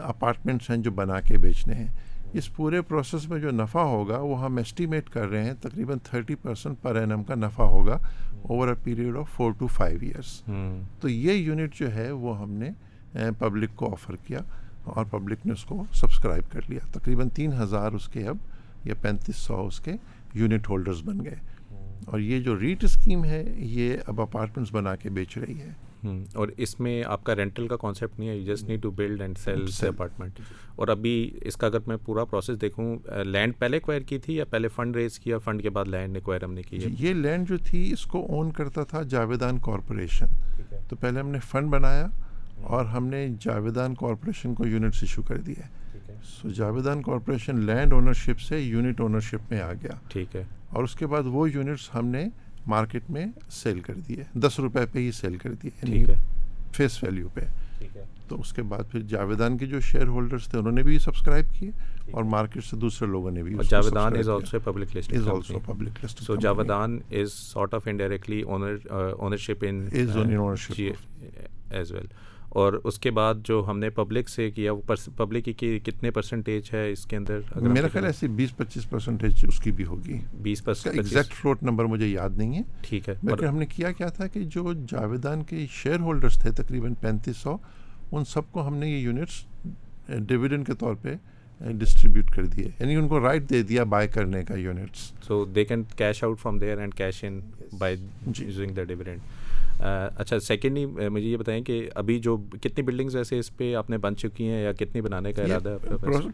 اپارٹمنٹس 0.03 0.69
ہیں 0.69 0.77
جو 0.83 0.91
بنا 1.01 1.19
کے 1.27 1.37
بیچنے 1.43 1.75
ہیں 1.75 1.87
اس 2.39 2.53
پورے 2.55 2.81
پروسیس 2.89 3.29
میں 3.29 3.39
جو 3.39 3.51
نفع 3.51 3.81
ہوگا 3.93 4.17
وہ 4.19 4.41
ہم 4.43 4.57
اسٹیمیٹ 4.57 5.09
کر 5.13 5.27
رہے 5.29 5.43
ہیں 5.45 5.53
تقریباً 5.61 5.97
تھرٹی 6.03 6.35
پرسینٹ 6.43 6.81
پر 6.81 6.95
این 6.95 7.11
ایم 7.11 7.23
کا 7.23 7.35
نفع 7.35 7.63
ہوگا 7.73 7.97
over 8.41 8.67
a 8.67 8.73
period 8.83 9.15
of 9.17 9.29
four 9.35 9.51
to 9.59 9.67
five 9.77 9.97
years 10.01 10.41
تو 10.99 11.09
یہ 11.09 11.33
یونٹ 11.33 11.75
جو 11.79 11.93
ہے 11.95 12.09
وہ 12.11 12.37
ہم 12.41 12.51
نے 12.59 12.69
پبلک 13.39 13.69
eh, 13.69 13.75
کو 13.77 13.91
آفر 13.91 14.15
کیا 14.27 14.39
اور 14.95 15.05
پبلک 15.11 15.45
نے 15.45 15.53
اس 15.53 15.63
کو 15.65 15.83
سبسکرائب 15.99 16.49
کر 16.51 16.61
لیا 16.69 16.79
تقریباً 16.97 17.29
تین 17.35 17.51
ہزار 17.61 17.91
اس 17.97 18.07
کے 18.13 18.25
اب 18.27 18.37
یا 18.87 18.93
پینتیس 19.01 19.35
سو 19.47 19.65
اس 19.67 19.79
کے 19.85 19.91
یونٹ 20.35 20.69
ہولڈرز 20.69 21.01
بن 21.05 21.23
گئے 21.25 21.35
اور 22.11 22.19
یہ 22.19 22.39
جو 22.43 22.59
ریٹ 22.59 22.83
اسکیم 22.83 23.23
ہے 23.25 23.43
یہ 23.57 23.95
اب 24.11 24.21
اپارٹمنٹس 24.21 24.73
بنا 24.75 24.95
کے 25.01 25.09
بیچ 25.17 25.37
رہی 25.37 25.59
ہے 25.59 25.71
اور 26.41 26.47
اس 26.65 26.79
میں 26.79 27.01
آپ 27.15 27.23
کا 27.23 27.35
رینٹل 27.35 27.67
کا 27.67 27.75
کانسیپٹ 27.81 28.19
نہیں 28.19 28.29
ہے 28.29 28.35
you 28.35 28.53
just 28.53 28.67
need 28.69 28.81
to 28.83 28.91
build 29.01 29.21
and 29.21 29.37
sell 29.37 29.61
apartment 29.87 30.39
اور 30.75 30.87
ابھی 30.93 31.11
اس 31.51 31.57
کا 31.57 31.67
اگر 31.67 31.79
میں 31.87 31.97
پورا 32.05 32.25
پروسیس 32.31 32.61
دیکھوں 32.61 32.85
لینڈ 33.25 33.53
پہلے 33.59 33.77
ایکوائر 33.77 34.01
کی 34.11 34.17
تھی 34.25 34.35
یا 34.35 34.45
پہلے 34.49 34.67
فنڈ 34.75 34.95
ریز 34.95 35.19
کیا 35.19 35.37
فنڈ 35.45 35.61
کے 35.61 35.69
بعد 35.77 35.87
لینڈ 35.95 36.15
ایکوائر 36.17 36.43
ہم 36.43 36.53
نے 36.53 36.61
کی 36.69 36.77
جی، 36.79 36.93
یہ 36.99 37.13
لینڈ 37.13 37.49
جو 37.49 37.57
تھی 37.69 37.91
اس 37.93 38.05
کو 38.13 38.25
اون 38.29 38.51
کرتا 38.59 38.83
تھا 38.91 39.01
جاویدان 39.13 39.59
کارپوریشن 39.65 40.79
تو 40.89 40.95
پہلے 40.99 41.19
ہم 41.19 41.29
نے 41.31 41.39
فنڈ 41.51 41.69
بنایا 41.71 42.07
اور 42.63 42.85
ہم 42.85 43.07
نے 43.09 43.27
جاویدان 43.41 43.95
کارپوریشن 43.95 44.53
کو 44.55 44.67
یونٹس 44.67 44.97
ایشو 45.03 45.21
کر 45.27 45.37
دی 45.45 45.53
ہے 45.59 46.17
so 46.31 46.49
Javedan 46.55 47.01
corporation 47.03 47.59
land 47.65 47.93
ownership 47.93 48.39
سے 48.41 48.59
یونٹ 48.59 48.99
اونرشپ 49.01 49.51
میں 49.51 49.61
آ 49.61 49.71
گیا 49.83 49.95
ٹھیک 50.09 50.35
ہے 50.35 50.43
اور 50.69 50.83
اس 50.83 50.95
کے 50.95 51.07
بعد 51.13 51.23
وہ 51.31 51.49
یونٹس 51.51 51.89
ہم 51.95 52.07
نے 52.07 52.27
مارکیٹ 52.73 53.09
میں 53.11 53.25
سیل 53.61 53.79
کر 53.87 53.93
دیے 54.07 54.23
دس 54.47 54.59
روپے 54.59 54.85
پہ 54.91 54.99
ہی 54.99 55.11
سیل 55.19 55.37
کر 55.43 55.53
دیے 55.63 55.71
یعنی 55.81 56.03
فیس 56.77 57.03
ویلیو 57.03 57.27
پہ 57.33 57.41
تو 58.27 58.39
اس 58.39 58.51
کے 58.53 58.61
بعد 58.71 58.91
پھر 58.91 58.99
جاویدان 59.13 59.57
کے 59.57 59.65
جو 59.67 59.79
شیئر 59.91 60.07
ہولڈرز 60.07 60.47
تھے 60.49 60.57
انہوں 60.59 60.71
نے 60.71 60.83
بھی 60.83 60.97
سبسکرائب 61.05 61.45
کیے 61.57 61.69
اور 62.11 62.23
مارکیٹ 62.33 62.63
سے 62.65 62.77
دوسرے 62.81 63.07
لوگوں 63.07 63.31
نے 63.31 63.43
بھی 63.43 63.55
Javedan 63.69 64.15
is 64.17 64.29
also 64.29 64.59
public 64.63 64.95
list 64.97 65.13
is 65.13 65.27
also 65.33 65.59
public 65.65 66.03
list 66.03 66.21
so 66.23 66.35
Javedan 66.45 66.97
is 67.21 67.33
sort 67.33 67.73
of 67.73 67.87
indirectly 67.87 68.41
ownership 68.41 69.65
in 69.69 69.87
is 70.01 70.15
ownership 70.17 70.81
as 71.75 71.91
well 71.91 72.05
اور 72.59 72.73
اس 72.83 72.97
کے 72.99 73.11
بعد 73.17 73.33
جو 73.45 73.63
ہم 73.67 73.77
نے 73.79 73.89
پبلک 73.97 74.29
سے 74.29 74.49
کیا 74.51 74.71
وہ 74.73 74.81
پبلک 75.17 75.45
کی 75.59 75.67
کتنے 75.83 76.09
پرسنٹیج 76.11 76.69
ہے 76.73 76.89
اس 76.91 77.05
کے 77.09 77.15
اندر 77.17 77.39
میرا 77.75 77.87
خیال 77.93 78.05
ایسی 78.05 78.27
بیس 78.39 78.55
پچیس 78.57 78.89
پرسنٹیج 78.89 79.45
اس 79.47 79.59
کی 79.63 79.71
بھی 79.77 79.85
ہوگی 79.85 80.17
بیس 80.47 80.63
پرسینٹ 80.63 81.33
فلوٹ 81.33 81.63
نمبر 81.63 81.85
مجھے 81.93 82.07
یاد 82.07 82.37
نہیں 82.37 82.55
ہے 82.57 82.61
ٹھیک 82.87 83.09
ہے 83.09 83.13
ہم 83.47 83.57
نے 83.59 83.65
کیا 83.75 83.91
کیا 83.97 84.07
تھا 84.17 84.27
کہ 84.33 84.41
جو 84.57 84.71
جاویدان 84.91 85.43
کے 85.49 85.65
شیئر 85.73 85.99
ہولڈرس 86.09 86.37
تھے 86.41 86.51
تقریباً 86.61 86.93
پینتیس 87.01 87.37
سو 87.43 87.55
ان 88.11 88.25
سب 88.33 88.51
کو 88.51 88.67
ہم 88.67 88.77
نے 88.77 88.89
یہ 88.89 88.97
یونٹس 88.97 89.43
ڈویڈنڈ 90.27 90.67
کے 90.67 90.73
طور 90.79 90.95
پہ 91.01 91.15
ڈسٹریبیوٹ 91.79 92.31
کر 92.35 92.45
دیے 92.55 92.65
یعنی 92.79 92.95
ان 92.95 93.07
کو 93.07 93.19
رائٹ 93.25 93.49
دے 93.49 93.61
دیا 93.69 93.83
بائی 93.95 94.07
کرنے 94.13 94.43
کا 94.43 94.55
units 94.57 95.11
so 95.27 95.43
they 95.55 95.65
can 95.65 95.83
cash 95.83 95.97
cash 95.97 96.23
out 96.23 96.39
from 96.41 96.57
there 96.59 96.77
and 96.77 96.93
in 97.27 97.39
by 97.79 97.95
using 98.37 98.73
the 98.75 98.83
dividend 98.83 99.21
اچھا 99.83 100.39
سیکنڈلی 100.47 100.85
مجھے 101.09 101.27
یہ 101.27 101.37
بتائیں 101.37 101.61
کہ 101.63 101.87
ابھی 101.95 102.17
جو 102.25 102.35
کتنی 102.61 102.81
بلڈنگز 102.85 103.15
ایسے 103.17 103.39
اس 103.39 103.49
پہ 103.57 103.73
آپ 103.75 103.89
نے 103.89 103.97
بن 103.97 104.15
چکی 104.17 104.47
ہیں 104.47 104.61
یا 104.63 104.71
کتنی 104.79 105.01
بنانے 105.01 105.31
کا 105.33 105.43
ارادہ 105.43 105.77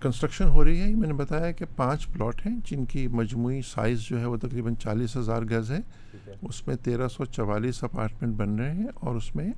کنسٹرکشن 0.01 0.49
ہو 0.55 0.63
رہی 0.63 0.79
ہے 0.81 0.93
میں 0.95 1.07
نے 1.07 1.13
بتایا 1.21 1.51
کہ 1.60 1.65
پانچ 1.75 2.07
پلاٹ 2.13 2.45
ہیں 2.45 2.55
جن 2.69 2.86
کی 2.91 3.07
مجموعی 3.13 3.62
سائز 3.69 4.01
جو 4.10 4.19
ہے 4.19 4.25
وہ 4.25 4.38
تقریباً 4.41 4.75
چالیس 4.83 5.15
ہزار 5.17 5.43
گز 5.51 5.71
ہے 5.71 5.79
اس 6.41 6.65
میں 6.67 6.75
تیرہ 6.83 7.07
سو 7.17 7.25
چوالیس 7.39 7.83
اپارٹمنٹ 7.83 8.36
بن 8.41 8.60
رہے 8.60 8.73
ہیں 8.73 8.88
اور 9.01 9.15
اس 9.15 9.36
میں 9.36 9.49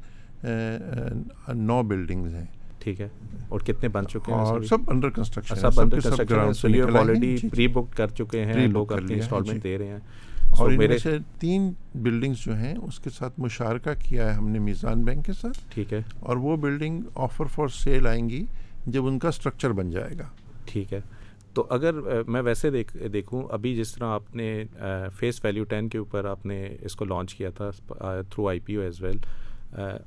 نو 1.54 1.82
بلڈنگز 1.88 2.34
ہیں 2.36 2.46
ٹھیک 2.80 3.02
ہے 3.02 3.08
اور 3.50 3.60
کتنے 3.68 3.88
بن 3.94 4.08
چکے 4.12 4.32
ہیں 4.34 4.40
اور 4.40 4.62
سب 4.70 4.90
انڈر 4.92 5.08
اچھا، 5.08 5.16
کنسٹرکشن 5.22 5.56
سب 5.62 5.80
under 5.82 6.00
construction 6.00 6.96
already 6.98 7.36
pre 7.52 7.68
book 7.68 7.96
کر 7.98 8.08
چکے 8.18 8.46
ہیں 8.46 8.68
لوگ 8.68 8.92
اپنی 8.94 9.14
انسٹالمنٹ 9.14 9.54
جی۔ 9.64 9.70
دے 9.70 9.78
رہے 9.78 9.88
ہیں 9.88 10.00
اور 10.58 10.72
میرے 10.78 10.98
سے 11.00 11.18
تین 11.40 11.72
بلڈنگس 12.04 12.44
جو 12.46 12.56
ہیں 12.58 12.74
اس 12.76 13.00
کے 13.00 13.10
ساتھ 13.18 13.40
مشارکہ 13.40 13.92
کیا 14.08 14.30
ہے 14.30 14.34
ہم 14.38 14.48
نے 14.50 14.60
میزان 14.60 15.04
بینک 15.06 15.26
کے 15.26 15.34
ساتھ 15.42 15.60
ٹھیک 15.74 15.92
ہے 15.94 16.00
اور 16.20 16.38
وہ 16.46 16.56
بلڈنگ 16.64 17.02
آفر 17.26 17.46
فار 17.56 17.68
سیل 17.84 18.08
آئیں 18.08 18.28
گی 18.30 18.44
جب 18.96 19.08
ان 19.08 19.20
کا 19.20 19.28
اسٹرکچر 19.30 19.72
بن 19.80 19.90
جائے 19.92 20.18
گا 20.20 20.28
ٹھیک 20.72 20.94
ہے 20.94 21.00
تو 21.54 21.66
اگر 21.76 22.02
میں 22.28 22.42
ویسے 22.42 22.70
دیکھ 22.72 22.96
دیکھوں 23.14 23.42
ابھی 23.54 23.76
جس 23.76 23.94
طرح 23.96 24.12
آپ 24.14 24.36
نے 24.36 24.64
فیس 25.20 25.44
ویلیو 25.46 25.64
ٹین 25.70 25.88
کے 25.90 25.98
اوپر 25.98 26.26
آپ 26.30 26.46
نے 26.46 26.64
اس 26.86 26.96
کو 26.96 27.06
لانچ 27.06 27.34
کیا 27.36 27.50
تھا 27.58 27.70
through 27.92 28.48
I 28.50 28.60
P 28.66 28.76
O 28.76 28.82
as 28.84 29.02
well 29.04 29.18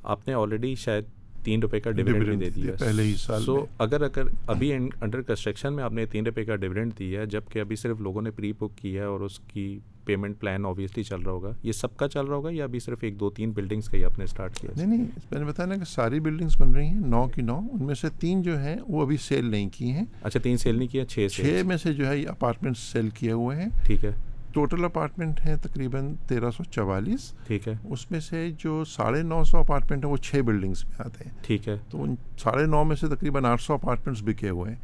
آپ 0.02 0.26
نے 0.28 0.34
آلریڈی 0.34 0.74
شاید 0.84 1.04
تین 1.44 1.62
روپے 1.62 1.78
کا 1.80 1.90
ڈویڈنڈ 1.90 2.24
بھی 2.24 2.36
دے 2.36 2.48
دیا 2.60 2.72
پہلے 2.80 3.02
ہی 3.02 3.14
سال 3.18 3.42
سو 3.44 3.64
اگر 3.86 4.02
اگر 4.02 4.26
ابھی 4.54 4.72
انڈر 4.74 5.22
کنسٹرکشن 5.22 5.72
میں 5.76 5.84
آپ 5.84 5.92
نے 5.92 6.04
تین 6.10 6.26
روپے 6.26 6.44
کا 6.44 6.56
ڈویڈنڈ 6.64 6.98
دیا 6.98 7.20
ہے 7.20 7.26
جب 7.36 7.48
کہ 7.52 7.58
ابھی 7.60 7.76
صرف 7.76 8.00
لوگوں 8.00 8.22
نے 8.22 8.30
پری 8.36 8.52
بک 8.60 8.76
کی 8.78 8.94
ہے 8.98 9.04
اور 9.04 9.20
اس 9.20 9.38
کی 9.48 9.78
پیمنٹ 10.04 10.38
پلان 10.40 10.66
آبویسلی 10.66 11.02
چل 11.04 11.20
رہا 11.22 11.32
ہوگا 11.32 11.52
یہ 11.62 11.72
سب 11.72 11.96
کا 11.96 12.08
چل 12.08 12.26
رہا 12.26 12.36
ہوگا 12.36 12.50
یا 12.52 12.64
ابھی 12.64 12.78
صرف 12.80 12.98
ایک 13.04 13.18
دو 13.20 13.30
تین 13.36 13.50
بلڈنگس 13.54 13.88
کا 13.88 13.96
ہی 13.96 14.04
آپ 14.04 14.18
نے 14.18 14.24
اسٹارٹ 14.24 14.58
کیا 14.58 14.70
نہیں 14.76 14.86
نہیں 14.86 15.06
میں 15.30 15.40
نے 15.40 15.44
بتایا 15.46 15.68
نا 15.68 15.76
کہ 15.76 15.84
ساری 15.92 16.20
بلڈنگس 16.20 16.60
بن 16.60 16.74
رہی 16.74 16.86
ہیں 16.86 17.00
نو 17.14 17.26
کی 17.34 17.42
نو 17.42 17.58
ان 17.72 17.84
میں 17.86 17.94
سے 18.00 18.08
تین 18.20 18.42
جو 18.42 18.58
ہیں 18.64 18.76
وہ 18.88 19.02
ابھی 19.02 19.16
سیل 19.28 19.50
نہیں 19.50 19.68
کی 19.76 19.90
ہیں 19.92 20.04
اچھا 20.22 20.40
تین 20.42 20.56
سیل 20.64 20.76
نہیں 20.78 20.88
کیا 20.92 21.04
چھ 21.14 21.26
چھ 21.34 21.62
میں 21.66 21.76
سے 21.82 21.92
جو 21.94 22.08
ہے 22.08 22.16
یہ 22.18 22.28
اپارٹمنٹ 22.28 22.76
سیل 22.78 23.08
کیے 23.18 23.32
ہوئے 23.40 23.56
ہیں 23.62 23.68
ٹھیک 23.86 24.04
ہے 24.04 24.12
ٹوٹل 24.52 24.84
اپارٹمنٹ 24.84 25.38
ہیں 25.44 25.54
تقریباً 25.62 26.12
تیرہ 26.28 26.50
سو 26.56 26.64
چوالیس 26.70 27.32
ٹھیک 27.46 27.68
ہے 27.68 27.74
اس 27.92 28.10
میں 28.10 28.18
سے 28.20 28.48
جو 28.64 28.82
ساڑھے 28.96 29.22
نو 29.28 29.42
سو 29.50 29.58
اپارٹمنٹ 29.58 30.04
ہیں 30.04 30.10
وہ 30.12 30.16
چھ 30.26 30.40
بلڈنگس 30.46 30.84
میں 30.86 31.04
آتے 31.06 31.24
ہیں 31.24 31.30
ٹھیک 31.46 31.68
ہے 31.68 31.76
تو 31.90 32.02
ان 32.02 32.14
ساڑھے 32.42 32.66
نو 32.72 32.82
میں 32.84 32.96
سے 33.00 33.08
تقریباً 33.14 33.44
آٹھ 33.52 33.62
سو 33.62 33.74
اپارٹمنٹس 33.74 34.22
بکے 34.26 34.48
ہوئے 34.50 34.72
ہیں 34.72 34.80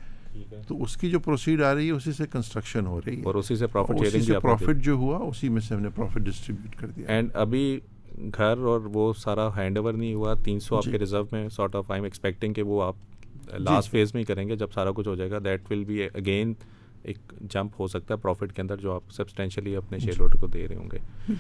تو 0.68 0.77
اس 0.83 0.96
کی 0.96 1.11
جو 1.11 1.20
پروسیڈ 1.20 1.62
آ 1.62 1.74
رہی 1.74 1.87
ہے 1.87 1.92
اسی 1.92 2.12
سے 2.12 2.24
کنسٹرکشن 2.33 2.87
ہو 2.87 3.01
رہی 3.07 3.16
ہے 3.18 3.22
اور 3.27 3.35
اسی 3.35 3.57
سے 3.57 3.66
پروفٹ 3.72 4.07
اسی 4.07 4.20
سے 4.22 4.38
پروفٹ 4.42 4.83
جو 4.85 4.92
ہوا 5.03 5.18
اسی 5.29 5.48
میں 5.48 5.61
سے 5.68 5.74
ہم 5.74 5.81
نے 5.83 5.88
پروفٹ 5.94 6.18
ڈسٹریبیوٹ 6.29 6.77
کر 6.81 6.90
دیا 6.96 7.09
اینڈ 7.14 7.31
ابھی 7.46 7.79
گھر 8.35 8.64
اور 8.68 8.87
وہ 8.94 9.12
سارا 9.18 9.48
ہینڈ 9.57 9.79
اوور 9.79 9.94
نہیں 9.94 10.14
ہوا 10.14 10.35
تین 10.44 10.61
سو 10.61 10.77
آپ 10.77 10.85
جی۔ 10.85 10.90
کے 10.90 10.98
ریزرو 10.98 11.24
میں 11.33 11.48
sort 11.57 11.77
of 11.77 11.90
I 11.90 11.98
am 11.98 12.05
expecting 12.05 12.53
کہ 12.55 12.62
وہ 12.70 12.83
آپ 12.83 12.96
لاسٹ 13.59 13.92
جی۔ 13.92 13.98
فیز 13.98 14.14
میں 14.14 14.20
ہی 14.22 14.27
کریں 14.33 14.48
گے 14.48 14.57
جب 14.57 14.72
سارا 14.74 14.90
کچھ 14.96 15.09
ہو 15.09 15.14
جائے 15.14 15.31
گا 15.31 15.38
دیٹ 15.44 15.70
ول 15.72 15.85
بی 15.87 16.03
اگین 16.14 16.53
ایک 17.02 17.32
جمپ 17.50 17.80
ہو 17.80 17.87
سکتا 17.88 18.14
ہے 18.14 18.18
پروفٹ 18.22 18.52
کے 18.54 18.62
اندر 18.62 18.76
جو 18.80 18.92
آپ 18.92 19.11
سبسٹینشلی 19.12 19.74
اپنے 19.76 19.98
جی. 19.98 20.06
شیئر 20.06 20.20
ہولڈر 20.20 20.37
کو 20.40 20.46
دے 20.46 20.66
رہے 20.68 20.76
ہوں 20.76 20.88
گے 20.92 21.34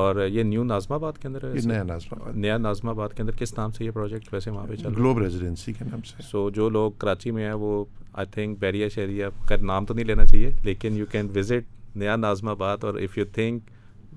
اور 0.00 0.24
یہ 0.28 0.42
نیو 0.42 0.64
نازم 0.64 0.92
آباد 0.94 1.12
کے 1.20 1.28
اندر 1.28 1.44
نیا 1.66 1.78
نازم 1.84 2.30
نیا 2.40 2.56
آباد 2.90 3.16
کے 3.16 3.22
اندر 3.22 3.36
کس 3.38 3.56
نام 3.58 3.70
سے 3.78 3.84
یہ 3.84 3.90
پروجیکٹ 3.94 4.32
ویسے 4.34 4.50
وہاں 4.50 4.66
پہ 4.66 4.76
چل 4.76 4.88
گلوب 4.96 5.18
ریزیڈینسی 5.22 5.72
کے 5.78 5.84
نام 5.90 6.02
سے 6.10 6.22
سو 6.30 6.48
جو 6.58 6.68
لوگ 6.68 6.90
کراچی 6.98 7.30
میں 7.38 7.46
ہیں 7.46 7.52
وہ 7.64 7.84
آئی 8.12 8.26
تھنک 8.32 8.58
بیریا 8.60 8.88
شہری 8.94 9.20
کا 9.48 9.56
نام 9.62 9.84
تو 9.86 9.94
نہیں 9.94 10.06
لینا 10.06 10.24
چاہیے 10.26 10.50
لیکن 10.64 10.96
you 10.98 11.06
can 11.12 11.28
visit 11.36 11.96
Naya 11.96 12.16
Nazimabad 12.16 12.48
آباد 12.48 12.84
اور 12.84 12.94
اف 13.00 13.18
یو 13.18 13.24
تھنک 13.32 13.70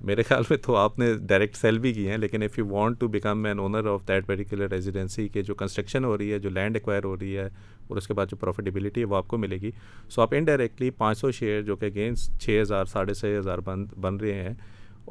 میرے 0.06 0.24
خیال 0.28 0.44
میں 0.50 0.58
تو 0.66 0.76
آپ 0.76 0.98
نے 1.00 1.08
ڈائریکٹ 1.28 1.56
سیل 1.58 1.78
بھی 1.80 1.92
کیے 1.94 2.10
ہیں 2.12 2.18
لیکن 2.18 2.44
if 2.44 2.58
you 2.58 2.66
want 2.68 3.00
to 3.00 3.08
become 3.16 3.44
an 3.46 3.60
owner 3.60 3.88
of 3.88 4.08
that 4.08 4.26
particular 4.28 4.70
residency 4.72 5.28
کے 5.34 5.42
جو 5.50 5.56
کنسٹرکشن 5.56 6.06
ہو 6.06 6.18
رہی 6.18 6.32
ہے 6.34 6.40
جو 6.40 6.50
لینڈ 6.50 6.76
ایکوائر 6.76 7.04
ہو 7.04 7.16
رہی 7.22 7.38
ہے 7.38 7.46
اور 7.88 7.98
اس 7.98 8.08
کے 8.08 8.14
بعد 8.14 8.26
جو 8.32 8.38
پروفیٹیبلٹی 8.40 9.02
ہے 9.02 9.06
وہ 9.06 9.16
آپ 9.16 9.28
کو 9.28 9.38
ملے 9.38 9.58
گی 9.62 9.72
سو 10.12 10.22
آپ 10.22 10.34
انڈائریکٹلی 10.38 10.90
پانچ 11.02 11.18
سو 11.18 11.32
شیئر 11.40 11.62
جو 11.64 11.76
کہ 11.76 11.86
اگینسٹ 11.86 12.40
چھ 12.44 12.60
ہزار 12.62 12.86
ساڑھے 12.94 13.14
چھ 13.14 13.36
ہزار 13.40 13.60
بند 13.66 13.94
بن 14.02 14.16
رہے 14.22 14.42
ہیں 14.44 14.54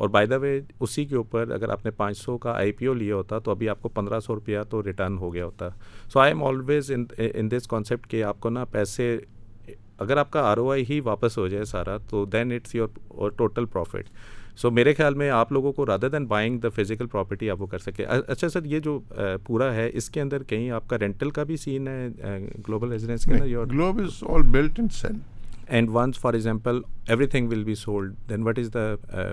اور 0.02 0.08
بائی 0.08 0.26
دا 0.26 0.36
وے 0.42 0.58
اسی 0.80 1.04
کے 1.04 1.16
اوپر 1.16 1.50
اگر 1.54 1.68
آپ 1.70 1.84
نے 1.84 1.90
پانچ 2.00 2.18
سو 2.18 2.36
کا 2.38 2.52
آئی 2.56 2.72
پی 2.72 2.86
او 2.86 2.94
لیا 2.94 3.14
ہوتا 3.16 3.38
تو 3.44 3.50
ابھی 3.50 3.68
آپ 3.68 3.80
کو 3.82 3.88
پندرہ 3.96 4.20
سو 4.26 4.34
روپیہ 4.34 4.58
تو 4.70 4.82
ریٹرن 4.84 5.18
ہو 5.18 5.32
گیا 5.34 5.44
ہوتا 5.44 5.68
so 6.12 6.20
I 6.20 6.32
am 6.32 6.42
always 6.44 6.90
in 7.18 7.50
this 7.50 7.66
concept 7.68 8.06
کہ 8.10 8.22
آپ 8.24 8.40
کو 8.40 8.50
نا 8.50 8.64
پیسے 8.72 9.16
اگر 10.04 10.16
آپ 10.16 10.30
کا 10.32 10.42
آر 10.50 10.58
او 10.58 10.70
آئی 10.72 10.84
ہی 10.90 11.00
واپس 11.04 11.38
ہو 11.38 11.48
جائے 11.48 11.64
سارا 11.74 11.96
تو 12.10 12.24
then 12.32 12.52
it's 12.52 12.74
your 12.74 13.30
total 13.38 13.64
profit 13.72 14.10
so 14.60 14.70
میرے 14.70 14.92
خیال 14.94 15.14
میں 15.20 15.28
آپ 15.30 15.52
لوگوں 15.52 15.72
کو 15.72 15.84
rather 15.86 16.08
than 16.10 16.24
buying 16.28 16.58
the 16.60 16.68
physical 16.76 17.06
property 17.12 17.48
آپ 17.50 17.60
وہ 17.62 17.66
کر 17.66 17.78
سکے 17.78 18.04
اچھا 18.04 18.48
سر 18.48 18.64
یہ 18.72 18.78
جو 18.84 18.98
پورا 19.44 19.72
ہے 19.74 19.88
اس 20.00 20.08
کے 20.14 20.20
اندر 20.20 20.42
کہیں 20.48 20.70
آپ 20.78 20.88
کا 20.88 20.98
رینٹل 21.00 21.30
کا 21.36 21.42
بھی 21.50 21.56
سین 21.62 21.88
ہے 21.88 22.06
گلوبل 22.68 22.96
کے 22.98 23.32
اندر 23.32 25.08
and 25.74 25.88
once 25.92 26.18
for 26.20 26.32
example 26.34 26.78
everything 27.32 27.48
will 27.48 27.62
be 27.64 27.74
sold 27.84 28.14
then 28.30 28.42
what 28.46 28.58
is 28.58 28.70
the 28.74 28.86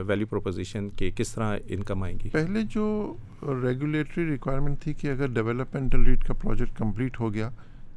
value 0.08 0.28
proposition 0.30 0.90
کہ 0.98 1.10
کس 1.16 1.34
طرح 1.34 1.56
انکم 1.76 2.04
آئیں 2.04 2.18
گی 2.24 2.30
پہلے 2.34 2.62
جو 2.76 2.84
ریگولیٹری 3.64 4.30
ریکوائرمنٹ 4.32 4.82
تھی 4.84 4.94
کہ 5.02 5.08
اگر 5.12 5.28
ڈیولپمنٹل 5.40 6.04
ریٹ 6.08 6.24
کا 6.28 6.34
پروجیکٹ 6.42 6.78
کمپلیٹ 6.80 7.20
ہو 7.20 7.34
گیا 7.34 7.50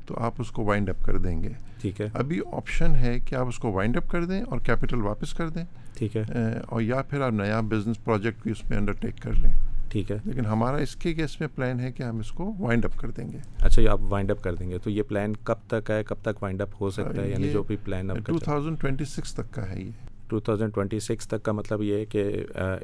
تو 0.06 0.14
آپ 0.28 0.40
اس 0.40 0.50
کو 0.52 0.64
وائنڈ 0.64 0.90
اپ 0.90 1.04
کر 1.04 1.18
دیں 1.18 1.42
گے 1.42 1.48
ٹھیک 1.80 2.00
ہے 2.00 2.06
ابھی 2.20 2.40
آپشن 2.56 2.94
ہے 3.00 3.18
کہ 3.26 3.34
آپ 3.34 3.46
اس 3.48 3.58
کو 3.58 3.72
وائنڈ 3.72 3.96
اپ 3.96 4.08
کر 4.10 4.24
دیں 4.30 4.42
اور 4.42 4.58
کیپٹل 4.66 5.02
واپس 5.02 5.34
کر 5.34 5.48
دیں 5.48 5.64
ٹھیک 5.98 6.16
ہے 6.16 6.22
اور 6.68 6.82
یا 6.82 7.00
پھر 7.10 7.20
آپ 7.26 7.32
نیا 7.42 7.60
بزنس 7.70 8.02
پروجیکٹ 8.04 8.42
بھی 8.42 8.50
اس 8.52 8.68
میں 8.70 8.78
انڈرٹیک 8.78 9.20
کر 9.22 9.32
لیں 9.42 9.50
ٹھیک 9.92 10.10
ہے 10.10 10.16
لیکن 10.24 10.46
ہمارا 10.46 10.76
اس 10.82 10.94
کے 11.02 11.12
کیس 11.14 11.38
میں 11.40 11.48
پلان 11.54 11.80
ہے 11.80 11.90
کہ 11.92 12.02
ہم 12.02 12.18
اس 12.18 12.30
کو 12.32 12.52
وائنڈ 12.58 12.84
اپ 12.84 12.96
کر 12.98 13.10
دیں 13.16 13.30
گے 13.32 13.38
اچھا 13.66 13.90
آپ 13.92 14.00
وائنڈ 14.08 14.30
اپ 14.30 14.42
کر 14.42 14.54
دیں 14.54 14.68
گے 14.70 14.78
تو 14.84 14.90
یہ 14.90 15.02
پلان 15.08 15.32
کب 15.50 15.66
تک 15.68 15.90
ہے 15.90 16.02
کب 16.08 16.22
تک 16.22 16.42
وائنڈ 16.42 16.62
اپ 16.62 16.80
ہو 16.80 16.90
سکتا 16.98 17.22
ہے 17.22 17.28
یعنی 17.30 17.50
جو 17.52 17.62
بھی 17.68 17.76
پلان 17.84 18.10
ٹو 18.26 19.04
سکس 19.16 19.34
تک 19.34 19.52
کا 19.54 19.68
ہے 19.70 19.80
یہ 19.82 19.90
2026 20.36 21.26
تک 21.30 21.42
کا 21.44 21.52
مطلب 21.52 21.82
یہ 21.82 21.96
ہے 21.98 22.04
کہ 22.06 22.22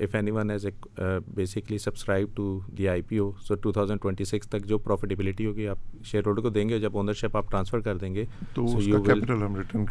if 0.01 0.15
anyone 0.31 0.51
is 0.51 0.67
a 0.67 1.05
basically 1.35 1.79
subscribe 1.79 2.35
to 2.37 2.59
the 2.79 2.89
I 2.89 3.03
P 3.09 3.17
O 3.19 3.31
so 3.49 3.55
2026 3.69 4.49
تک 4.51 4.67
جو 4.69 4.79
پروفیٹیبلٹی 4.87 5.47
ہوگی 5.47 5.69
آپ 5.69 5.79
شیئر 6.11 6.27
ہولڈر 6.27 6.43
کو 6.43 6.51
دیں 6.57 6.69
گے 6.69 6.79
جب 6.81 6.97
اونر 6.97 7.13
شپ 7.21 7.37
آپ 7.37 7.51
ٹرانسفر 7.51 7.81
کر 7.89 7.97
دیں 7.99 8.15
گے 8.15 8.25
تو 8.55 8.67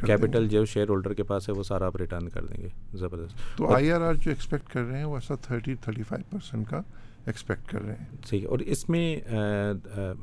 کیپٹل 0.05 0.47
جو 0.49 0.65
شیئر 0.73 0.89
ہولڈر 0.89 1.13
کے 1.13 1.23
پاس 1.33 1.49
ہے 1.49 1.53
وہ 1.57 1.63
سارا 1.71 1.87
آپ 1.87 1.95
ریٹرن 2.01 2.29
کر 2.35 2.45
دیں 2.45 2.61
گے 2.63 2.67
زبردست 2.99 3.57
تو 3.57 3.73
آئی 3.75 3.91
آر 3.91 4.01
آر 4.07 4.13
جو 4.25 4.31
ایکسپیکٹ 4.31 4.71
کر 4.73 4.83
رہے 4.89 4.97
ہیں 4.97 5.05
وہ 5.05 5.15
ایسا 5.15 5.35
تھرٹی 5.47 5.75
تھرٹی 5.81 6.03
فائیو 6.09 6.31
پرسینٹ 6.31 6.67
کا 6.69 6.81
ایکسپیکٹ 7.27 7.67
کر 7.69 7.81
رہے 7.81 7.93
ہیں 7.99 8.05
صحیح 8.25 8.45
اور 8.49 8.59
اس 8.73 8.87
میں 8.89 9.05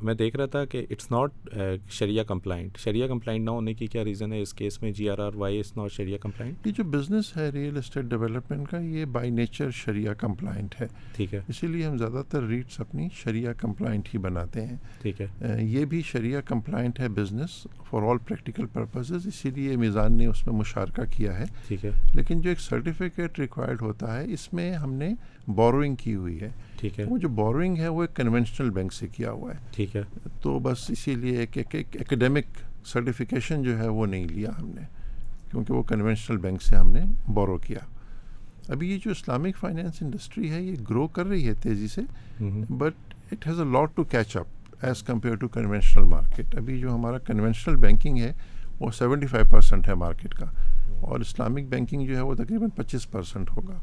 میں 0.07 0.15
دیکھ 0.19 0.37
رہا 0.37 0.47
تھا 0.55 0.65
کہ 0.73 0.85
it's 0.91 1.11
not 1.11 1.49
Shariah 1.99 2.25
compliant 2.25 2.79
Shariah 2.79 3.09
compliant 3.09 3.45
نہ 3.45 3.51
ہونے 3.51 3.75
کی 3.75 3.87
کیا 3.95 4.05
ریزن 4.05 4.33
ہے 4.33 4.41
اس 4.43 4.53
کیس 4.61 4.81
میں 4.83 4.91
G 4.99 5.09
R 5.11 5.19
R 5.27 5.35
why 5.39 5.59
is 5.61 5.77
not 5.77 5.93
sharia 5.93 6.19
compliant 6.23 6.67
یہ 6.67 6.73
جو 6.77 6.85
بزنس 6.91 7.37
ہے 7.37 7.49
ریئل 7.55 7.77
اسٹیٹ 7.77 8.05
ڈیولپمنٹ 8.13 8.69
کا 8.71 8.79
یہ 8.81 9.05
بائی 9.19 9.31
نیچر 9.41 9.71
شریعہ 9.83 10.15
کمپلائنٹ 10.21 10.81
ہے 10.81 10.87
ٹھیک 11.17 11.35
ہے 11.35 11.41
اسی 11.49 11.67
لیے 11.67 11.85
ہم 11.87 11.97
زیادہ 11.99 12.23
تر 12.31 12.43
ریٹس 12.49 12.81
اپنی 12.81 13.09
شریعہ 13.25 13.53
کمپلائنٹ 13.61 14.13
ہی 14.15 14.19
بناتے 14.29 14.67
ہیں 14.67 14.77
ٹھیک 15.03 15.21
ہے 15.21 15.57
یہ 15.63 15.85
بھی 15.93 16.03
شریعہ 16.13 16.41
کمپلائنٹ 16.49 17.01
ہے 17.01 17.09
business 17.21 17.67
for 17.91 18.09
all 18.11 18.19
practical 18.29 18.67
purposes 18.73 19.27
اسی 19.27 19.51
لیے 19.55 19.77
میزان 19.77 20.13
نے 20.19 20.27
اس 20.27 20.47
میں 20.47 20.55
مشارکہ 20.55 21.03
کیا 21.17 21.39
ہے 21.39 21.45
ٹھیک 21.69 21.85
ہے 21.85 21.91
لیکن 22.15 22.41
جو 22.43 22.49
ایک 22.51 22.61
سرٹیفکیٹ 22.61 23.39
ریکوائرڈ 23.39 23.83
ہوتا 23.83 24.17
ہے 24.21 24.25
اس 24.33 24.53
میں 24.55 24.73
ہم 24.75 24.93
نے 25.03 25.13
بوروئنگ 25.57 25.95
کی 26.03 26.15
ہوئی 26.15 26.41
ہے 26.41 26.51
ٹھیک 26.83 26.99
ہے 27.01 27.05
وہ 27.09 27.17
جو 27.23 27.29
ہے 27.79 27.89
وہ 27.97 28.03
ایک 28.03 28.15
کنونشنل 28.17 28.71
بینک 28.77 28.93
سے 28.93 29.07
کیا 29.17 29.31
ہوا 29.31 29.53
ہے 29.55 29.59
ٹھیک 29.75 29.95
ہے 29.97 30.01
تو 30.43 30.59
بس 30.67 30.79
اسی 30.95 31.15
لیے 31.23 31.45
ایک 31.45 32.59
جو 33.65 33.77
ہے 33.79 33.89
وہ 33.99 34.07
نہیں 34.07 34.25
لیا 34.29 34.51
ہم 34.61 34.69
نے 34.75 34.83
کیونکہ 35.51 35.73
وہ 35.75 35.83
کنونشنل 35.91 36.37
بینک 36.47 36.63
سے 36.63 36.77
ہم 36.77 36.89
نے 36.91 37.01
بورو 37.39 37.57
کیا 37.67 37.79
ابھی 38.73 38.91
یہ 38.91 38.99
جو 39.05 39.11
اسلامک 39.11 39.57
فائنینس 39.61 40.03
انڈسٹری 40.03 40.51
ہے 40.51 40.61
یہ 40.63 40.75
گرو 40.91 41.07
کر 41.17 41.27
رہی 41.27 41.47
ہے 41.49 41.55
تیزی 41.63 41.89
سے 41.95 42.01
but 42.83 43.15
it 43.33 43.47
has 43.47 43.61
a 43.61 43.67
lot 43.73 43.95
to 43.97 44.05
catch 44.17 44.37
up 44.37 44.85
as 44.85 45.03
compare 45.11 45.35
to 45.43 45.49
conventional 45.57 46.05
market 46.11 46.55
ابھی 46.59 46.79
جو 46.81 46.95
ہمارا 46.95 47.19
کنونشنل 47.27 47.77
بینکنگ 47.87 48.19
ہے 48.21 48.33
وہ 48.81 48.91
سیونٹی 48.99 49.27
فائیو 49.33 49.47
پرسینٹ 49.51 49.89
ہے 49.89 49.95
مارکیٹ 50.05 50.35
کا 50.39 50.47
اور 51.09 51.21
اسلامک 51.21 51.69
بینکنگ 51.71 52.07
جو 52.07 52.17
ہے 52.17 52.21
وہ 52.31 52.35
تقریباً 52.35 52.69
پچیس 52.77 53.11
پرسینٹ 53.11 53.51
ہوگا 53.57 53.79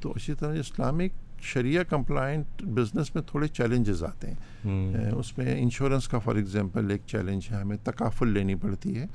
تو 0.00 0.12
اسی 0.16 0.34
طرح 0.40 0.58
اسلامک 0.60 1.12
شریعہ 1.44 1.82
کمپلائنٹ 1.88 2.62
بزنس 2.76 3.14
میں 3.14 3.22
تھوڑے 3.26 3.46
چیلنجز 3.58 4.02
آتے 4.04 4.30
ہیں 4.30 5.10
اس 5.16 5.36
میں 5.38 5.58
انشورنس 5.62 6.06
کا 6.08 6.18
فار 6.24 6.34
ایگزامپل 6.40 6.90
ایک 6.90 7.02
چیلنج 7.10 7.48
ہے 7.50 7.56
ہمیں 7.60 7.76
تقافل 7.84 8.28
لینی 8.32 8.54
پڑتی 8.62 8.96
ہے 8.98 9.06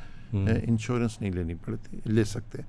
انشورنس 0.67 1.19
نہیں 1.21 1.31
لینی 1.31 1.53
پڑتی 1.65 1.99
لے 2.05 2.23
سکتے 2.33 2.61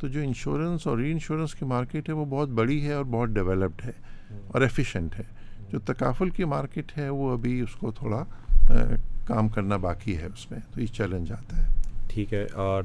تو 0.00 0.08
جو 0.14 0.20
انشورنس 0.24 0.86
اور 0.86 0.98
ری 0.98 1.12
انشورنس 1.12 1.54
کی 1.54 1.64
مارکیٹ 1.74 2.08
ہے 2.08 2.14
وہ 2.14 2.24
بہت 2.34 2.48
بڑی 2.60 2.84
ہے 2.86 2.92
اور 2.92 3.04
بہت 3.10 3.28
ڈیولپڈ 3.38 3.82
ہے 3.86 4.36
اور 4.52 4.62
ایفیشینٹ 4.62 5.18
ہے 5.18 5.24
جو 5.72 5.78
تکافل 5.92 6.30
کی 6.38 6.44
مارکیٹ 6.56 6.96
ہے 6.98 7.08
وہ 7.18 7.32
ابھی 7.32 7.60
اس 7.60 7.74
کو 7.80 7.90
تھوڑا 8.00 8.24
کام 9.26 9.48
کرنا 9.54 9.76
باقی 9.88 10.16
ہے 10.18 10.26
اس 10.34 10.50
میں 10.50 10.58
تو 10.74 10.80
یہ 10.80 10.86
چیلنج 10.96 11.32
آتا 11.32 11.62
ہے 11.62 11.82
ٹھیک 12.14 12.32
ہے 12.34 12.44
اور 12.64 12.84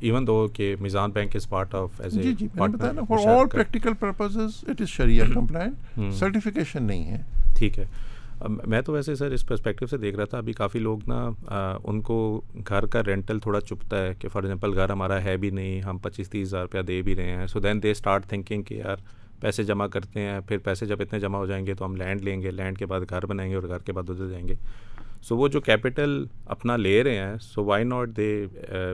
ایون 0.00 0.26
دو 0.26 0.36
کہ 0.54 0.74
Meezan 0.80 1.10
bank 1.14 1.34
is 1.36 1.48
part 1.48 1.74
of 1.74 2.00
as 2.04 2.18
a 2.18 2.32
for 3.08 3.24
all 3.28 3.46
practical 3.52 3.94
purposes 4.00 4.58
it 4.68 4.80
is 4.80 4.88
sharia 4.88 5.26
نہیں 6.74 7.04
ہے 7.10 7.20
ٹھیک 7.58 7.78
ہے 7.78 7.84
میں 8.48 8.80
تو 8.86 8.92
ویسے 8.92 9.14
سر 9.14 9.30
اس 9.36 9.44
پرسپیکٹو 9.46 9.86
سے 9.90 9.96
دیکھ 9.98 10.16
رہا 10.16 10.24
تھا 10.30 10.38
ابھی 10.38 10.52
کافی 10.62 10.78
لوگ 10.78 10.98
نا 11.08 11.24
ان 11.90 12.00
کو 12.10 12.18
گھر 12.66 12.86
کا 12.92 13.02
رینٹل 13.06 13.38
تھوڑا 13.46 13.60
چپتا 13.60 14.02
ہے 14.02 14.12
کہ 14.18 14.28
فار 14.32 14.42
ایگزامپل 14.42 14.78
گھر 14.78 14.90
ہمارا 14.90 15.22
ہے 15.24 15.36
بھی 15.44 15.50
نہیں 15.60 15.80
ہم 15.88 15.98
پچیس 16.02 16.28
تیس 16.30 16.46
ہزار 16.46 16.62
روپیہ 16.62 16.82
دے 16.88 17.00
بھی 17.08 17.16
رہے 17.16 17.36
ہیں 17.36 17.46
سو 17.52 17.60
دین 17.60 17.82
دے 17.82 17.90
اسٹارٹ 17.90 18.26
تھنکنگ 18.28 18.62
کہ 18.68 18.74
یار 18.74 18.96
پیسے 19.40 19.64
جمع 19.64 19.86
کرتے 19.96 20.20
ہیں 20.26 20.38
پھر 20.48 20.58
پیسے 20.66 20.86
جب 20.86 21.00
اتنے 21.00 21.20
جمع 21.20 21.38
ہو 21.38 21.46
جائیں 21.46 21.64
گے 21.66 21.74
تو 21.78 21.84
ہم 21.84 21.96
لینڈ 21.96 22.22
لیں 22.28 22.40
گے 22.42 22.50
لینڈ 22.60 22.78
کے 22.78 22.86
بعد 22.92 23.00
گھر 23.10 23.26
بنائیں 23.32 23.50
گے 23.50 23.56
اور 23.56 23.68
گھر 23.68 23.78
کے 23.86 23.92
بعد 23.92 24.10
ادھر 24.10 24.28
جائیں 24.30 24.46
گے 24.48 24.54
سو 25.24 25.36
وہ 25.36 25.46
جو 25.48 25.60
کیپٹل 25.60 26.22
اپنا 26.54 26.76
لے 26.76 27.02
رہے 27.04 27.18
ہیں 27.18 27.36
سو 27.42 27.64
وائی 27.64 27.84
ناٹ 27.84 28.08
دے 28.16 28.30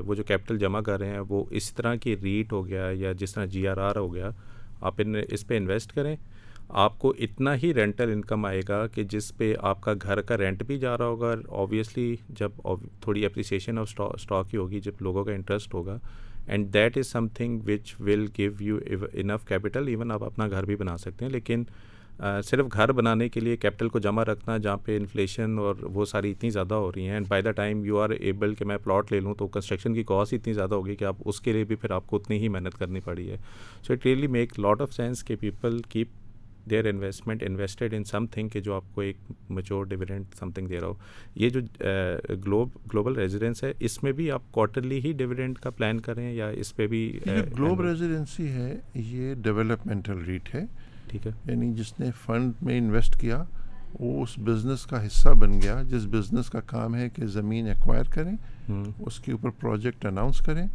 وہ 0.07 0.15
جو 0.15 0.23
کیپٹل 0.29 0.59
جمع 0.59 0.81
کر 0.87 0.99
رہے 1.01 1.11
ہیں 1.11 1.21
وہ 1.29 1.45
اس 1.61 1.73
طرح 1.75 1.95
کی 2.03 2.17
ریٹ 2.23 2.53
ہو 2.53 2.67
گیا 2.67 2.89
یا 2.97 3.13
جس 3.19 3.35
طرح 3.35 3.45
جی 3.55 3.67
آر 3.69 3.77
آر 3.89 3.97
ہو 3.97 4.13
گیا 4.15 4.31
آپ 4.91 5.01
ان 5.05 5.15
اس 5.29 5.47
پہ 5.47 5.57
انویسٹ 5.57 5.93
کریں 5.95 6.15
آپ 6.83 6.99
کو 6.99 7.13
اتنا 7.23 7.55
ہی 7.63 7.73
رینٹل 7.75 8.11
انکم 8.13 8.45
آئے 8.47 8.61
گا 8.69 8.87
کہ 8.95 9.03
جس 9.13 9.33
پہ 9.39 9.53
آپ 9.71 9.81
کا 9.81 9.93
گھر 10.03 10.21
کا 10.29 10.37
رینٹ 10.39 10.63
بھی 10.67 10.79
جا 10.79 10.97
رہا 10.99 11.07
ہوگا 11.07 11.33
آبویسلی 11.63 12.15
جب 12.39 12.67
تھوڑی 13.01 13.25
اپریسیشن 13.27 13.79
آف 13.79 14.01
اسٹاک 14.15 14.55
ہی 14.55 14.59
ہوگی 14.59 14.81
جب 14.85 15.03
لوگوں 15.07 15.25
کا 15.25 15.33
انٹرسٹ 15.33 15.75
ہوگا 15.75 15.99
and 16.47 16.73
that 16.75 16.97
is 16.99 17.07
something 17.35 17.61
which 17.67 17.95
will 18.07 18.27
give 18.39 18.51
you 18.61 18.79
enough 19.13 19.45
capital 19.49 19.89
even 19.89 20.13
آپ 20.13 20.25
اپنا 20.25 20.47
گھر 20.51 20.65
بھی 20.67 20.77
بنا 20.77 20.97
سکتے 20.99 21.25
ہیں 21.25 21.33
لیکن 21.33 21.65
صرف 22.47 22.67
گھر 22.73 22.93
بنانے 22.93 23.29
کے 23.29 23.41
لیے 23.41 23.57
کیپٹل 23.61 23.89
کو 23.89 23.99
جمع 23.99 24.25
رکھنا 24.25 24.57
جہاں 24.57 24.77
پہ 24.85 24.97
انفلیشن 24.97 25.59
اور 25.59 25.75
وہ 25.95 26.05
ساری 26.05 26.31
اتنی 26.31 26.51
زیادہ 26.51 26.75
ہو 26.75 26.91
رہی 26.93 27.07
ہیں 27.09 27.15
and 27.15 27.27
by 27.29 27.43
the 27.43 27.51
time 27.61 27.85
you 27.85 27.99
are 28.01 28.11
able 28.19 28.55
کہ 28.59 28.65
میں 28.65 28.77
پلاٹ 28.85 29.13
لے 29.13 29.21
لوں 29.21 29.35
تو 29.39 29.47
کنسٹرکشن 29.47 29.95
کی 29.95 30.03
کاسٹ 30.09 30.35
اتنی 30.35 30.53
زیادہ 30.53 30.75
ہوگی 30.75 30.97
کہ 30.97 31.05
آپ 31.05 31.17
اس 31.29 31.41
کے 31.41 31.53
لیے 31.53 31.65
بھی 31.71 31.77
پھر 31.77 31.91
آپ 31.95 32.07
کو 32.07 32.17
اتنی 32.17 32.39
ہی 32.43 32.49
محنت 32.49 32.79
کرنی 32.79 33.01
پڑی 33.05 33.31
ہے 33.31 33.37
so 33.87 33.93
it 33.93 34.05
really 34.07 34.27
make 34.39 34.59
lot 34.61 34.81
of 34.83 34.93
sense 34.95 35.25
کہ 35.25 35.37
people 35.41 35.81
keep 35.89 36.09
their 36.71 36.85
investment 36.89 37.43
invested 37.47 37.95
in 37.95 38.05
something 38.33 38.49
کہ 38.49 38.61
جو 38.67 38.75
آپ 38.75 38.85
کو 38.95 39.01
ایک 39.01 39.17
میچور 39.57 39.85
ڈویڈنٹ 39.87 40.35
سم 40.39 40.51
تھنگ 40.51 40.69
دے 40.69 40.79
رہا 40.81 40.87
ہو 40.87 40.95
یہ 41.37 41.51
جو 41.57 41.61
گلوب 42.47 42.69
گلوبل 42.93 43.17
ریزیڈینس 43.17 43.63
ہے 43.65 43.73
اس 43.87 44.03
میں 44.03 44.13
بھی 44.21 44.31
آپ 44.31 44.51
کوارٹرلی 44.53 45.01
ہی 45.05 45.13
ڈویڈنٹ 45.19 45.59
کا 45.63 45.71
پلان 45.71 46.01
کریں 46.07 46.31
یا 46.35 46.49
اس 46.65 46.75
پہ 46.77 46.87
بھی 46.95 47.05
گلوب 47.27 47.81
ریزیڈینسی 47.89 48.49
ہے 48.53 48.75
یہ 48.95 49.35
ڈیولپمنٹل 49.43 50.25
ریٹ 50.29 50.55
ہے 50.55 50.65
ٹھیک 51.15 51.27
ہے 51.27 51.33
یعنی 51.53 51.73
جس 51.75 51.93
نے 52.01 52.07
فنڈ 52.27 52.53
میں 52.67 52.77
انویسٹ 52.79 53.19
کیا 53.21 53.43
وہ 53.99 54.23
اس 54.23 54.31
بزنس 54.47 54.61
بزنس 54.61 54.87
کا 54.87 54.97
کا 54.99 55.07
حصہ 55.07 55.29
بن 55.41 55.61
گیا 55.63 55.81
جس 55.91 56.49
کام 56.67 56.95
ہے 56.97 57.09
کہ 57.17 57.27
زمین 57.35 57.67
ایکوائر 57.73 58.03
کریں 58.15 58.35
اس 59.07 59.19
کے 59.27 59.33
اوپر 59.33 59.51
پروجیکٹ 59.61 60.07
اناؤنس 60.07 60.41
کریں 60.47 60.67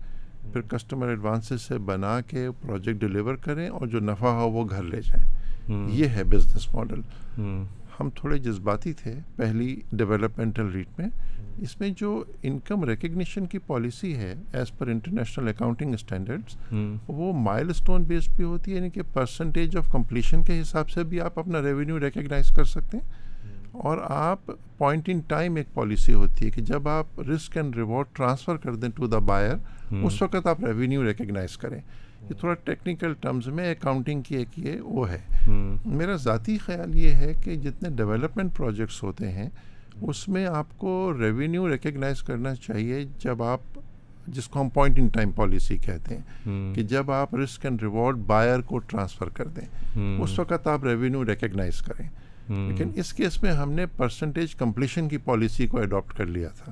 پھر 0.54 0.62
کسٹمر 0.74 1.08
ایڈوانسز 1.14 1.62
سے 1.68 1.78
بنا 1.90 2.20
کے 2.28 2.48
پروجیکٹ 2.62 3.00
ڈلیور 3.02 3.36
کریں 3.48 3.68
اور 3.70 3.88
جو 3.94 4.00
نفع 4.12 4.32
ہو 4.40 4.50
وہ 4.52 4.64
گھر 4.70 4.84
لے 4.94 5.02
جائیں 5.08 5.88
یہ 5.98 6.08
ہے 6.16 6.24
بزنس 6.36 6.74
ماڈل 6.76 7.02
ہم 8.00 8.10
تھوڑے 8.16 8.38
جذباتی 8.48 8.94
تھے 9.04 9.20
پہلی 9.38 9.76
ڈیولپمنٹل 10.04 10.68
ریٹ 10.78 11.00
میں 11.00 11.08
اس 11.66 11.80
میں 11.80 11.90
جو 11.98 12.24
انکم 12.50 12.84
ریکگنیشن 12.86 13.46
کی 13.54 13.60
پالیسی 13.68 14.16
ہے 14.18 14.34
as 14.60 14.72
per 14.78 14.88
international 14.88 15.48
accounting 15.48 15.94
standards 15.94 16.58
وہ 17.08 17.32
مائل 17.48 17.70
اسٹون 17.70 18.04
بیسڈ 18.08 18.36
بھی 18.36 18.44
ہوتی 18.44 18.72
ہے 18.72 18.76
یعنی 18.78 18.90
کہ 18.90 19.02
پرسنٹیج 19.14 19.78
آف 19.78 19.90
کمپلیشن 19.92 20.44
کے 20.44 20.60
حساب 20.62 20.90
سے 20.90 21.04
بھی 21.10 21.20
آپ 21.22 21.40
اپنا 21.40 21.62
ریونیو 21.62 22.00
ریکگنائز 22.00 22.50
کر 22.56 22.64
سکتے 22.64 22.98
ہیں 22.98 23.28
اور 23.86 23.98
آپ 24.10 24.46
پوائنٹ 24.78 25.10
ان 25.10 25.20
ٹائم 25.28 25.56
ایک 25.56 25.74
پالیسی 25.74 26.14
ہوتی 26.14 26.46
ہے 26.46 26.52
کہ 26.52 26.62
جب 26.70 26.88
آپ 26.90 27.20
رسک 27.30 27.58
اینڈ 27.58 27.76
ریوارڈ 27.76 28.16
ٹرانسفر 28.18 28.58
کر 28.64 28.76
دیں 28.76 28.90
ٹو 28.96 29.08
دا 29.08 29.18
بائر 29.32 29.54
اس 30.04 30.22
وقت 30.22 30.48
آپ 30.48 30.64
ریونیو 30.66 31.04
ریکگنائز 31.08 31.58
کریں 31.58 31.80
یہ 31.80 32.36
تھوڑا 32.40 32.54
ٹیکنیکل 32.64 33.14
ٹرمز 33.22 33.48
میں 33.60 33.70
اکاؤنٹنگ 33.72 34.22
کی 34.28 34.36
ایک 34.38 34.58
یہ 34.66 34.82
وہ 34.82 35.10
ہے 35.10 35.20
میرا 35.86 36.16
ذاتی 36.24 36.58
خیال 36.66 36.96
یہ 36.98 37.14
ہے 37.22 37.34
کہ 37.44 37.56
جتنے 37.68 37.90
ڈیولپمنٹ 37.98 38.56
پروجیکٹس 38.58 39.04
ہوتے 39.04 39.32
ہیں 39.32 39.50
اس 40.08 40.28
میں 40.30 40.46
آپ 40.46 40.78
کو 40.78 40.92
ریونیو 41.20 41.68
ریکگنائز 41.74 42.22
کرنا 42.24 42.54
چاہیے 42.56 43.04
جب 43.24 43.44
آپ 43.44 43.60
جس 44.34 44.48
کو 44.50 44.62
ہم 44.62 44.70
پوائنٹ 44.74 45.00
ان 45.00 45.08
ٹائم 45.14 45.32
پالیسی 45.36 45.78
کہتے 45.78 46.18
ہیں 46.18 46.74
کہ 46.74 46.84
جب 46.94 47.12
آپ 47.12 47.36
رسک 47.36 47.66
اینڈ 47.66 47.82
ریوارڈ 47.82 48.18
بائر 48.28 48.62
کو 48.70 48.80
ٹرانسفر 48.90 49.30
کر 49.38 49.48
دیں 49.56 49.68
اس 50.24 50.38
وقت 50.40 50.68
آپ 50.68 50.84
ریونیو 50.86 51.26
ریکگنائز 51.32 51.82
کریں 51.88 52.08
لیکن 52.68 52.92
اس 53.00 53.14
کیس 53.14 53.42
میں 53.44 53.52
ہم 53.54 53.72
نے 53.72 53.86
پرسنٹیج 53.98 54.56
کمپلیشن 54.56 55.08
کی 55.10 55.18
پالیسی 55.26 55.68
کو 55.68 55.80
اڈاپٹ 55.80 56.14
کر 56.18 56.26
لیا 56.26 56.50
تھا 56.64 56.72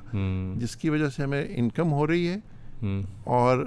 جس 0.60 0.76
کی 0.76 0.90
وجہ 0.90 1.10
سے 1.16 1.24
ہمیں 1.24 1.44
انکم 1.56 1.92
ہو 1.94 2.08
رہی 2.08 2.28
ہے 2.28 2.36
اور 2.84 3.58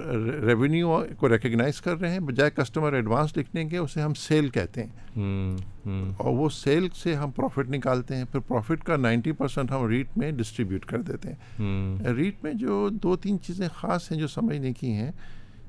ریونیو 0.47 0.95
کو 1.19 1.29
ریکگنائز 1.29 1.79
کر 1.81 1.97
رہے 1.99 2.11
ہیں 2.11 2.19
بجائے 2.25 2.51
کسٹمر 2.55 2.93
ایڈوانس 2.93 3.35
لکھنے 3.37 3.63
کے 3.69 3.77
اسے 3.77 4.01
ہم 4.01 4.13
سیل 4.19 4.47
کہتے 4.49 4.83
ہیں 4.83 5.97
اور 6.17 6.33
وہ 6.35 6.47
سیل 6.57 6.87
سے 7.01 7.15
ہم 7.15 7.31
پروفٹ 7.31 7.55
پروفٹ 7.55 7.69
نکالتے 7.75 8.15
ہیں 8.15 8.23
پھر 8.33 8.75
کا 8.85 8.95
نائنٹی 8.97 9.31
پرسینٹ 9.41 9.71
ہم 9.71 9.85
ریٹ 9.87 10.17
میں 10.17 10.31
ڈسٹریبیوٹ 10.37 10.85
کر 10.91 11.01
دیتے 11.11 11.29
ہیں 11.59 12.13
ریٹ 12.17 12.43
میں 12.43 12.53
جو 12.59 12.87
دو 13.03 13.15
تین 13.25 13.39
چیزیں 13.47 13.67
خاص 13.75 14.11
ہیں 14.11 14.19
جو 14.19 14.27
سمجھنے 14.37 14.73
کی 14.79 14.91
ہیں 14.93 15.11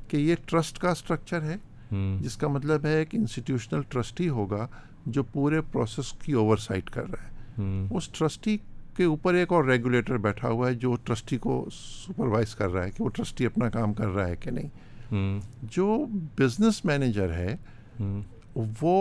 کہ 0.09 0.17
یہ 0.17 0.35
ٹرسٹ 0.47 0.79
کا 0.79 0.91
اسٹرکچر 0.91 1.43
ہے 1.51 1.57
جس 2.21 2.37
کا 2.37 2.49
مطلب 2.49 2.85
ہے 2.87 3.05
کہ 3.11 3.17
انسٹیٹیوشنل 3.17 3.83
ٹرسٹی 3.89 4.29
ہوگا 4.39 4.67
جو 5.07 5.23
پورے 5.33 5.61
پروسیس 5.73 6.13
کی 6.25 6.33
اوور 6.43 6.57
سائٹ 6.69 6.91
کر 6.91 7.11
رہا 7.13 7.27
ہے 7.27 7.87
اس 7.97 8.09
ٹرسٹی 8.19 8.57
کے 8.97 9.05
اوپر 9.05 9.35
ایک 9.35 9.53
اور 9.53 9.65
ریگولیٹر 9.65 10.17
بیٹھا 10.27 10.49
ہوا 10.49 10.69
ہے 10.69 10.75
جو 10.81 10.95
ٹرسٹی 11.05 11.37
کو 11.45 11.65
سپروائز 11.73 12.55
کر 12.55 12.71
رہا 12.71 12.85
ہے 12.85 12.91
کہ 12.97 13.03
وہ 13.05 13.09
ٹرسٹی 13.17 13.47
اپنا 13.47 13.69
کام 13.77 13.93
کر 14.01 14.09
رہا 14.15 14.27
ہے 14.29 14.37
کہ 14.41 14.51
نہیں 14.51 15.39
جو 15.77 16.05
بزنس 16.39 16.85
مینیجر 16.85 17.33
ہے 17.35 17.55
وہ 18.81 18.97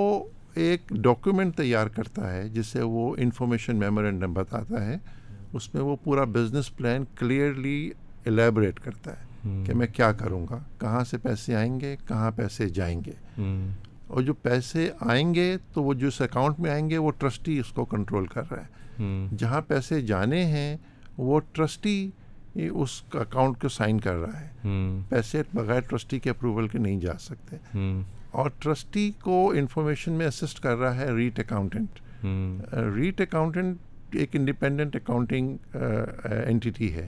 ایک 0.63 0.89
ڈاکیومنٹ 1.03 1.55
تیار 1.57 1.87
کرتا 1.97 2.31
ہے 2.33 2.47
جسے 2.53 2.81
وہ 2.95 3.15
انفارمیشن 3.25 3.75
میمورینڈم 3.79 4.33
بتاتا 4.33 4.85
ہے 4.85 4.95
اس 5.53 5.73
میں 5.73 5.81
وہ 5.83 5.95
پورا 6.03 6.23
بزنس 6.39 6.75
پلان 6.75 7.03
کلیئرلی 7.19 7.75
الیبوریٹ 8.27 8.79
کرتا 8.79 9.11
ہے 9.19 9.59
کہ 9.67 9.73
میں 9.73 9.87
کیا 9.93 10.11
کروں 10.17 10.45
گا 10.49 10.59
کہاں 10.79 11.03
سے 11.09 11.17
پیسے 11.23 11.55
آئیں 11.55 11.79
گے 11.79 11.95
کہاں 12.07 12.31
پیسے 12.35 12.67
جائیں 12.79 12.99
گے 13.05 13.11
اور 14.07 14.21
جو 14.27 14.33
پیسے 14.43 14.89
آئیں 15.11 15.33
گے 15.35 15.55
تو 15.73 15.83
وہ 15.83 15.93
جس 16.03 16.19
اکاؤنٹ 16.21 16.59
میں 16.59 16.71
آئیں 16.71 16.89
گے 16.89 16.97
وہ 16.97 17.11
ٹرسٹی 17.19 17.57
اس 17.59 17.71
کو 17.75 17.85
کنٹرول 17.93 18.25
کر 18.33 18.51
رہا 18.51 18.61
ہے 18.61 18.79
جہاں 19.39 19.61
پیسے 19.67 20.01
جانے 20.07 20.43
ہیں 20.45 20.75
وہ 21.17 21.39
ٹرسٹی 21.53 21.99
اس 22.69 23.01
اکاؤنٹ 23.19 23.59
کو 23.61 23.69
سائن 23.69 23.99
کر 23.99 24.15
رہا 24.21 24.39
ہے 24.39 24.49
پیسے 25.09 25.41
بغیر 25.53 25.79
ٹرسٹی 25.89 26.19
کے 26.19 26.29
اپروول 26.29 26.67
کے 26.67 26.77
نہیں 26.77 26.99
جا 26.99 27.17
سکتے 27.19 27.57
اور 28.41 28.49
ٹرسٹی 28.63 29.09
کو 29.23 29.39
انفارمیشن 29.57 30.11
میں 30.17 30.27
اسسٹ 30.27 30.59
کر 30.63 30.75
رہا 30.77 30.95
ہے 30.97 31.09
ریٹ 31.15 31.39
اکاؤنٹنٹ 31.39 32.25
ریٹ 32.95 33.21
اکاؤنٹنٹ 33.21 34.15
ایک 34.21 34.35
انڈیپینڈنٹ 34.35 34.95
اکاؤنٹنگ 34.95 35.75
اینٹی 36.47 36.93
ہے 36.93 37.07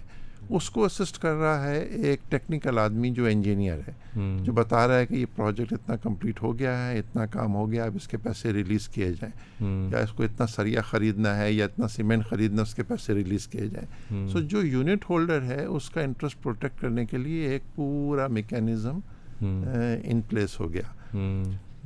اس 0.57 0.69
کو 0.69 0.83
اسسٹ 0.85 1.17
کر 1.21 1.33
رہا 1.35 1.67
ہے 1.69 1.79
ایک 1.79 2.21
ٹیکنیکل 2.31 2.79
آدمی 2.79 3.09
جو 3.15 3.25
انجینئر 3.25 3.79
ہے 3.87 4.37
جو 4.43 4.53
بتا 4.53 4.87
رہا 4.87 4.97
ہے 4.99 5.05
کہ 5.05 5.13
یہ 5.13 5.25
پروجیکٹ 5.35 5.73
اتنا 5.73 5.95
کمپلیٹ 6.03 6.41
ہو 6.43 6.57
گیا 6.59 6.75
ہے 6.87 6.97
اتنا 6.99 7.25
کام 7.35 7.53
ہو 7.55 7.69
گیا 7.71 7.83
اب 7.83 7.95
اس 7.95 8.07
کے 8.07 8.17
پیسے 8.23 8.53
ریلیز 8.53 8.87
کیے 8.93 9.11
جائیں 9.21 9.89
یا 9.91 9.99
اس 10.03 10.11
کو 10.15 10.23
اتنا 10.23 10.47
سریا 10.55 10.81
خریدنا 10.89 11.35
ہے 11.37 11.51
یا 11.51 11.65
اتنا 11.65 11.87
سیمنٹ 11.95 12.25
خریدنا 12.29 12.61
اس 12.61 12.73
کے 12.75 12.83
پیسے 12.87 13.13
ریلیز 13.13 13.47
کیے 13.47 13.67
جائیں 13.75 14.27
سو 14.31 14.39
جو 14.39 14.63
یونٹ 14.65 15.09
ہولڈر 15.09 15.41
ہے 15.55 15.63
اس 15.65 15.89
کا 15.89 16.01
انٹرسٹ 16.01 16.41
پروٹیکٹ 16.43 16.81
کرنے 16.81 17.05
کے 17.05 17.17
لیے 17.17 17.49
ایک 17.51 17.75
پورا 17.75 18.27
میکینزم 18.39 18.99
ان 19.45 20.21
پلیس 20.29 20.59
ہو 20.59 20.71
گیا 20.73 21.17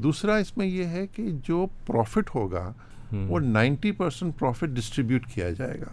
دوسرا 0.04 0.36
اس 0.38 0.56
میں 0.58 0.66
یہ 0.68 0.86
ہے 0.98 1.06
کہ 1.16 1.28
جو 1.48 1.66
پروفٹ 1.86 2.36
ہوگا 2.36 2.72
وہ 3.28 3.40
نائنٹی 3.40 3.92
پرسینٹ 4.02 4.38
پروفٹ 4.40 4.70
ڈسٹریبیوٹ 4.76 5.26
کیا 5.34 5.50
جائے 5.60 5.80
گا 5.82 5.92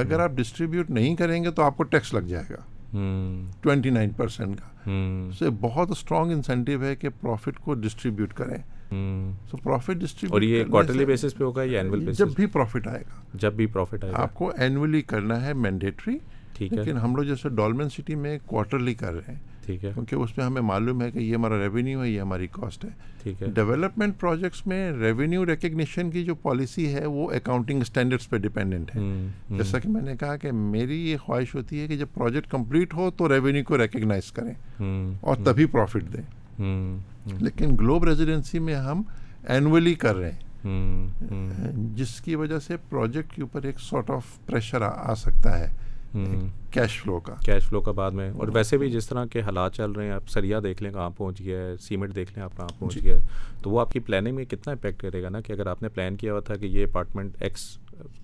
اگر 0.00 0.20
آپ 0.20 0.30
ڈسٹریبیوٹ 0.36 0.90
نہیں 0.96 1.14
کریں 1.16 1.42
گے 1.44 1.50
تو 1.52 1.62
آپ 1.62 1.76
کو 1.76 1.82
ٹیکس 1.92 2.12
لگ 2.14 2.26
جائے 2.32 2.44
گا 2.50 2.62
ٹوینٹی 3.62 3.90
نائن 3.96 4.10
پرسینٹ 4.16 4.58
کا 4.60 5.00
سو 5.38 5.50
بہت 5.60 5.90
اسٹرانگ 5.90 6.30
انسینٹیو 6.32 6.82
ہے 6.82 6.94
کہ 6.96 7.08
پروفٹ 7.20 7.58
کو 7.64 7.74
ڈسٹریبیوٹ 7.86 8.34
کریں 8.40 8.56
پروفٹ 9.62 9.96
ڈسٹریبیوٹ 10.00 10.92
بیسس 11.06 11.36
پہ 11.38 11.44
ہوگا 11.44 11.64
جب 12.18 12.28
بھی 12.36 12.46
پروفٹ 12.52 12.86
آئے 12.88 13.00
گا 13.08 13.36
جب 13.42 13.54
بھی 13.54 13.66
پروفٹ 13.76 14.04
آئے 14.04 14.12
گا 14.12 14.22
آپ 14.22 14.34
کو 14.34 14.50
اینولی 14.56 15.02
کرنا 15.14 15.44
ہے 15.46 15.54
مینڈیٹری 15.66 16.18
لیکن 16.60 16.96
ہم 17.04 17.16
لوگ 17.16 17.24
جیسے 17.24 17.48
ڈالمن 17.56 17.88
سٹی 17.96 18.14
میں 18.24 18.38
کوارٹرلی 18.46 18.94
کر 19.02 19.12
رہے 19.14 19.32
ہیں 19.32 19.46
ٹھیک 19.68 19.84
ہے 19.84 19.90
کیونکہ 19.94 20.14
اس 20.22 20.36
میں 20.36 20.44
ہمیں 20.44 20.60
معلوم 20.66 21.02
ہے 21.02 21.10
کہ 21.14 21.18
یہ 21.18 21.34
ہمارا 21.34 21.56
ریونیو 21.64 22.02
ہے 22.02 22.08
یہ 22.08 22.20
ہماری 22.20 22.46
کاسٹ 22.52 22.84
ہے 22.84 22.90
ٹھیک 23.22 23.42
ہے 23.42 23.48
ڈیولپمنٹ 23.56 24.18
پروجیکٹس 24.20 24.66
میں 24.70 24.78
ریونیو 25.00 25.44
ریکگنیشن 25.46 26.10
کی 26.10 26.22
جو 26.28 26.34
پالیسی 26.44 26.84
ہے 26.94 27.04
وہ 27.16 27.30
اکاؤنٹنگ 27.38 27.80
اسٹینڈرڈس 27.86 28.28
پہ 28.30 28.36
ڈیپینڈنٹ 28.46 28.94
ہے 28.96 29.00
جیسا 29.58 29.78
کہ 29.84 29.88
میں 29.96 30.02
نے 30.08 30.14
کہا 30.22 30.36
کہ 30.44 30.52
میری 30.60 31.00
یہ 31.08 31.16
خواہش 31.24 31.54
ہوتی 31.54 31.80
ہے 31.80 31.86
کہ 31.90 31.96
جب 32.02 32.06
پروجیکٹ 32.14 32.50
کمپلیٹ 32.50 32.94
ہو 33.00 33.10
تو 33.18 33.28
ریونیو 33.34 33.64
کو 33.70 33.78
ریکگنائز 33.82 34.30
کریں 34.38 34.52
اور 35.26 35.42
تبھی 35.48 35.66
پروفٹ 35.76 36.12
دیں 36.12 36.22
لیکن 37.48 37.76
گلوب 37.80 38.04
ریزیڈینسی 38.10 38.58
میں 38.70 38.74
ہم 38.86 39.02
اینولی 39.56 39.94
کر 40.06 40.16
رہے 40.16 40.32
ہیں 40.64 41.66
جس 41.98 42.20
کی 42.24 42.34
وجہ 42.36 42.58
سے 42.68 42.76
پروجیکٹ 42.88 43.34
کے 43.34 43.42
اوپر 43.42 43.64
ایک 43.68 43.80
سارٹ 43.90 44.10
آف 44.16 44.32
پریشر 44.46 44.82
آ 44.94 45.14
سکتا 45.24 45.58
ہے 45.58 45.68
کیش 46.72 47.00
فلو 47.02 47.18
کا 47.24 47.34
کیش 47.44 47.64
فلو 47.68 47.80
کا 47.80 47.92
بعد 47.92 48.10
میں 48.18 48.30
اور 48.38 48.48
ویسے 48.54 48.78
بھی 48.78 48.90
جس 48.90 49.06
طرح 49.08 49.24
کے 49.32 49.40
حالات 49.42 49.74
چل 49.74 49.90
رہے 49.96 50.04
ہیں 50.04 50.12
آپ 50.12 50.28
سریا 50.30 50.58
دیکھ 50.64 50.82
لیں 50.82 50.92
کہاں 50.92 51.10
پہنچ 51.16 51.40
گیا 51.40 51.58
ہے 51.62 51.76
سیمنٹ 51.88 52.14
دیکھ 52.16 52.32
لیں 52.34 52.42
آپ 52.44 52.56
کہاں 52.56 52.68
پہنچ 52.78 52.94
جی۔ 52.94 53.02
گیا 53.04 53.16
ہے 53.16 53.56
تو 53.62 53.70
وہ 53.70 53.80
آپ 53.80 53.92
کی 53.92 54.00
پلاننگ 54.06 54.36
میں 54.36 54.44
کتنا 54.50 54.72
امپیکٹ 54.72 55.00
کرے 55.02 55.22
گا 55.22 55.28
نا 55.28 55.40
کہ 55.46 55.52
اگر 55.52 55.66
آپ 55.70 55.82
نے 55.82 55.88
پلان 55.94 56.16
کیا 56.16 56.32
ہوا 56.32 56.40
تھا 56.46 56.56
کہ 56.60 56.66
یہ 56.66 56.84
اپارٹمنٹ 56.84 57.36
ایکس 57.42 57.68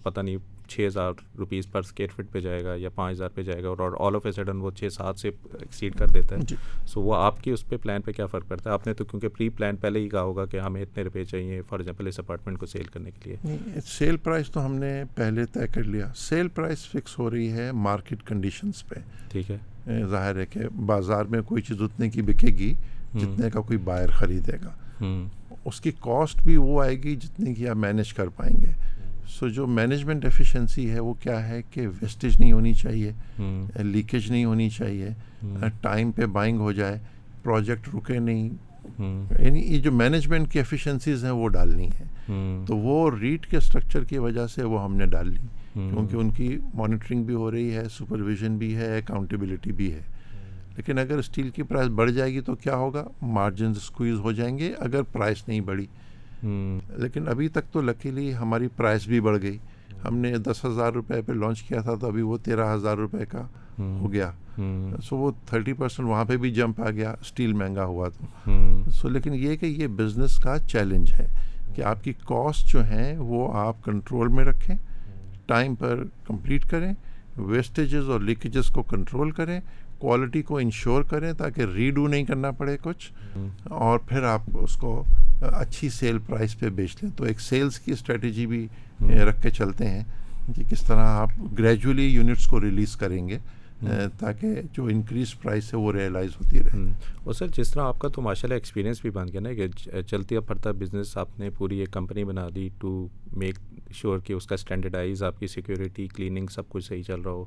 پتہ 0.02 0.20
نہیں 0.20 0.36
چھ 0.68 0.86
ہزار 0.86 1.12
روپیز 1.38 1.66
پر 1.72 1.78
اسکیئر 1.84 2.08
فٹ 2.16 2.30
پہ 2.32 2.40
جائے 2.40 2.62
گا 2.64 2.74
یا 2.78 2.88
پانچ 2.94 3.14
ہزار 3.14 3.28
پہ 3.34 3.42
جائے 3.42 3.62
گا 3.62 3.68
اور 3.68 3.96
آل 4.06 4.14
آف 4.16 4.26
اے 4.26 4.32
سڈن 4.32 4.60
وہ 4.60 4.70
چھ 4.78 4.88
سات 4.92 5.18
سے 5.20 5.28
ایکسیڈ 5.58 5.96
کر 5.98 6.06
دیتا 6.14 6.36
ہے 6.36 6.40
سو 6.40 6.94
جی۔ 7.00 7.06
وہ 7.08 7.14
آپ 7.14 7.42
کی 7.44 7.50
اس 7.50 7.66
پہ 7.68 7.76
پلان 7.82 8.00
پہ 8.02 8.12
کیا 8.12 8.26
فرق 8.32 8.48
پڑتا 8.48 8.70
ہے 8.70 8.74
آپ 8.74 8.86
نے 8.86 8.94
تو 8.94 9.04
کیونکہ 9.04 9.28
پری 9.36 9.48
پلان 9.58 9.76
پہلے 9.82 10.00
ہی 10.00 10.08
کہا 10.08 10.22
ہوگا 10.22 10.44
کہ 10.52 10.60
ہمیں 10.60 10.80
اتنے 10.82 11.02
روپے 11.04 11.24
چاہیے 11.24 11.60
فار 11.68 11.78
ایگزامپل 11.78 12.06
اس 12.08 12.18
اپارٹمنٹ 12.20 12.58
کو 12.58 12.66
سیل 12.66 12.84
کرنے 12.94 13.10
کے 13.20 13.30
لیے 13.30 13.80
سیل 13.86 14.16
پرائز 14.24 14.50
تو 14.50 14.64
ہم 14.66 14.74
نے 14.78 15.02
پہلے 15.14 15.44
طے 15.52 15.66
کر 15.74 15.84
لیا 15.84 16.08
سیل 16.28 16.48
پرائز 16.54 16.86
فکس 16.92 17.18
ہو 17.18 17.30
رہی 17.30 17.50
ہے 17.52 17.70
مارکیٹ 17.88 18.22
کنڈیشنس 18.26 18.86
پہ 18.88 19.00
ٹھیک 19.32 19.50
ہے 19.50 20.02
ظاہر 20.10 20.36
ہے 20.38 20.46
کہ 20.50 20.68
بازار 20.86 21.24
میں 21.30 21.40
کوئی 21.46 21.62
چیز 21.62 21.82
اتنے 21.82 22.08
کی 22.10 22.22
بکے 22.22 22.54
گی 22.58 22.72
جتنے 23.14 23.50
کا 23.52 23.60
کوئی 23.60 23.78
بائر 23.84 24.10
خریدے 24.18 24.56
گا 24.64 25.06
اس 25.64 25.80
کی 25.80 25.90
کاسٹ 26.00 26.42
بھی 26.44 26.56
وہ 26.56 26.82
آئے 26.82 26.96
گی 27.02 27.14
جتنے 27.22 27.52
کی 27.54 27.68
آپ 27.68 27.76
مینیج 27.82 28.12
کر 28.14 28.28
پائیں 28.36 28.56
گے 28.60 28.72
سو 29.32 29.48
جو 29.48 29.66
مینجمنٹ 29.66 30.24
ایفیشنسی 30.24 30.88
ہے 30.90 31.00
وہ 31.00 31.12
کیا 31.22 31.46
ہے 31.48 31.60
کہ 31.70 31.86
ویسٹیج 32.00 32.34
نہیں 32.40 32.52
ہونی 32.52 32.72
چاہیے 32.80 33.12
لیکیج 33.84 34.30
نہیں 34.30 34.44
ہونی 34.44 34.68
چاہیے 34.70 35.12
ٹائم 35.82 36.10
پہ 36.16 36.26
بائنگ 36.36 36.60
ہو 36.60 36.72
جائے 36.72 36.98
پروجیکٹ 37.42 37.88
رکے 37.94 38.18
نہیں 38.18 38.48
یعنی 39.38 39.60
یہ 39.72 39.78
جو 39.82 39.92
مینجمنٹ 39.92 40.50
کی 40.52 40.58
ایفیشنسیز 40.58 41.24
ہیں 41.24 41.30
وہ 41.30 41.48
ڈالنی 41.56 41.88
ہے 42.00 42.04
تو 42.66 42.76
وہ 42.76 43.10
ریٹ 43.20 43.46
کے 43.50 43.56
اسٹرکچر 43.56 44.04
کی 44.12 44.18
وجہ 44.18 44.46
سے 44.54 44.64
وہ 44.64 44.82
ہم 44.84 44.96
نے 44.96 45.06
ڈال 45.16 45.28
لی 45.28 45.36
کیونکہ 45.74 46.16
ان 46.16 46.30
کی 46.30 46.56
مانیٹرنگ 46.74 47.24
بھی 47.24 47.34
ہو 47.34 47.50
رہی 47.50 47.74
ہے 47.76 47.82
سپرویژن 47.98 48.56
بھی 48.58 48.74
ہے 48.76 48.96
اکاؤنٹیبلٹی 48.98 49.72
بھی 49.80 49.92
ہے 49.92 50.00
لیکن 50.76 50.98
اگر 50.98 51.18
اسٹیل 51.18 51.48
کی 51.56 51.62
پرائز 51.62 51.88
بڑھ 52.00 52.10
جائے 52.12 52.32
گی 52.32 52.40
تو 52.46 52.54
کیا 52.62 52.76
ہوگا 52.76 53.04
مارجنز 53.22 53.76
اسکویز 53.76 54.18
ہو 54.20 54.32
جائیں 54.38 54.56
گے 54.58 54.72
اگر 54.80 55.02
پرائز 55.12 55.42
نہیں 55.48 55.60
بڑھی 55.68 55.86
لیکن 56.46 57.28
ابھی 57.28 57.48
تک 57.48 57.70
تو 57.72 57.80
لکیلی 57.80 58.34
ہماری 58.36 58.66
پرائز 58.76 59.06
بھی 59.08 59.20
بڑھ 59.26 59.40
گئی 59.42 59.56
ہم 60.04 60.16
نے 60.18 60.32
دس 60.48 60.64
ہزار 60.64 60.92
روپے 60.92 61.20
پہ 61.26 61.32
لانچ 61.32 61.62
کیا 61.68 61.80
تھا 61.82 61.94
تو 62.00 62.06
ابھی 62.06 62.22
وہ 62.22 62.38
تیرہ 62.44 62.72
ہزار 62.74 62.96
روپے 62.98 63.24
کا 63.30 63.44
ہو 63.78 64.12
گیا 64.12 64.30
سو 65.08 65.16
وہ 65.18 65.30
تھرٹی 65.50 65.72
پرسینٹ 65.72 66.08
وہاں 66.08 66.24
پہ 66.24 66.36
بھی 66.42 66.50
جمپ 66.54 66.80
آ 66.86 66.90
گیا 66.94 67.12
اسٹیل 67.20 67.52
مہنگا 67.60 67.84
ہوا 67.84 68.08
تو 68.18 68.90
سو 69.00 69.08
لیکن 69.08 69.34
یہ 69.44 69.56
کہ 69.60 69.66
یہ 69.66 69.86
بزنس 70.00 70.36
کا 70.42 70.58
چیلنج 70.72 71.12
ہے 71.18 71.26
کہ 71.76 71.82
آپ 71.92 72.04
کی 72.04 72.12
کاسٹ 72.26 72.72
جو 72.72 72.84
ہیں 72.90 73.16
وہ 73.18 73.48
آپ 73.60 73.82
کنٹرول 73.84 74.28
میں 74.34 74.44
رکھیں 74.44 74.74
ٹائم 75.46 75.74
پر 75.76 76.04
کمپلیٹ 76.26 76.64
کریں 76.70 76.92
ویسٹیجز 77.36 78.10
اور 78.10 78.20
لیکیجز 78.20 78.68
کو 78.74 78.82
کنٹرول 78.90 79.30
کریں 79.38 79.58
کوالٹی 80.04 80.40
کو 80.48 80.56
انشور 80.58 81.02
کریں 81.10 81.32
تاکہ 81.36 81.66
ری 81.74 81.90
ڈو 81.96 82.06
نہیں 82.06 82.24
کرنا 82.26 82.50
پڑے 82.56 82.76
کچھ 82.82 83.10
اور 83.70 83.98
پھر 84.08 84.22
آپ 84.32 84.56
اس 84.62 84.74
کو 84.80 84.92
اچھی 85.60 85.88
سیل 85.98 86.18
پرائز 86.26 86.56
پہ 86.60 86.68
بیچ 86.80 87.02
لیں 87.02 87.10
تو 87.16 87.24
ایک 87.28 87.40
سیلس 87.40 87.78
کی 87.84 87.92
اسٹریٹجی 87.92 88.46
بھی 88.46 88.66
رکھ 89.28 89.40
کے 89.42 89.50
چلتے 89.58 89.88
ہیں 89.90 90.02
کہ 90.56 90.62
کس 90.70 90.82
طرح 90.86 91.06
آپ 91.22 91.28
گریجولی 91.58 92.06
یونٹس 92.14 92.46
کو 92.50 92.60
ریلیز 92.60 92.96
کریں 93.02 93.28
گے 93.28 93.38
تاکہ 94.18 94.60
جو 94.76 94.84
انکریز 94.92 95.34
پرائز 95.42 95.72
ہے 95.72 95.78
وہ 95.78 95.92
ریئلائز 95.92 96.36
ہوتی 96.40 96.60
رہے 96.64 96.82
اور 97.24 97.34
سر 97.34 97.46
جس 97.56 97.70
طرح 97.70 97.84
آپ 97.92 97.98
کا 98.00 98.08
تو 98.14 98.22
ماشاء 98.22 98.46
اللہ 98.46 98.60
ایکسپیرینس 98.60 99.00
بھی 99.02 99.10
بن 99.18 99.32
گیا 99.32 99.40
نا 99.40 99.52
کہ 99.54 100.02
چلتی 100.10 100.38
پھرتا 100.46 100.70
بزنس 100.82 101.16
آپ 101.22 101.38
نے 101.40 101.50
پوری 101.58 101.78
ایک 101.80 101.90
کمپنی 101.92 102.24
بنا 102.24 102.46
دی 102.54 102.68
ٹو 102.80 103.06
میک 103.44 103.58
شیور 104.02 104.18
کہ 104.26 104.32
اس 104.32 104.46
کا 104.46 104.54
اسٹینڈرڈائز 104.54 105.22
آپ 105.30 105.40
کی 105.40 105.46
سیکورٹی 105.56 106.06
کلیننگ 106.14 106.46
سب 106.54 106.68
کچھ 106.68 106.84
صحیح 106.88 107.02
چل 107.06 107.20
رہا 107.20 107.32
ہو 107.32 107.44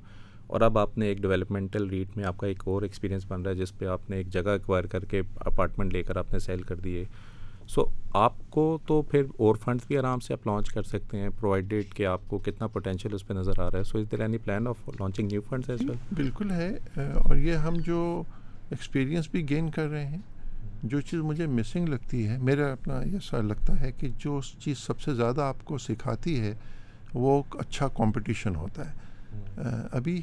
اور 0.48 0.62
اب 0.62 0.78
آپ 0.78 0.98
نے 0.98 1.06
ایک 1.08 1.18
ڈیولپمنٹل 1.22 1.88
ریٹ 1.90 2.16
میں 2.18 2.26
آپ 2.26 2.38
کا 2.38 2.48
ایک 2.48 2.62
اور 2.68 2.82
ایکسپیرینس 2.82 3.26
بن 3.28 3.42
رہا 3.42 3.52
ہے 3.52 3.56
جس 3.56 3.78
پہ 3.78 3.86
آپ 3.96 4.10
نے 4.10 4.18
ایک 4.18 4.28
جگہ 4.34 4.50
ایکوائر 4.58 4.84
کر 4.94 5.06
کے 5.12 5.22
اپارٹمنٹ 5.46 5.94
لے 5.94 6.04
کر 6.04 6.18
آپ 6.18 6.32
نے 6.34 6.40
سیل 6.40 6.62
کر 6.68 6.76
دیے 6.84 7.04
سو 7.74 7.84
آپ 8.18 8.34
کو 8.50 8.64
تو 8.88 9.02
پھر 9.12 9.24
اور 9.44 9.56
فنڈس 9.64 9.88
بھی 9.88 9.98
آرام 9.98 10.20
سے 10.28 10.34
آپ 10.34 10.46
لانچ 10.48 10.70
کر 10.74 10.84
سکتے 10.92 11.18
ہیں 11.20 11.30
پرووائڈیڈ 11.40 11.94
کہ 11.96 12.06
آپ 12.06 12.22
کو 12.28 12.38
کتنا 12.46 12.68
پوٹینشیل 12.76 13.14
اس 13.14 13.26
پہ 13.28 13.34
نظر 13.34 13.60
آ 13.64 13.70
رہا 13.72 13.78
ہے 13.80 13.84
so 13.84 13.98
is 13.98 14.06
there 14.12 14.22
any 14.22 14.38
plan 14.46 14.68
of 14.68 14.88
launching 15.00 15.28
new 15.32 15.42
funds 15.50 15.70
as 15.70 15.82
well 15.90 15.96
بالکل 16.18 16.52
ہے 16.52 16.70
اور 17.24 17.36
یہ 17.36 17.56
ہم 17.68 17.76
جو 17.86 18.22
ایکسپیرینس 18.70 19.28
بھی 19.32 19.48
گین 19.50 19.70
کر 19.76 19.90
رہے 19.90 20.06
ہیں 20.06 20.20
جو 20.84 21.02
چیز 21.10 21.20
مجھے 21.24 21.48
مسنگ 21.58 21.88
لگتی 21.90 22.26
ہے 22.28 22.38
میرا 22.50 22.72
اپنا 22.72 23.02
یہ 23.14 23.36
لگتا 23.50 23.80
ہے 23.82 23.92
کہ 24.00 24.08
جو 24.24 24.40
چیز 24.60 24.78
سب 24.88 25.00
سے 25.02 25.14
زیادہ 25.16 25.42
آپ 25.42 25.66
کو 25.66 25.78
سکھاتی 25.90 26.40
ہے 26.42 26.54
وہ 27.14 27.42
اچھا 27.60 27.88
کمپٹیشن 27.98 28.56
ہوتا 28.56 28.90
ہے 28.90 29.06
ابھی 29.98 30.20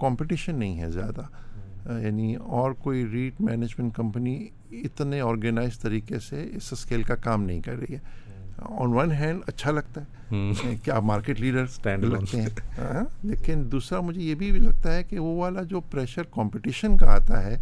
کمپٹیشن 0.00 0.54
نہیں 0.58 0.80
ہے 0.80 0.90
زیادہ 0.90 1.98
یعنی 2.04 2.34
اور 2.56 2.72
کوئی 2.82 3.06
ریٹ 3.12 3.40
مینجمنٹ 3.40 3.94
کمپنی 3.94 4.36
اتنے 4.84 5.20
آرگنائز 5.20 5.78
طریقے 5.78 6.18
سے 6.28 6.44
اس 6.56 6.72
اسکیل 6.72 7.02
کا 7.02 7.14
کام 7.28 7.42
نہیں 7.44 7.60
کر 7.60 7.76
رہی 7.78 7.94
ہے 7.94 7.98
آن 8.80 8.92
ون 8.94 9.12
ہینڈ 9.18 9.42
اچھا 9.48 9.70
لگتا 9.70 10.00
ہے 10.32 10.74
کہ 10.84 10.90
آپ 10.90 11.02
مارکیٹ 11.04 11.40
لیڈر 11.40 11.64
لگتے 12.02 12.40
ہیں 12.42 13.02
لیکن 13.22 13.62
دوسرا 13.72 14.00
مجھے 14.00 14.20
یہ 14.20 14.34
بھی 14.42 14.50
لگتا 14.58 14.94
ہے 14.96 15.02
کہ 15.04 15.18
وہ 15.18 15.34
والا 15.40 15.62
جو 15.70 15.80
پریشر 15.90 16.22
کمپٹیشن 16.34 16.96
کا 16.98 17.10
آتا 17.14 17.42
ہے 17.44 17.56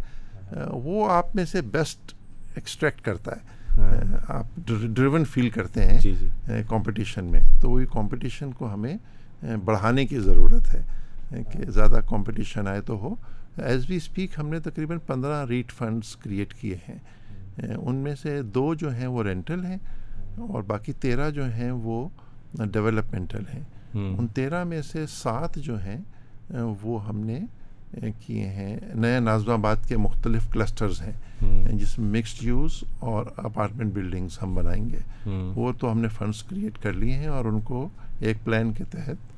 وہ 0.83 1.09
آپ 1.11 1.35
میں 1.35 1.45
سے 1.51 1.61
بیسٹ 1.75 2.13
ایکسٹریکٹ 2.55 3.01
کرتا 3.01 3.35
ہے 3.35 3.49
ہاں۔ 3.77 4.17
آپ 4.37 4.55
ڈریون 4.67 5.25
فیل 5.33 5.49
کرتے 5.49 5.85
ہیں 5.85 5.99
جی، 6.01 6.13
جی۔ 6.19 6.27
کمپٹیشن 6.69 7.25
میں 7.31 7.39
تو 7.61 7.69
وہی 7.69 7.85
کمپٹیشن 7.93 8.51
کو 8.57 8.73
ہمیں 8.73 8.95
بڑھانے 9.65 10.05
کی 10.07 10.19
ضرورت 10.19 10.73
ہے 10.73 11.41
کہ 11.51 11.69
زیادہ 11.71 11.99
کمپٹیشن 12.09 12.67
آئے 12.67 12.81
تو 12.85 12.97
ہو 13.01 13.13
ایز 13.67 13.85
وی 13.89 13.95
اسپیک 13.95 14.39
ہم 14.39 14.47
نے 14.49 14.59
تقریباً 14.65 14.97
پندرہ 15.07 15.45
ریٹ 15.49 15.71
فنڈس 15.77 16.15
کریٹ 16.23 16.53
کیے 16.59 16.75
ہیں 16.87 16.97
ان 17.77 17.95
میں 18.03 18.15
سے 18.21 18.41
دو 18.55 18.73
جو 18.81 18.93
ہیں 18.95 19.07
وہ 19.07 19.23
رینٹل 19.23 19.65
ہیں 19.65 19.77
اور 20.47 20.61
باقی 20.67 20.93
تیرہ 21.01 21.29
جو 21.39 21.45
ہیں 21.55 21.71
وہ 21.71 22.07
ڈیولپمنٹل 22.73 23.43
ہیں 23.53 23.63
ان 24.17 24.27
تیرہ 24.35 24.63
میں 24.63 24.81
سے 24.91 25.05
سات 25.09 25.55
جو 25.65 25.77
ہیں 25.85 25.97
وہ 26.81 27.05
ہم 27.07 27.19
نے 27.25 27.39
کیے 28.25 28.47
ہیں 28.49 28.77
نئے 28.95 29.19
نازم 29.19 29.51
آباد 29.51 29.85
کے 29.87 29.97
مختلف 29.97 30.47
کلسٹرز 30.51 31.01
ہیں 31.01 31.63
جس 31.77 31.97
میں 31.99 32.11
مکسڈ 32.19 32.43
یوز 32.43 32.83
اور 33.09 33.25
اپارٹمنٹ 33.37 33.93
بلڈنگز 33.93 34.37
ہم 34.41 34.53
بنائیں 34.55 34.85
گے 34.89 34.99
وہ 35.55 35.71
تو 35.79 35.91
ہم 35.91 35.99
نے 36.01 36.07
فنڈس 36.17 36.43
کریٹ 36.49 36.77
کر 36.83 36.93
لیے 37.01 37.15
ہیں 37.17 37.27
اور 37.37 37.45
ان 37.51 37.59
کو 37.71 37.87
ایک 38.19 38.43
پلان 38.43 38.71
کے 38.73 38.83
تحت 38.91 39.29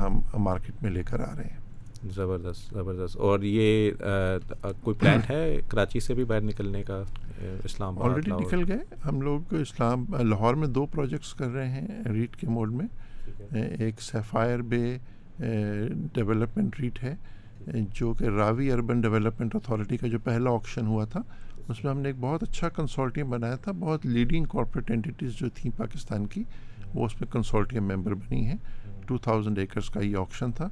ہم 0.00 0.20
مارکیٹ 0.42 0.82
میں 0.82 0.90
لے 0.90 1.02
کر 1.06 1.20
آ 1.20 1.34
رہے 1.36 1.44
ہیں 1.50 1.64
زبردست 2.14 2.74
زبردست 2.74 3.16
اور 3.28 3.42
یہ 3.42 3.90
کوئی 4.82 4.94
پلان 5.00 5.20
ہے 5.30 5.40
کراچی 5.68 6.00
سے 6.00 6.14
بھی 6.14 6.24
باہر 6.24 6.40
نکلنے 6.40 6.82
کا 6.90 7.02
اسلام 7.64 7.98
آلریڈی 8.02 8.30
نکل 8.30 8.64
گئے 8.72 8.94
ہم 9.04 9.20
لوگ 9.22 9.54
اسلام 9.60 10.04
لاہور 10.30 10.54
میں 10.62 10.68
دو 10.76 10.84
پروجیکٹس 10.94 11.32
کر 11.34 11.48
رہے 11.54 11.80
ہیں 11.80 12.02
ریٹ 12.12 12.36
کے 12.36 12.46
موڈ 12.50 12.72
میں 12.74 12.86
ایک 13.84 14.00
سیفائر 14.02 14.60
بے 14.74 14.96
ڈیولپمنٹ 16.14 16.80
ریٹ 16.80 17.02
ہے 17.04 17.14
جو 17.98 18.12
کہ 18.18 18.28
راوی 18.36 18.70
اربن 18.72 19.00
ڈیولپمنٹ 19.00 19.54
اتھارٹی 19.56 19.96
کا 19.96 20.06
جو 20.08 20.18
پہلا 20.24 20.50
آکشن 20.54 20.86
ہوا 20.86 21.04
تھا 21.12 21.20
اس 21.68 21.82
میں 21.84 21.90
ہم 21.92 22.00
نے 22.00 22.08
ایک 22.08 22.16
بہت 22.20 22.42
اچھا 22.42 22.68
کنسولٹیم 22.76 23.30
بنایا 23.30 23.54
تھا 23.62 23.72
بہت 23.78 24.06
لیڈنگ 24.06 24.44
کارپوریٹ 24.52 24.90
اینٹیز 24.90 25.36
جو 25.38 25.48
تھیں 25.54 25.72
پاکستان 25.78 26.26
کی 26.34 26.42
وہ 26.94 27.06
اس 27.06 27.20
میں 27.20 27.32
کنسولٹیم 27.32 27.88
ممبر 27.88 28.14
بنی 28.14 28.44
ہیں 28.46 28.56
ٹو 29.06 29.16
تھاؤزنڈ 29.26 29.58
ایکرس 29.58 29.88
کا 29.90 30.00
یہ 30.00 30.16
آپشن 30.18 30.52
تھا 30.56 30.68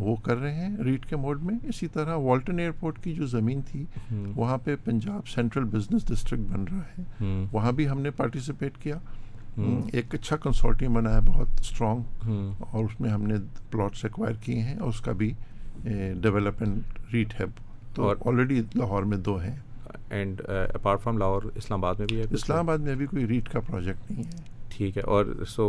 وہ 0.00 0.14
کر 0.24 0.36
رہے 0.40 0.54
ہیں 0.54 0.76
ریٹ 0.84 1.06
کے 1.10 1.16
موڈ 1.22 1.42
میں 1.44 1.54
اسی 1.68 1.86
طرح 1.94 2.16
والٹن 2.28 2.58
ایئرپورٹ 2.58 2.98
کی 3.04 3.14
جو 3.14 3.26
زمین 3.26 3.60
تھی 3.70 3.84
وہاں 4.36 4.58
پہ 4.64 4.76
پنجاب 4.84 5.28
سینٹرل 5.28 5.64
بزنس 5.76 6.06
ڈسٹرکٹ 6.08 6.52
بن 6.52 6.64
رہا 6.70 6.82
ہے 6.98 7.44
وہاں 7.52 7.72
بھی 7.78 7.88
ہم 7.88 8.00
نے 8.00 8.10
پارٹیسپیٹ 8.20 8.76
کیا 8.82 8.98
ایک 9.92 10.14
اچھا 10.14 10.36
کنسورٹیم 10.42 10.94
بنا 10.94 11.14
ہے 11.14 11.20
بہت 11.26 11.58
اسٹرانگ 11.60 12.30
اور 12.70 12.84
اس 12.84 13.00
میں 13.00 13.10
ہم 13.10 13.22
نے 13.26 13.34
پلاٹس 13.70 14.04
ایکوائر 14.04 14.34
کیے 14.44 14.60
ہیں 14.62 14.78
اور 14.78 14.88
اس 14.88 15.00
کا 15.08 15.12
بھی 15.22 15.32
ڈیولپمنٹ 15.84 16.98
ریٹ 17.12 17.34
ہے 17.40 17.44
تو 17.94 18.08
آلریڈی 18.28 18.60
لاہور 18.74 19.02
میں 19.12 19.16
دو 19.30 19.36
ہیں 19.42 19.56
and 20.18 20.40
apart 20.74 21.02
from 21.02 21.18
Lahore 21.18 21.42
Islamabad 21.84 21.94
میں 21.98 22.06
بھی 22.10 22.20
ہے 22.20 22.24
اسلام 22.40 22.58
آباد 22.68 22.78
میں 22.86 22.92
ابھی 22.92 23.06
کوئی 23.10 23.26
ریٹ 23.28 23.48
کا 23.50 23.60
پروجیکٹ 23.68 24.10
نہیں 24.10 24.24
ہے 24.24 24.58
ٹھیک 24.80 24.96
ہے 24.98 25.02
اور 25.14 25.24
سو 25.48 25.64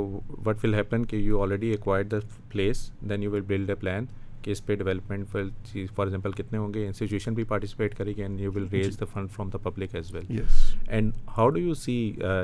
وٹ 0.46 0.64
ول 0.64 0.74
ہیپن 0.76 1.06
کہ 1.06 1.16
you 1.16 1.42
already 1.42 1.68
acquire 1.70 2.04
the 2.12 2.18
place 2.52 2.86
then 3.10 3.24
you 3.24 3.32
will 3.32 3.42
build 3.48 3.70
a 3.70 3.76
plan 3.80 4.06
کہ 4.42 4.52
اس 4.52 4.66
پہ 4.66 4.76
ڈیولپمنٹ 4.76 5.28
فار 5.32 5.42
ایگزامپل 5.80 6.32
کتنے 6.36 6.58
ہوں 6.60 6.74
گے 6.74 6.86
انسٹیٹیوشن 6.86 7.34
بھی 7.40 7.44
پارٹیسپیٹ 7.50 7.96
کرے 7.98 8.14
گی 8.18 8.22
and 8.22 8.42
you 8.42 8.52
will 8.56 8.68
raise 8.72 9.00
the 9.00 9.06
fund 9.14 9.32
from 9.32 9.50
the 9.54 9.58
public 9.64 9.96
as 9.96 10.14
well 10.16 10.40
and 10.98 11.12
how 11.38 11.50
do 11.56 11.60
you 11.62 11.74
see 11.82 11.96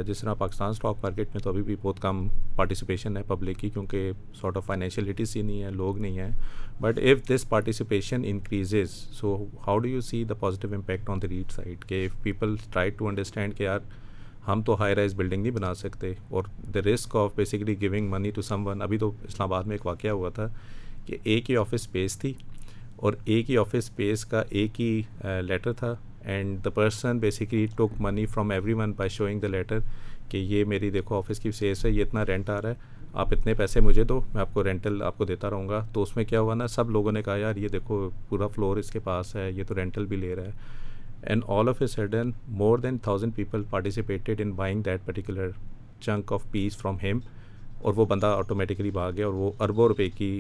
جس 0.08 0.20
طرح 0.22 0.34
پاکستان 0.44 0.70
اسٹاک 0.70 0.98
مارکیٹ 1.04 1.30
میں 1.36 1.42
تو 1.44 1.50
ابھی 1.50 1.62
بھی 1.70 1.76
بہت 1.84 2.02
کم 2.02 2.28
پارٹیسپیشن 2.56 3.18
ہے 3.18 3.24
پبلک 3.28 3.58
کی 3.60 3.70
کیونکہ 3.74 4.12
سارٹ 4.42 4.58
آف 4.58 4.66
فائنینشیلٹیز 4.66 5.36
ہی 5.38 5.42
نہیں 5.42 5.64
ہے 5.64 5.70
لوگ 5.84 6.00
نہیں 6.06 6.20
ہیں 6.20 6.32
but 6.82 6.98
if 7.02 7.24
this 7.30 7.48
participation 7.50 8.24
increases 8.34 8.96
so 9.20 9.36
how 9.68 9.78
do 9.80 9.88
you 9.90 10.02
see 10.12 10.24
the 10.30 10.34
positive 10.40 10.74
impact 10.76 11.10
on 11.10 11.22
the 11.22 11.28
rate 11.30 11.52
side 11.56 11.86
کہ 11.90 12.02
if 12.02 12.22
people 12.24 12.56
try 12.74 12.90
to 12.98 13.08
understand 13.08 13.58
کہ 13.58 13.68
آر 13.68 13.80
ہم 14.48 14.62
تو 14.66 14.76
ہائی 14.80 14.96
رائز 14.96 15.14
بلڈنگ 15.16 15.42
نہیں 15.44 15.54
بنا 15.54 15.74
سکتے 15.76 16.14
اور 16.30 16.44
the 16.74 16.80
risk 16.86 17.16
of 17.18 17.32
basically 17.36 17.76
going 17.82 18.10
money 18.12 18.30
to 18.36 18.42
someone 18.68 18.82
ابھی 18.82 18.98
تو 18.98 19.10
اسلام 19.28 19.48
آباد 19.52 19.64
میں 19.68 19.76
ایک 19.76 19.86
واقعہ 19.86 20.10
ہوا 20.12 20.30
تھا 20.36 20.48
کہ 21.06 21.18
ایک 21.24 21.50
ہی 21.50 21.58
آفس 21.58 21.74
اسپیس 21.76 22.18
تھی 22.20 22.34
اور 22.98 23.14
ایک 23.26 23.50
ہی 23.50 23.58
آفس 23.58 23.76
اسپیس 23.84 24.24
کا 24.26 24.44
ایک 24.60 24.80
ہی 24.82 25.02
لیٹر 25.48 25.74
تھا 25.82 25.94
and 26.34 26.64
the 26.66 26.70
person 26.76 27.20
basically 27.20 27.66
took 27.78 28.00
money 28.02 28.26
from 28.36 28.52
everyone 28.82 28.92
by 28.98 29.10
showing 29.18 29.40
the 29.40 29.48
letter 29.48 29.80
کہ 30.30 30.38
یہ 30.38 30.64
میری 30.74 30.90
دیکھو 30.92 31.18
آفس 31.18 31.40
کی 31.40 31.52
سیس 31.60 31.86
ہے 31.86 31.90
یہ 31.92 32.04
اتنا 32.04 32.26
رینٹ 32.28 32.50
آ 32.50 32.62
رہا 32.62 32.70
ہے 32.70 32.96
آپ 33.24 33.34
اتنے 33.34 33.54
پیسے 33.58 33.80
مجھے 33.82 34.04
دو 34.04 34.20
میں 34.34 34.42
آپ 34.42 34.54
کو 34.54 34.64
رینٹل 34.64 35.02
آپ 35.08 35.18
کو 35.18 35.26
دیتا 35.26 35.50
رہوں 35.50 35.68
گا 35.70 35.84
تو 35.94 36.02
اس 36.04 36.16
میں 36.16 36.24
کیا 36.26 36.40
ہوا 36.42 36.56
نا 36.56 36.68
سب 36.80 36.90
لوگوں 36.92 37.12
نے 37.12 37.22
کہا 37.24 37.36
یار 37.38 37.56
یہ 37.56 37.68
دیکھو 37.74 38.10
پورا 38.30 38.48
فلور 38.56 38.78
اس 38.78 38.92
کے 38.92 39.00
پاس 39.10 39.36
ہے 39.36 39.50
یہ 39.52 39.64
تو 39.68 39.76
رینٹل 39.76 40.06
بھی 40.14 40.18
لے 40.18 40.36
رہا 40.36 40.46
ہے 40.46 40.86
and 41.24 41.44
all 41.54 41.70
of 41.70 41.82
a 41.82 41.88
sudden 41.88 42.30
more 42.58 42.78
than 42.80 42.98
thousand 43.04 43.36
people 43.36 43.64
participated 43.70 44.42
in 44.42 44.52
buying 44.56 44.82
that 44.84 45.06
particular 45.06 45.50
chunk 46.02 46.34
of 46.34 46.44
piece 46.52 46.78
from 46.78 46.96
him 47.04 47.20
اور 47.82 47.94
وہ 47.98 48.06
بندہ 48.10 48.26
آٹومیٹکلی 48.38 48.92
بھاگ 48.92 49.12
گیا 49.18 49.26
اور 49.26 49.34
وہ 49.34 49.52
اربوں 49.64 49.88
روپے 49.88 50.10
کی 50.18 50.32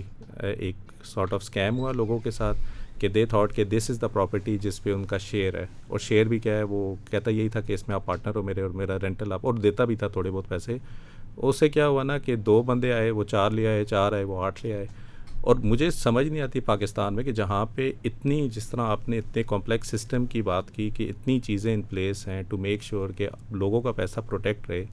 ایک 0.43 1.03
سارٹ 1.05 1.33
آف 1.33 1.41
اسکیم 1.43 1.79
ہوا 1.79 1.91
لوگوں 1.95 2.17
کے 2.23 2.31
ساتھ 2.31 2.57
کہ 2.99 3.07
دے 3.15 3.25
تھاٹ 3.29 3.53
کہ 3.55 3.63
دس 3.77 3.89
از 3.89 4.01
دا 4.01 4.07
پراپرٹی 4.13 4.57
جس 4.61 4.81
پہ 4.83 4.91
ان 4.91 5.03
کا 5.05 5.17
شیئر 5.27 5.55
ہے 5.59 5.65
اور 5.87 5.99
شیئر 6.07 6.25
بھی 6.27 6.39
کیا 6.45 6.57
ہے 6.57 6.63
وہ 6.69 6.79
کہتا 7.09 7.31
یہی 7.31 7.49
تھا 7.55 7.61
کہ 7.67 7.73
اس 7.73 7.87
میں 7.87 7.95
آپ 7.95 8.05
پارٹنر 8.05 8.35
ہو 8.35 8.41
میرے 8.43 8.61
اور 8.61 8.69
میرا 8.83 8.97
رینٹل 9.01 9.33
آپ 9.33 9.45
اور 9.45 9.53
دیتا 9.67 9.85
بھی 9.91 9.95
تھا 9.95 10.07
تھوڑے 10.15 10.31
بہت 10.31 10.47
پیسے 10.49 10.77
اس 11.37 11.59
سے 11.59 11.69
کیا 11.69 11.87
ہوا 11.87 12.03
نا 12.03 12.17
کہ 12.17 12.35
دو 12.49 12.61
بندے 12.67 12.93
آئے 12.93 13.11
وہ 13.11 13.23
چار 13.23 13.51
لے 13.51 13.67
آئے 13.67 13.83
چار 13.85 14.11
آئے 14.13 14.23
وہ 14.33 14.43
آٹھ 14.45 14.65
لے 14.65 14.73
آئے 14.75 14.85
اور 15.41 15.55
مجھے 15.63 15.89
سمجھ 15.91 16.25
نہیں 16.27 16.41
آتی 16.41 16.59
پاکستان 16.65 17.15
میں 17.15 17.23
کہ 17.23 17.31
جہاں 17.31 17.65
پہ 17.75 17.91
اتنی 18.05 18.47
جس 18.53 18.67
طرح 18.69 18.87
آپ 18.91 19.07
نے 19.09 19.17
اتنے 19.17 19.43
کمپلیکس 19.47 19.89
سسٹم 19.91 20.25
کی 20.33 20.41
بات 20.41 20.71
کی 20.75 20.89
کہ 20.95 21.09
اتنی 21.09 21.39
چیزیں 21.45 21.73
ان 21.73 21.81
پلیس 21.89 22.27
ہیں 22.27 22.41
ٹو 22.49 22.57
میک 22.61 22.83
شیور 22.83 23.09
کہ 23.17 23.27
لوگوں 23.51 23.81
کا 23.81 23.91
پیسہ 23.99 24.19
پروٹیکٹ 24.29 24.69
رہے 24.69 24.83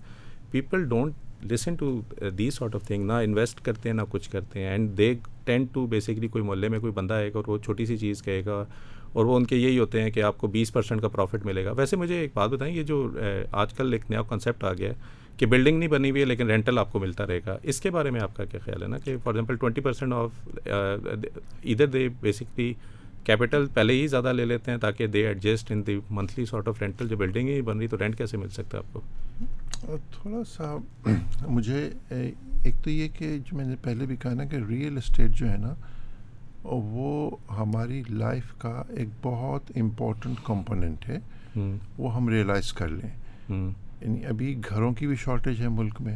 people 0.50 0.84
don't 0.88 1.52
listen 1.52 1.74
to 1.78 1.92
the 2.38 2.50
sort 2.50 2.74
of 2.74 2.82
thing 2.86 3.06
نہ 3.06 3.12
انویسٹ 3.22 3.60
کرتے 3.64 3.88
ہیں 3.88 3.96
نہ 3.96 4.02
کچھ 4.10 4.30
کرتے 4.30 4.60
ہیں 4.60 4.68
and 4.70 4.96
they 4.98 5.12
tend 5.44 5.72
to 5.74 5.86
basically 5.94 6.28
کوئی 6.28 6.44
محلے 6.44 6.68
میں 6.68 6.78
کوئی 6.80 6.92
بندہ 6.92 7.14
آئے 7.14 7.28
گا 7.34 7.38
اور 7.38 7.48
وہ 7.48 7.58
چھوٹی 7.64 7.86
سی 7.86 7.96
چیز 7.98 8.22
کہے 8.22 8.44
گا 8.46 8.64
اور 9.12 9.24
وہ 9.24 9.36
ان 9.36 9.44
کے 9.46 9.56
یہی 9.56 9.78
ہوتے 9.78 10.02
ہیں 10.02 10.10
کہ 10.10 10.22
آپ 10.28 10.38
کو 10.38 10.46
بیس 10.54 10.72
پرسینٹ 10.72 11.00
کا 11.00 11.08
پروفٹ 11.08 11.44
ملے 11.46 11.64
گا 11.64 11.72
ویسے 11.76 11.96
مجھے 11.96 12.18
ایک 12.20 12.30
بات 12.34 12.50
بتائیں 12.50 12.74
یہ 12.74 12.82
جو 12.82 13.02
uh, 13.18 13.44
آج 13.52 13.74
کل 13.74 13.92
ایک 13.92 14.04
نیا 14.10 14.22
کنسیپٹ 14.30 14.64
آ 14.64 14.72
گیا 14.78 14.88
ہے 14.90 14.94
کہ 15.36 15.46
بلڈنگ 15.46 15.78
نہیں 15.78 15.88
بنی 15.88 16.10
ہوئی 16.10 16.20
ہے 16.20 16.26
لیکن 16.26 16.46
رینٹل 16.50 16.78
آپ 16.78 16.92
کو 16.92 16.98
ملتا 17.00 17.26
رہے 17.26 17.40
گا 17.46 17.56
اس 17.72 17.80
کے 17.80 17.90
بارے 17.90 18.10
میں 18.10 18.20
آپ 18.20 18.36
کا 18.36 18.44
کیا 18.50 18.60
خیال 18.64 18.82
ہے 18.82 18.88
نا 18.88 18.98
کہ 19.04 19.16
for 19.24 19.32
example 19.34 19.56
twenty 19.62 19.80
percent 19.80 20.12
of 20.14 20.48
ادھر 20.64 21.86
دے 21.86 22.06
بیسکلی 22.20 22.72
کیپٹل 23.24 23.66
پہلے 23.74 23.92
ہی 24.00 24.06
زیادہ 24.14 24.32
لے 24.32 24.44
لیتے 24.44 24.70
ہیں 24.70 24.78
تاکہ 24.78 25.06
they 25.12 25.26
adjust 25.26 25.70
in 25.72 25.82
the 25.86 25.98
monthly 26.18 26.44
sort 26.46 26.68
of 26.68 26.82
rental 26.82 27.08
جو 27.08 27.16
بلڈنگ 27.16 27.48
ہی 27.48 27.60
بن 27.68 27.78
رہی 27.78 27.88
تو 27.88 27.98
رینٹ 27.98 28.18
کیسے 28.18 28.36
مل 28.36 28.48
سکتا 28.58 28.78
ہے 28.78 28.82
آپ 28.84 28.92
کو 29.88 29.96
تھوڑا 30.12 30.42
سا 30.56 30.74
مجھے 31.46 31.88
ایک 32.10 32.74
تو 32.84 32.90
یہ 32.90 33.08
کہ 33.18 33.36
جو 33.38 33.56
میں 33.56 33.64
نے 33.66 33.76
پہلے 33.82 34.06
بھی 34.06 34.16
کہا 34.22 34.34
نا 34.34 34.44
کہ 34.50 34.56
ریئل 34.68 34.96
اسٹیٹ 34.98 35.30
جو 35.38 35.48
ہے 35.50 35.56
نا 35.62 35.74
وہ 36.64 37.30
ہماری 37.58 38.02
لائف 38.10 38.52
کا 38.58 38.82
ایک 38.96 39.08
بہت 39.22 39.70
امپورٹنٹ 39.80 40.38
کمپوننٹ 40.46 41.08
ہے 41.08 41.18
وہ 41.98 42.14
ہم 42.14 42.28
ریئلائز 42.28 42.72
کر 42.72 42.88
لیں 42.88 43.08
یعنی 44.04 44.24
ابھی 44.28 44.54
گھروں 44.68 44.92
کی 44.94 45.06
بھی 45.06 45.14
شارٹیج 45.22 45.60
ہے 45.60 45.68
ملک 45.74 46.00
میں 46.06 46.14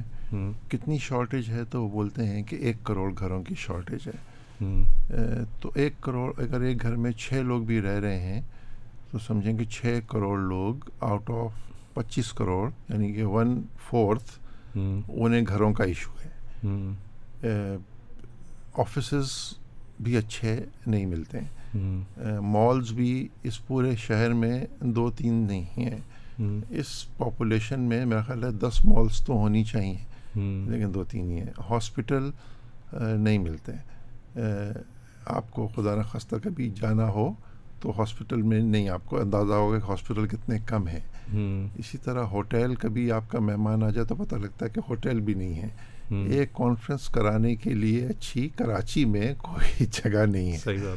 کتنی 0.71 0.97
شارٹیج 1.03 1.49
ہے 1.51 1.63
تو 1.71 1.83
وہ 1.83 1.89
بولتے 1.91 2.27
ہیں 2.27 2.43
کہ 2.49 2.57
ایک 2.67 2.83
کروڑ 2.87 3.13
گھروں 3.19 3.43
کی 3.45 3.55
شارٹیج 3.59 4.09
ہے 4.09 5.25
تو 5.61 5.71
ایک 5.83 6.01
کروڑ 6.03 6.33
اگر 6.43 6.61
ایک 6.67 6.83
گھر 6.83 6.97
میں 7.05 7.11
چھ 7.25 7.43
لوگ 7.47 7.63
بھی 7.71 7.81
رہ 7.83 7.99
رہے 8.01 8.19
ہیں 8.21 8.41
تو 9.11 9.19
سمجھیں 9.27 9.57
کہ 9.59 9.65
چھ 9.77 9.99
کروڑ 10.09 10.39
لوگ 10.41 10.89
آؤٹ 11.09 11.31
آف 11.35 11.95
پچیس 11.95 12.33
کروڑ 12.39 12.69
یعنی 12.89 13.13
کہ 13.13 13.25
ون 13.37 13.61
فورتھ 13.89 14.39
انہیں 14.79 15.45
گھروں 15.49 15.73
کا 15.75 15.85
ایشو 15.85 16.11
ہے 16.25 17.51
آفسز 18.85 19.31
بھی 20.05 20.17
اچھے 20.17 20.59
نہیں 20.87 21.07
ملتے 21.07 21.39
ہیں 21.41 22.39
مالز 22.55 22.93
بھی 22.97 23.13
اس 23.49 23.67
پورے 23.67 23.95
شہر 24.07 24.33
میں 24.43 24.61
دو 24.83 25.11
تین 25.17 25.45
نہیں 25.47 25.65
ہیں 25.85 26.01
اس 26.41 26.89
پاپولیشن 27.17 27.81
میں 27.89 28.05
میرا 28.07 28.21
خیال 28.27 28.45
ہے 28.45 28.51
دس 28.67 28.81
مالس 28.85 29.21
تو 29.27 29.37
ہونی 29.39 29.63
چاہیے 29.71 29.97
لیکن 30.35 30.93
دو 30.95 31.03
تین 31.11 31.31
ہی 31.31 31.41
ہیں 31.41 31.53
ہاسپٹل 31.71 32.29
نہیں 33.03 33.39
ملتے 33.39 33.73
آپ 35.37 35.51
کو 35.55 35.67
خدا 35.77 35.95
نخواستہ 36.01 36.37
کبھی 36.43 36.69
جانا 36.81 37.09
ہو 37.13 37.29
تو 37.81 37.93
ہاسپٹل 37.99 38.43
میں 38.53 38.61
نہیں 38.61 38.89
آپ 38.91 39.05
کو 39.07 39.21
اندازہ 39.21 39.53
ہوگا 39.55 39.79
کہ 39.79 39.91
ہاسپٹل 39.91 40.27
کتنے 40.29 40.59
کم 40.67 40.87
ہیں 40.89 41.01
اسی 41.79 41.99
طرح 42.05 42.25
ہوٹل 42.35 42.75
کبھی 42.83 43.11
آپ 43.13 43.31
کا 43.31 43.39
مہمان 43.49 43.83
آ 43.85 43.91
جائے 43.97 44.07
تو 44.07 44.15
پتہ 44.25 44.35
لگتا 44.45 44.65
ہے 44.67 44.71
کہ 44.75 44.81
ہوٹل 44.89 45.21
بھی 45.27 45.35
نہیں 45.43 45.63
ہے 45.63 46.39
ایک 46.39 46.53
کانفرنس 46.57 47.09
کرانے 47.15 47.55
کے 47.63 47.75
لیے 47.75 48.07
اچھی 48.11 48.49
کراچی 48.59 49.05
میں 49.15 49.35
کوئی 49.39 49.87
جگہ 50.05 50.25
نہیں 50.31 50.53
ہے 50.53 50.95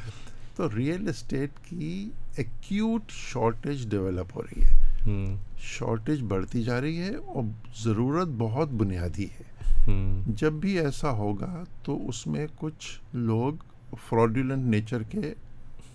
تو 0.55 0.69
ریئل 0.75 1.07
اسٹیٹ 1.09 1.59
کی 1.67 2.09
ایکوٹ 2.37 3.11
شارٹیج 3.31 3.87
ڈیولپ 3.91 4.35
ہو 4.35 4.41
رہی 4.41 4.63
ہے 4.65 4.79
شارٹیج 5.07 6.21
بڑھتی 6.29 6.61
جا 6.63 6.79
رہی 6.81 6.99
ہے 7.01 7.15
اور 7.15 7.43
ضرورت 7.83 8.27
بہت 8.37 8.71
بنیادی 8.79 9.25
ہے 9.39 9.93
جب 10.37 10.53
بھی 10.61 10.77
ایسا 10.79 11.11
ہوگا 11.17 11.63
تو 11.83 11.97
اس 12.09 12.25
میں 12.27 12.45
کچھ 12.59 12.89
لوگ 13.27 13.95
فراڈولنٹ 14.09 14.65
نیچر 14.73 15.03
کے 15.11 15.33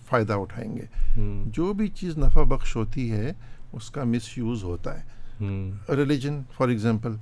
فائدہ 0.09 0.33
اٹھائیں 0.41 0.69
گے 0.75 1.21
جو 1.55 1.71
بھی 1.77 1.87
چیز 1.99 2.17
نفع 2.17 2.43
بخش 2.55 2.75
ہوتی 2.75 3.11
ہے 3.11 3.31
اس 3.77 3.89
کا 3.91 4.03
مس 4.11 4.37
یوز 4.37 4.63
ہوتا 4.63 4.99
ہے 4.99 5.45
ریلیجن 5.95 6.41
فار 6.57 6.67
ایگزامپل 6.69 7.15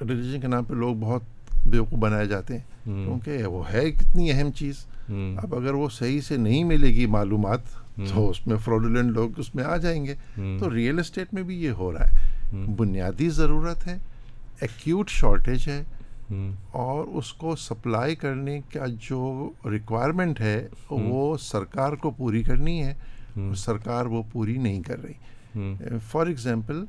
ریلیجن 0.00 0.40
کے 0.40 0.46
نام 0.48 0.64
پہ 0.64 0.74
لوگ 0.74 0.96
بہت 1.00 1.66
بیوقو 1.70 1.96
بنائے 2.00 2.26
جاتے 2.26 2.54
ہیں 2.58 2.64
کیونکہ 2.84 3.44
وہ 3.46 3.62
ہے 3.72 3.90
کتنی 3.92 4.30
اہم 4.32 4.50
چیز 4.58 4.84
اب 5.42 5.54
اگر 5.54 5.74
وہ 5.74 5.88
صحیح 5.98 6.20
سے 6.28 6.36
نہیں 6.36 6.64
ملے 6.64 6.88
گی 6.94 7.06
معلومات 7.10 7.62
تو 8.08 8.28
اس 8.28 8.46
میں 8.46 8.56
فروڈنٹ 8.64 9.10
لوگ 9.16 9.38
اس 9.40 9.54
میں 9.54 9.64
آ 9.64 9.76
جائیں 9.76 10.04
گے 10.04 10.14
تو 10.60 10.72
ریئل 10.74 10.98
اسٹیٹ 10.98 11.34
میں 11.34 11.42
بھی 11.48 11.62
یہ 11.62 11.70
ہو 11.78 11.90
رہا 11.92 12.06
ہے 12.10 12.64
بنیادی 12.76 13.28
ضرورت 13.38 13.86
ہے 13.86 13.96
ایکوٹ 14.60 15.10
شارٹیج 15.10 15.68
ہے 15.68 15.82
اور 16.82 17.06
اس 17.20 17.32
کو 17.42 17.54
سپلائی 17.58 18.14
کرنے 18.16 18.60
کا 18.72 18.86
جو 19.08 19.50
ریکوائرمنٹ 19.70 20.40
ہے 20.40 20.56
وہ 20.90 21.36
سرکار 21.42 21.92
کو 22.02 22.10
پوری 22.18 22.42
کرنی 22.42 22.82
ہے 22.84 23.52
سرکار 23.56 24.06
وہ 24.14 24.22
پوری 24.32 24.56
نہیں 24.58 24.82
کر 24.86 25.02
رہی 25.02 25.94
for 26.10 26.26
example 26.26 26.84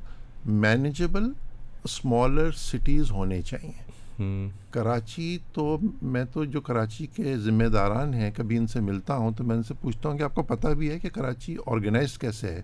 manageable 0.66 1.30
smaller 1.84 2.50
cities 2.56 3.10
ہونے 3.10 3.40
چاہئیں 3.42 3.72
کراچی 4.72 5.36
تو 5.54 5.76
میں 6.02 6.22
تو 6.32 6.44
جو 6.44 6.60
کراچی 6.60 7.06
کے 7.14 7.36
ذمہ 7.44 7.64
داران 7.74 8.12
ہیں 8.14 8.30
کبھی 8.36 8.56
ان 8.56 8.66
سے 8.66 8.80
ملتا 8.80 9.16
ہوں 9.16 9.32
تو 9.36 9.44
میں 9.44 9.56
ان 9.56 9.62
سے 9.68 9.74
پوچھتا 9.80 10.08
ہوں 10.08 10.18
کہ 10.18 10.22
آپ 10.22 10.34
کو 10.34 10.42
پتہ 10.54 10.68
بھی 10.78 10.90
ہے 10.90 10.98
کہ 10.98 11.08
کراچی 11.14 11.56
آرگنائز 11.66 12.16
کیسے 12.18 12.54
ہے 12.54 12.60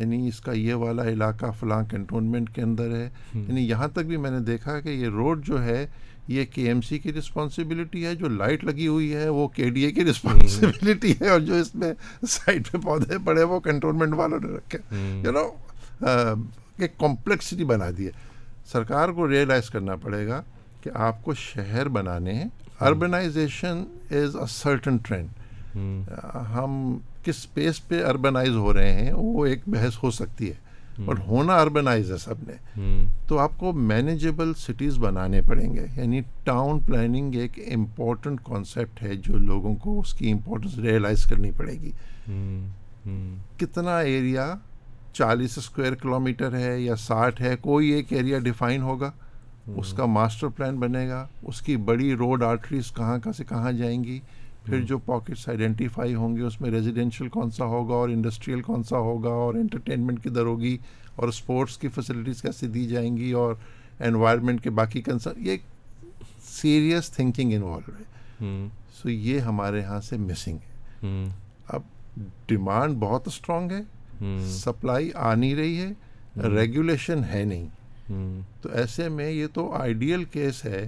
یعنی 0.00 0.26
اس 0.28 0.40
کا 0.40 0.52
یہ 0.52 0.74
والا 0.84 1.02
علاقہ 1.08 1.46
فلاں 1.60 1.82
کنٹونمنٹ 1.90 2.50
کے 2.54 2.62
اندر 2.62 2.94
ہے 2.96 3.08
یعنی 3.34 3.68
یہاں 3.68 3.88
تک 3.94 4.06
بھی 4.06 4.16
میں 4.16 4.30
نے 4.30 4.40
دیکھا 4.46 4.78
کہ 4.80 4.88
یہ 4.88 5.08
روڈ 5.16 5.44
جو 5.46 5.62
ہے 5.64 5.84
یہ 6.28 6.44
کے 6.54 6.66
ایم 6.68 6.80
سی 6.88 6.98
کی 6.98 7.12
رسپانسبلٹی 7.12 8.04
ہے 8.06 8.14
جو 8.16 8.28
لائٹ 8.28 8.64
لگی 8.64 8.86
ہوئی 8.86 9.14
ہے 9.14 9.28
وہ 9.28 9.46
کے 9.56 9.68
ڈی 9.70 9.82
اے 9.84 9.90
کی 9.92 10.04
رسپانسبلٹی 10.04 11.12
ہے 11.20 11.28
اور 11.30 11.40
جو 11.40 11.54
اس 11.60 11.74
میں 11.74 11.92
سائڈ 12.34 12.70
پہ 12.72 12.78
پودے 12.84 13.18
پڑے 13.24 13.42
وہ 13.52 13.58
کنٹونمنٹ 13.60 14.14
والوں 14.16 14.40
نے 14.42 14.56
رکھے 14.56 14.78
یو 15.24 15.32
نو 15.32 15.46
کمپلیکسٹی 16.98 17.64
بنا 17.72 17.90
دی 17.96 18.06
ہے 18.06 18.10
سرکار 18.72 19.08
کو 19.16 19.28
ریئلائز 19.30 19.70
کرنا 19.70 19.96
پڑے 20.02 20.26
گا 20.26 20.42
کہ 20.82 20.90
آپ 21.08 21.22
کو 21.24 21.34
شہر 21.42 21.88
بنانے 21.96 22.34
ہیں 22.34 22.48
urbanisation 22.90 23.82
is 24.20 24.36
a 24.36 24.46
certain 24.50 24.96
trend 25.08 25.76
ہم 26.54 26.74
کس 27.24 27.36
اسپیس 27.38 27.86
پہ 27.88 28.02
اربنائز 28.04 28.56
ہو 28.62 28.72
رہے 28.74 28.92
ہیں 29.02 29.12
وہ 29.16 29.44
ایک 29.46 29.68
بحث 29.74 30.02
ہو 30.02 30.10
سکتی 30.18 30.48
ہے 30.50 31.04
اور 31.06 31.16
ہونا 31.26 31.54
اربنائز 31.60 32.10
ہے 32.12 32.16
سب 32.24 32.42
نے 32.46 32.96
تو 33.28 33.38
آپ 33.44 33.56
کو 33.58 33.72
مینیجیبل 33.92 34.52
سٹیز 34.66 34.98
بنانے 35.04 35.40
پڑیں 35.48 35.72
گے 35.74 35.86
یعنی 35.96 36.20
ٹاؤن 36.44 36.80
پلاننگ 36.88 37.34
ایک 37.42 37.58
امپورٹنٹ 37.74 38.40
کانسیپٹ 38.44 39.02
ہے 39.02 39.14
جو 39.28 39.38
لوگوں 39.38 39.74
کو 39.84 39.98
اس 40.00 40.12
کی 40.14 40.32
امپورٹنس 40.32 40.76
ریئلائز 40.88 41.24
کرنی 41.30 41.50
پڑے 41.56 41.74
گی 41.82 41.92
کتنا 43.58 43.96
ایریا 43.98 44.54
چالیس 45.14 45.58
اسکوائر 45.58 45.94
کلو 46.02 46.18
میٹر 46.26 46.54
ہے 46.58 46.78
یا 46.80 46.96
ساٹھ 47.08 47.42
ہے 47.42 47.56
کوئی 47.60 47.90
ایک 47.92 48.12
ایریا 48.12 48.38
ڈیفائن 48.44 48.82
ہوگا 48.82 49.10
اس 49.78 49.92
کا 49.96 50.06
ماسٹر 50.12 50.48
پلان 50.56 50.76
بنے 50.80 51.08
گا 51.08 51.26
اس 51.48 51.60
کی 51.62 51.76
بڑی 51.90 52.12
روڈ 52.18 52.42
آرٹریز 52.42 52.90
کہاں 52.94 53.18
کہاں 53.24 53.32
سے 53.36 53.44
کہاں 53.48 53.72
جائیں 53.72 54.02
گی 54.04 54.18
پھر 54.64 54.80
جو 54.88 54.98
پاکٹس 55.06 55.48
آئیڈینٹیفائی 55.48 56.14
ہوں 56.14 56.36
گے 56.36 56.42
اس 56.42 56.60
میں 56.60 56.70
ریزیڈینشیل 56.70 57.28
کون 57.36 57.50
سا 57.56 57.64
ہوگا 57.74 57.94
اور 57.94 58.08
انڈسٹریل 58.08 58.60
کون 58.62 58.82
سا 58.88 58.98
ہوگا 59.08 59.28
اور 59.44 59.54
انٹرٹینمنٹ 59.54 60.22
کدھر 60.24 60.46
ہوگی 60.46 60.76
اور 61.16 61.28
اسپورٹس 61.28 61.78
کی 61.78 61.88
فیسلٹیز 61.94 62.42
کیسے 62.42 62.66
دی 62.74 62.84
جائیں 62.88 63.16
گی 63.16 63.30
اور 63.42 63.54
انوائرمنٹ 64.06 64.62
کے 64.62 64.70
باقی 64.80 65.02
کنسر 65.02 65.36
یہ 65.46 65.56
سیریس 66.46 67.10
تھنکنگ 67.12 67.52
انوالو 67.56 67.94
ہے 67.98 68.50
سو 69.02 69.10
یہ 69.10 69.40
ہمارے 69.40 69.80
یہاں 69.80 70.00
سے 70.08 70.16
مسنگ 70.30 70.56
ہے 71.06 71.22
اب 71.74 71.82
ڈیمانڈ 72.48 72.96
بہت 73.00 73.28
اسٹرانگ 73.28 73.70
ہے 73.72 74.36
سپلائی 74.58 75.10
آ 75.14 75.34
نہیں 75.34 75.54
رہی 75.54 75.80
ہے 75.80 76.48
ریگولیشن 76.50 77.24
ہے 77.32 77.44
نہیں 77.44 77.68
تو 78.62 78.68
ایسے 78.80 79.08
میں 79.08 79.30
یہ 79.30 79.46
تو 79.54 79.72
آئیڈیل 79.80 80.24
کیس 80.32 80.64
ہے 80.64 80.86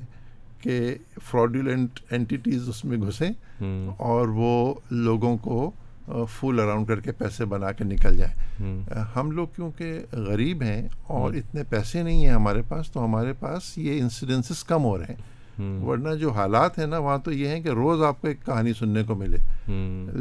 کہ 0.61 0.95
فراڈیولنٹ 1.31 2.01
اینٹیز 2.13 2.69
اس 2.69 2.85
میں 2.85 2.99
گھسیں 3.07 3.31
اور 4.09 4.29
وہ 4.35 4.51
لوگوں 4.91 5.37
کو 5.43 5.71
فل 6.39 6.61
اراؤنڈ 6.61 6.87
کر 6.89 7.01
کے 7.01 7.13
پیسے 7.19 7.45
بنا 7.53 7.71
کے 7.73 7.85
نکل 7.85 8.17
جائیں 8.17 8.93
ہم 9.17 9.31
لوگ 9.37 9.47
کیونکہ 9.57 9.99
غریب 10.27 10.63
ہیں 10.63 10.83
اور 11.19 11.33
اتنے 11.41 11.63
پیسے 11.69 12.03
نہیں 12.03 12.25
ہیں 12.25 12.33
ہمارے 12.33 12.63
پاس 12.69 12.91
تو 12.93 13.05
ہمارے 13.05 13.33
پاس 13.41 13.77
یہ 13.79 14.01
انسیڈنسز 14.03 14.65
کم 14.65 14.85
ہو 14.85 14.97
رہے 14.99 15.13
ہیں 15.13 15.33
ورنہ 15.59 16.15
جو 16.21 16.31
حالات 16.33 16.79
ہیں 16.79 16.87
نا 16.87 16.99
وہاں 16.99 17.19
تو 17.25 17.33
یہ 17.33 17.49
ہیں 17.49 17.61
کہ 17.63 17.69
روز 17.79 18.03
آپ 18.03 18.21
کو 18.21 18.29
ایک 18.29 18.45
کہانی 18.47 18.73
سننے 18.79 19.03
کو 19.07 19.15
ملے 19.17 19.37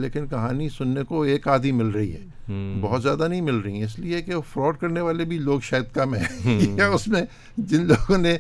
لیکن 0.02 0.28
کہانی 0.30 0.68
سننے 0.78 1.04
کو 1.08 1.22
ایک 1.24 1.48
آدھی 1.48 1.72
مل 1.72 1.88
رہی 1.96 2.14
ہے 2.14 2.52
بہت 2.82 3.04
زیادہ 3.04 3.28
نہیں 3.28 3.42
مل 3.42 3.58
رہی 3.60 3.76
ہیں 3.78 3.86
اس 3.86 3.98
لیے 4.00 4.22
کہ 4.22 4.40
فراڈ 4.54 4.78
کرنے 4.82 5.02
والے 5.02 5.26
بھی 5.26 5.38
لوگ 5.40 5.60
شاید 5.70 5.94
کم 5.94 6.14
ہیں 6.16 6.60
یا 6.78 6.88
اس 6.88 7.08
میں 7.08 7.22
جن 7.58 7.86
لوگوں 7.88 8.18
نے 8.18 8.38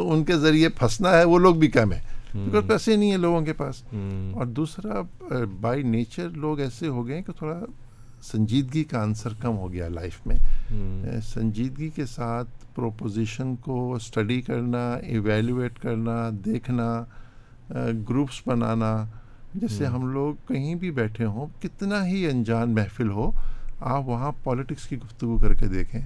ان 0.00 0.24
کے 0.24 0.36
ذریعے 0.38 0.68
پھنسنا 0.78 1.16
ہے 1.18 1.24
وہ 1.24 1.38
لوگ 1.38 1.54
بھی 1.64 1.68
کم 1.70 1.92
ہیں 1.92 2.00
ہے 2.52 2.60
پیسے 2.68 2.96
نہیں 2.96 3.10
ہیں 3.10 3.18
لوگوں 3.18 3.40
کے 3.44 3.52
پاس 3.56 3.82
اور 3.94 4.46
دوسرا 4.56 5.00
بائی 5.60 5.82
نیچر 5.96 6.28
لوگ 6.44 6.60
ایسے 6.60 6.88
ہو 6.88 7.06
گئے 7.06 7.14
ہیں 7.16 7.22
کہ 7.22 7.32
تھوڑا 7.38 7.58
سنجیدگی 8.32 8.82
کا 8.90 9.00
آنسر 9.02 9.32
کم 9.40 9.56
ہو 9.58 9.72
گیا 9.72 9.88
لائف 9.94 10.26
میں 10.26 10.36
سنجیدگی 11.32 11.88
کے 11.96 12.04
ساتھ 12.14 12.48
پروپوزیشن 12.74 13.54
کو 13.64 13.76
اسٹڈی 13.94 14.40
کرنا 14.42 14.88
ایویلویٹ 15.06 15.78
کرنا 15.78 16.14
دیکھنا 16.44 16.86
گروپس 18.08 18.40
بنانا 18.46 18.94
جیسے 19.54 19.86
ہم 19.86 20.06
لوگ 20.12 20.34
کہیں 20.48 20.74
بھی 20.84 20.90
بیٹھے 21.00 21.24
ہوں 21.34 21.46
کتنا 21.62 22.04
ہی 22.06 22.26
انجان 22.30 22.74
محفل 22.74 23.10
ہو 23.18 23.30
آپ 23.94 24.08
وہاں 24.08 24.32
پالیٹکس 24.44 24.86
کی 24.88 24.98
گفتگو 24.98 25.36
کر 25.38 25.54
کے 25.60 25.66
دیکھیں 25.74 26.00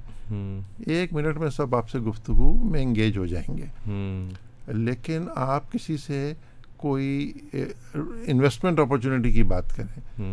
ایک 0.93 1.13
منٹ 1.13 1.37
میں 1.41 1.49
سب 1.57 1.77
آپ 1.77 1.89
سے 1.91 1.99
گفتگو 2.11 2.53
میں 2.71 2.83
انگیج 2.83 3.19
ہو 3.19 3.27
جائیں 3.27 3.57
گے 3.59 3.67
لیکن 4.85 5.29
آپ 5.47 5.73
کسی 5.73 5.97
سے 6.07 6.33
کوئی 6.83 7.33
انویسٹمنٹ 7.55 8.79
اپورچونیٹی 8.81 9.31
کی 9.33 9.43
بات 9.53 9.77
کریں 9.77 10.25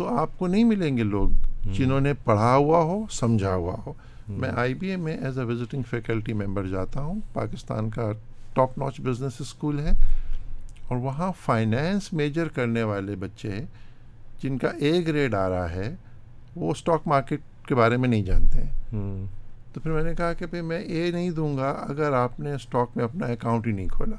تو 0.00 0.08
آپ 0.18 0.38
کو 0.38 0.46
نہیں 0.46 0.64
ملیں 0.64 0.96
گے 0.96 1.02
لوگ 1.04 1.30
جنہوں 1.76 1.98
نے 2.00 2.12
پڑھا 2.24 2.54
ہوا 2.54 2.78
ہو 2.90 3.02
سمجھا 3.12 3.54
ہوا 3.54 3.74
ہو 3.86 3.92
میں 4.40 4.48
آئی 4.60 4.74
بی 4.80 4.90
اے 4.90 4.94
میں 5.06 5.16
as 5.22 5.38
a 5.38 5.44
visiting 5.46 5.82
faculty 5.90 6.32
member 6.40 6.66
جاتا 6.68 7.00
ہوں 7.00 7.18
پاکستان 7.32 7.90
کا 7.96 8.06
ٹاپ 8.54 8.78
نوچ 8.78 9.00
بزنس 9.08 9.36
اسکول 9.40 9.80
ہے 9.86 9.90
اور 10.88 10.96
وہاں 11.02 11.30
فائنینس 11.42 12.12
میجر 12.20 12.48
کرنے 12.58 12.82
والے 12.92 13.16
بچے 13.24 13.60
جن 14.42 14.56
کا 14.58 14.68
اے 14.80 14.92
گریڈ 15.06 15.34
آ 15.42 15.48
رہا 15.48 15.70
ہے 15.72 15.94
وہ 16.56 16.70
اسٹاک 16.70 17.06
مارکیٹ 17.14 17.40
کے 17.68 17.74
بارے 17.82 17.96
میں 18.04 18.08
نہیں 18.08 18.22
جانتے 18.30 18.62
ہیں 18.62 19.02
تو 19.72 19.80
پھر 19.80 19.90
میں 19.92 20.02
نے 20.04 20.14
کہا 20.18 20.32
کہ 20.38 20.46
بھائی 20.50 20.62
میں 20.70 20.80
اے 20.80 21.10
نہیں 21.10 21.30
دوں 21.40 21.56
گا 21.56 21.70
اگر 21.88 22.12
آپ 22.22 22.40
نے 22.46 22.54
اسٹاک 22.54 22.96
میں 22.96 23.04
اپنا 23.04 23.26
اکاؤنٹ 23.36 23.66
ہی 23.66 23.72
نہیں 23.72 23.88
کھولا 23.96 24.16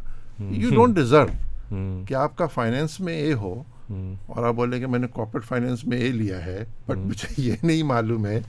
یو 0.52 0.70
ڈونٹ 0.76 0.96
ڈیزرو 0.96 2.04
کہ 2.08 2.14
آپ 2.28 2.38
کا 2.38 2.46
فائنینس 2.60 3.00
میں 3.08 3.18
اے 3.22 3.34
ہو 3.44 3.62
اور 4.34 4.44
آپ 4.48 4.54
بولیں 4.56 4.80
کہ 4.80 4.88
میں 4.88 5.00
نے 5.00 5.08
کارپوریٹ 5.16 5.46
فائنینس 5.48 5.84
میں 5.88 5.98
اے 6.02 6.12
لیا 6.12 6.46
ہے 6.46 6.64
بٹ 6.88 6.98
مجھے 7.06 7.28
یہ 7.42 7.56
نہیں 7.64 7.84
معلوم 7.94 8.26
ہے 8.28 8.40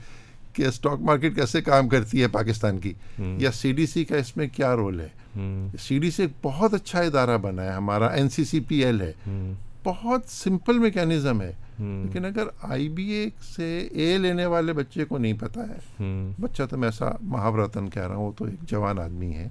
کہ 0.53 0.65
اسٹاک 0.67 0.99
مارکیٹ 1.01 1.35
کیسے 1.35 1.61
کام 1.61 1.87
کرتی 1.89 2.21
ہے 2.21 2.27
پاکستان 2.31 2.77
کی 2.79 2.93
یا 3.39 3.51
سی 3.59 3.71
ڈی 3.77 3.85
سی 3.93 4.03
کا 4.05 4.17
اس 4.17 4.35
میں 4.37 4.47
کیا 4.55 4.75
رول 4.75 4.99
ہے 4.99 5.75
سی 5.87 5.99
ڈی 5.99 6.11
سی 6.11 6.23
ایک 6.23 6.31
بہت 6.41 6.73
اچھا 6.73 6.99
ادارہ 7.01 7.37
بنا 7.41 7.63
ہے 7.63 7.71
ہمارا 7.73 8.07
این 8.17 8.29
سی 8.35 8.43
سی 8.45 8.59
پی 8.69 8.83
ایل 8.85 9.01
ہے 9.01 9.11
بہت 9.83 10.29
سمپل 10.31 10.77
میکینزم 10.79 11.41
ہے 11.41 11.51
لیکن 11.79 12.25
اگر 12.25 12.47
آئی 12.71 12.87
بی 12.97 13.03
اے 13.11 13.27
سے 13.55 13.77
اے 14.01 14.17
لینے 14.17 14.45
والے 14.53 14.73
بچے 14.73 15.05
کو 15.05 15.17
نہیں 15.17 15.33
پتا 15.39 15.63
ہے 15.69 16.05
بچہ 16.41 16.63
تو 16.69 16.77
میں 16.77 16.87
ایسا 16.87 17.09
مہاورتن 17.31 17.89
کہہ 17.89 18.07
رہا 18.07 18.15
ہوں 18.15 18.25
وہ 18.25 18.31
تو 18.37 18.45
ایک 18.45 18.69
جوان 18.71 18.99
آدمی 18.99 19.33
ہے 19.35 19.47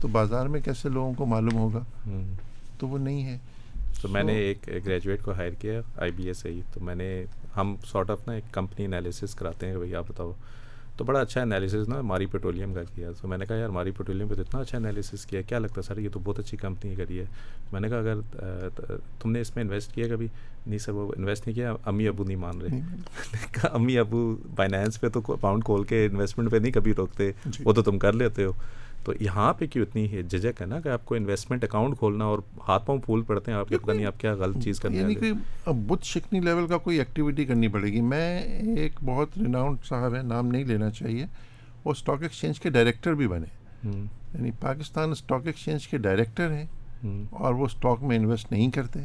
تو 0.00 0.08
بازار 0.12 0.46
میں 0.54 0.60
کیسے 0.64 0.88
لوگوں 0.88 1.12
کو 1.16 1.26
معلوم 1.34 1.56
ہوگا 1.58 1.84
تو 2.78 2.88
وہ 2.88 2.98
نہیں 2.98 3.24
ہے 3.26 3.36
تو 4.02 4.08
میں 4.08 4.22
نے 4.22 4.32
ایک 4.46 4.68
گریجویٹ 4.86 5.22
کو 5.22 5.32
ہائر 5.36 5.52
کیا 5.60 5.80
آئی 6.02 6.10
بی 6.16 6.26
ایس 6.28 6.38
سے 6.42 6.48
ہی 6.52 6.60
تو 6.74 6.80
میں 6.84 6.94
نے 6.94 7.08
ہم 7.56 7.74
سارٹ 7.92 8.10
آف 8.10 8.26
نا 8.26 8.32
ایک 8.32 8.52
کمپنی 8.54 8.84
انالیسس 8.86 9.34
کراتے 9.34 9.66
ہیں 9.66 9.76
بھائی 9.76 9.94
آپ 9.96 10.08
بتاؤ 10.08 10.32
تو 10.96 11.04
بڑا 11.04 11.20
اچھا 11.20 11.40
انالیسس 11.40 11.88
نا 11.88 12.00
ماری 12.02 12.26
پیٹرولیم 12.26 12.72
کا 12.74 12.82
کیا 12.94 13.10
تو 13.20 13.28
میں 13.28 13.36
نے 13.38 13.46
کہا 13.46 13.56
یار 13.56 13.68
ماری 13.76 13.90
پیٹرولیم 13.98 14.28
پہ 14.28 14.34
تو 14.34 14.40
اتنا 14.40 14.60
اچھا 14.60 14.76
انالیسز 14.78 15.26
کیا 15.26 15.42
کیا 15.48 15.58
لگتا 15.58 15.80
ہے 15.80 15.82
سر 15.86 15.98
یہ 16.00 16.08
تو 16.12 16.20
بہت 16.24 16.38
اچھی 16.38 16.56
کمپنی 16.58 16.94
کری 16.94 17.18
ہے 17.18 17.24
میں 17.72 17.80
نے 17.80 17.88
کہا 17.88 17.98
اگر 17.98 18.68
تم 19.20 19.30
نے 19.30 19.40
اس 19.40 19.54
میں 19.56 19.64
انویسٹ 19.64 19.92
کیا 19.94 20.08
کبھی 20.08 20.28
نہیں 20.66 20.78
سر 20.78 20.92
وہ 20.92 21.10
انویسٹ 21.16 21.46
نہیں 21.46 21.54
کیا 21.56 21.74
امی 21.86 22.08
ابو 22.08 22.24
نہیں 22.24 22.36
مان 22.46 22.60
رہے 22.60 23.40
کہا 23.60 23.68
امی 23.76 23.98
ابو 23.98 24.24
فائنینس 24.56 25.00
پہ 25.00 25.08
تو 25.14 25.20
اکاؤنٹ 25.28 25.64
کھول 25.64 25.84
کے 25.92 26.04
انویسٹمنٹ 26.06 26.50
پہ 26.50 26.56
نہیں 26.56 26.72
کبھی 26.72 26.94
روکتے 26.98 27.30
جی۔ 27.44 27.62
وہ 27.64 27.72
تو 27.72 27.82
تم 27.90 27.98
کر 27.98 28.12
لیتے 28.12 28.44
ہو 28.44 28.52
تو 29.08 29.12
یہاں 29.24 29.52
پہ 29.58 29.66
کیوں 29.66 29.84
اتنی 29.84 30.06
ہے 30.12 30.20
نا 30.68 30.78
کہ 30.80 30.88
آپ 30.88 31.04
کو 31.06 31.14
انویسٹمنٹ 31.14 31.62
اکاؤنٹ 31.64 31.96
کھولنا 31.98 32.24
اور 32.30 32.38
ہاتھ 32.66 32.84
پاؤں 32.86 32.98
پھول 33.04 33.22
پڑتے 33.28 33.50
ہیں 33.50 33.58
آپ 33.58 33.68
کو 33.82 33.92
نہیں 33.92 34.06
آپ 34.06 34.18
کیا 34.20 34.32
غلط 34.40 34.56
چیز 34.64 34.80
کرنی 34.80 34.96
یعنی 34.98 35.30
بت 35.86 36.04
شکنی 36.04 36.40
لیول 36.40 36.66
کا 36.68 36.78
کوئی 36.86 36.98
ایکٹیویٹی 36.98 37.44
کرنی 37.44 37.68
پڑے 37.76 37.92
گی 37.92 38.00
میں 38.10 38.26
ایک 38.82 38.98
بہت 39.04 39.38
ریناؤنڈ 39.42 39.84
صاحب 39.88 40.14
ہیں 40.14 40.22
نام 40.22 40.46
نہیں 40.50 40.64
لینا 40.72 40.90
چاہیے 40.98 41.24
وہ 41.84 41.90
اسٹاک 41.96 42.22
ایکسچینج 42.22 42.60
کے 42.60 42.70
ڈائریکٹر 42.70 43.14
بھی 43.22 43.28
بنے 43.28 43.90
یعنی 44.34 44.50
پاکستان 44.60 45.12
اسٹاک 45.16 45.46
ایکسچینج 45.46 45.88
کے 45.88 45.98
ڈائریکٹر 46.08 46.52
ہیں 46.58 46.66
اور 47.30 47.54
وہ 47.54 47.66
اسٹاک 47.66 48.02
میں 48.08 48.16
انویسٹ 48.16 48.52
نہیں 48.52 48.70
کرتے 48.78 49.00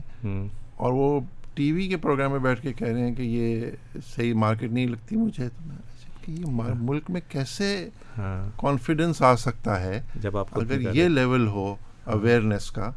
اور 0.75 0.93
وہ 0.93 1.19
ٹی 1.55 1.71
وی 1.71 1.87
کے 1.87 1.97
پروگرام 2.03 2.31
میں 2.31 2.39
بیٹھ 2.49 2.61
کے 2.61 2.73
کہہ 2.73 2.87
رہے 2.87 3.07
ہیں 3.07 3.15
کہ 3.15 3.21
یہ 3.37 3.65
صحیح 4.15 4.33
مارکیٹ 4.43 4.71
نہیں 4.71 4.87
لگتی 4.87 5.15
مجھے 5.15 5.47
کہ 6.25 6.31
یہ 6.31 6.45
ہاں۔ 6.59 6.73
ملک 6.89 7.09
میں 7.13 7.21
کیسے 7.29 7.69
کانفیڈینس 8.61 9.21
ہاں۔ 9.21 9.31
آ 9.31 9.35
سکتا 9.45 9.79
ہے 9.81 10.01
جب 10.23 10.37
آپ 10.37 10.57
اگر 10.59 10.79
یہ 10.95 11.07
لیول 11.07 11.47
ہو 11.55 11.73
اویئرنیس 12.15 12.71
ہاں۔ 12.77 12.91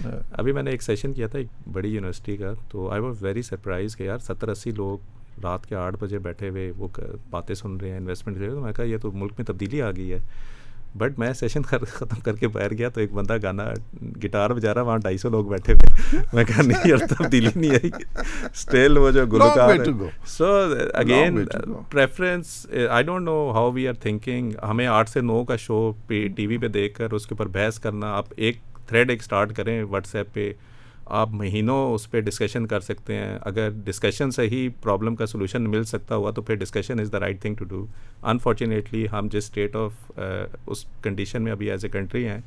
کا 0.00 0.18
ابھی 0.38 0.52
میں 0.52 0.62
نے 0.62 0.70
ایک 0.70 0.82
سیشن 0.82 1.12
کیا 1.14 1.26
تھا 1.32 1.38
ایک 1.38 1.68
بڑی 1.72 1.88
یونیورسٹی 1.94 2.36
کا 2.36 2.52
تو 2.70 2.88
آئی 2.92 3.00
واز 3.02 3.22
ویری 3.24 3.42
سرپرائز 3.50 3.96
کہ 3.96 4.02
یار 4.04 4.18
ستر 4.28 4.48
اسی 4.50 4.70
لوگ 4.82 5.16
رات 5.44 5.66
کے 5.66 5.74
آٹھ 5.76 5.96
بجے 6.00 6.18
بیٹھے 6.26 6.48
ہوئے 6.48 6.70
وہ 6.76 6.88
باتیں 7.30 7.54
سن 7.54 7.76
رہے 7.80 7.90
ہیں 7.90 7.96
انویسٹمنٹ 7.98 8.38
تو 8.50 8.60
میں 8.60 8.72
کہا 8.76 8.84
یہ 8.84 8.98
تو 9.02 9.10
ملک 9.22 9.32
میں 9.38 9.44
تبدیلی 9.46 9.82
آ 9.82 9.90
گئی 9.96 10.12
ہے 10.12 10.18
بٹ 10.96 11.18
میں 11.18 11.32
سیشن 11.38 11.62
ختم 11.62 12.20
کر 12.24 12.36
کے 12.36 12.48
باہر 12.48 12.72
گیا 12.78 12.88
تو 12.88 13.00
ایک 13.00 13.12
بندہ 13.14 13.36
گانا 13.42 13.64
گٹار 14.24 14.50
بجا 14.54 14.72
رہا 14.74 14.82
وہاں 14.82 14.98
ڈھائی 15.02 15.18
سو 15.18 15.28
لوگ 15.30 15.44
بیٹھے 15.50 15.72
ہوئے 15.72 16.20
میں 16.32 16.44
کہا 16.44 16.62
نہیں 16.66 16.78
نہیں 16.84 16.90
یار 16.90 17.06
تبدیلی 17.14 17.68
آئی 17.72 18.88
وہ 18.98 19.10
جو 19.10 19.26
گلوکار 19.32 19.84
so 20.36 20.46
again 20.94 21.38
I 21.90 23.04
don't 23.04 23.24
know 23.24 23.38
how 23.54 23.70
we 23.72 23.86
are 23.88 23.94
thinking 24.02 24.52
ہمیں 24.68 24.86
آٹھ 24.86 25.10
سے 25.10 25.20
نو 25.20 25.42
کا 25.44 25.56
شو 25.66 25.90
پہ 26.06 26.26
ٹی 26.36 26.46
وی 26.46 26.58
پہ 26.62 26.68
دیکھ 26.78 26.96
کر 26.98 27.12
اس 27.14 27.26
کے 27.26 27.34
اوپر 27.34 27.48
بحث 27.58 27.78
کرنا 27.80 28.12
آپ 28.16 28.32
ایک 28.36 28.58
تھریڈ 28.86 29.10
ایک 29.10 29.20
اسٹارٹ 29.22 29.54
کریں 29.56 29.82
واٹس 29.90 30.14
ایپ 30.16 30.34
پہ 30.34 30.52
آپ 31.16 31.28
مہینوں 31.34 31.76
اس 31.94 32.10
پہ 32.10 32.20
ڈسکشن 32.20 32.66
کر 32.66 32.80
سکتے 32.80 33.14
ہیں 33.16 33.38
اگر 33.46 33.70
ڈسکشن 33.84 34.30
سے 34.30 34.42
ہی 34.50 34.68
پرابلم 34.82 35.14
کا 35.16 35.26
سولوشن 35.26 35.68
مل 35.70 35.84
سکتا 35.92 36.14
ہوا 36.16 36.30
تو 36.36 36.42
پھر 36.42 36.54
discussion 36.62 37.00
is 37.00 37.12
the 37.12 37.20
right 37.20 37.40
thing 37.42 37.54
to 37.58 37.64
do 37.68 37.84
unfortunately 38.32 39.06
ہم 39.12 39.28
جس 39.32 39.44
اسٹیٹ 39.44 39.76
آف 39.76 39.92
uh, 40.20 40.46
اس 40.66 40.84
کنڈیشن 41.02 41.42
میں 41.42 41.52
ابھی 41.52 41.70
ایز 41.70 41.84
اے 41.84 41.90
کنٹری 41.90 42.26
ہیں 42.28 42.38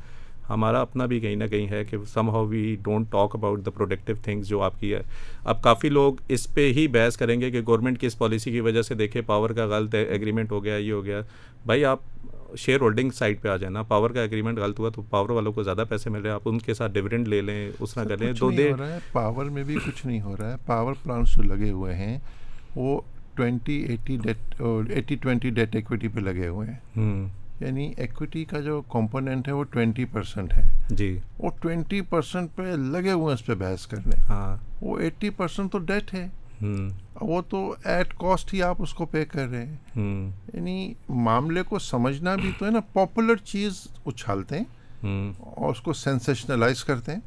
ہمارا 0.50 0.82
اپنا 0.82 1.06
بھی 1.06 1.20
کہیں 1.20 1.36
نہ 1.36 1.44
کہیں 1.52 1.68
ہے 1.72 1.84
کہ 1.90 1.98
somehow 2.30 2.46
we 2.48 2.76
don't 2.84 3.12
talk 3.12 3.36
about 3.36 3.66
the 3.66 3.72
productive 3.76 4.16
things 4.24 4.48
جو 4.48 4.62
آپ 4.62 4.80
کی 4.80 4.94
ہے 4.94 5.02
اب 5.44 5.62
کافی 5.64 5.90
لوگ 5.90 6.16
اس 6.36 6.54
پہ 6.54 6.72
ہی 6.76 6.88
بحث 6.96 7.18
کریں 7.18 7.40
گے 7.42 7.52
کہ 7.52 7.62
گورنمنٹ 7.68 8.00
کی 8.00 8.08
اس 8.08 8.18
پالیسی 8.18 8.52
کی 8.52 8.60
وجہ 8.62 8.82
سے 8.82 8.96
دیکھے 9.02 9.22
پاور 9.32 9.50
کا 9.60 9.66
غلط 9.76 9.96
ہے 9.96 10.04
ایگریمنٹ 10.04 10.52
ہو 10.52 10.64
گیا 10.64 10.76
یہ 10.78 10.92
ہو 10.94 11.04
گیا 11.06 11.22
بھائی 11.66 11.86
آپ 11.86 12.00
شیئر 12.58 12.82
ہولڈنگ 12.82 13.12
سائڈ 13.18 13.42
پہ 13.42 13.48
آ 13.50 13.56
جائیں 13.58 13.72
نا 13.74 13.82
پاور 13.92 14.10
کا 14.14 14.24
اگریمنٹ 14.24 14.58
غلط 14.60 14.80
ہوا 14.80 14.90
تو 14.96 15.02
پاور 15.10 15.30
والوں 15.38 15.54
کو 15.54 15.64
زیادہ 15.64 15.84
پیسے 15.90 16.10
مل 16.10 16.22
رہے 16.22 16.30
ہیں 16.30 16.36
آپ 16.36 16.48
ان 16.50 16.58
کے 16.60 16.74
ساتھ 16.74 16.92
ڈویڈنڈ 16.94 17.28
لیں 17.28 17.70
اس 17.80 17.94
طرح 17.94 18.04
کر 18.04 18.18
لیں 18.24 18.34
دے 18.58 18.72
پاور 19.12 19.46
میں 19.58 19.64
بھی 19.64 19.76
کچھ 19.86 20.06
نہیں 20.06 20.22
ہو 20.22 20.36
رہا 20.38 20.52
ہے 20.52 20.58
پاور 20.66 20.94
پلانٹس 21.04 21.36
جو 21.36 21.44
لگے 21.44 21.72
ہوئے 21.72 21.94
ہیں 21.96 22.18
وہ 22.76 23.00
twenty 23.36 23.74
eighty 23.90 24.18
debt 24.24 24.62
eighty 24.96 25.16
twenty 25.16 25.50
debt 25.60 25.76
equity 25.76 26.08
پہ 26.16 26.20
لگے 26.20 26.48
ہوئے 26.48 26.68
ہیں 26.70 27.28
یعنی 27.60 27.92
ایکوٹی 28.04 28.44
کا 28.50 28.60
جو 28.62 28.82
کمپوننٹ 28.92 29.48
ہے 29.48 29.54
وہ 29.54 29.64
ٹوینٹی 29.72 30.06
پرسینٹ 30.12 30.54
ہے 30.58 30.62
جی 30.98 31.18
وہ 31.40 31.50
ٹوینٹی 31.62 32.02
پرسینٹ 32.12 32.56
پہ 32.56 32.64
لگے 32.92 33.12
ہوئے 33.12 33.26
ہیں 33.34 33.34
اس 33.34 33.46
پہ 33.46 33.54
بحث 33.64 33.86
کرنے 33.88 34.16
ہاں 34.30 34.56
وہ 34.82 34.98
ایٹی 35.00 35.30
پرسینٹ 35.40 35.72
تو 35.72 35.78
ڈیٹ 35.92 36.14
ہے 36.14 36.28
وہ 37.22 37.42
تو 37.50 37.74
ایٹ 37.84 38.14
کاسٹ 38.20 38.54
ہی 38.54 38.62
آپ 38.64 38.82
اس 38.82 38.94
کو 38.94 39.06
پے 39.12 39.24
کر 39.26 39.48
رہے 39.50 39.66
ہیں 39.66 40.30
یعنی 40.54 40.94
معاملے 41.26 41.64
کو 41.70 41.80
سمجھنا 41.80 42.36
بھی 42.42 42.52
تو 42.60 42.66
ہے 42.66 42.72
نا 42.72 42.80
پاپولر 42.94 43.36
چیز 43.44 43.86
اچھالتے 44.06 44.60
ہیں 44.60 45.12
اور 45.44 45.72
اس 45.72 45.82
کو 45.82 45.94
سینسیشنلائز 45.94 46.84
کرتے 46.86 47.12
ہیں 47.12 47.20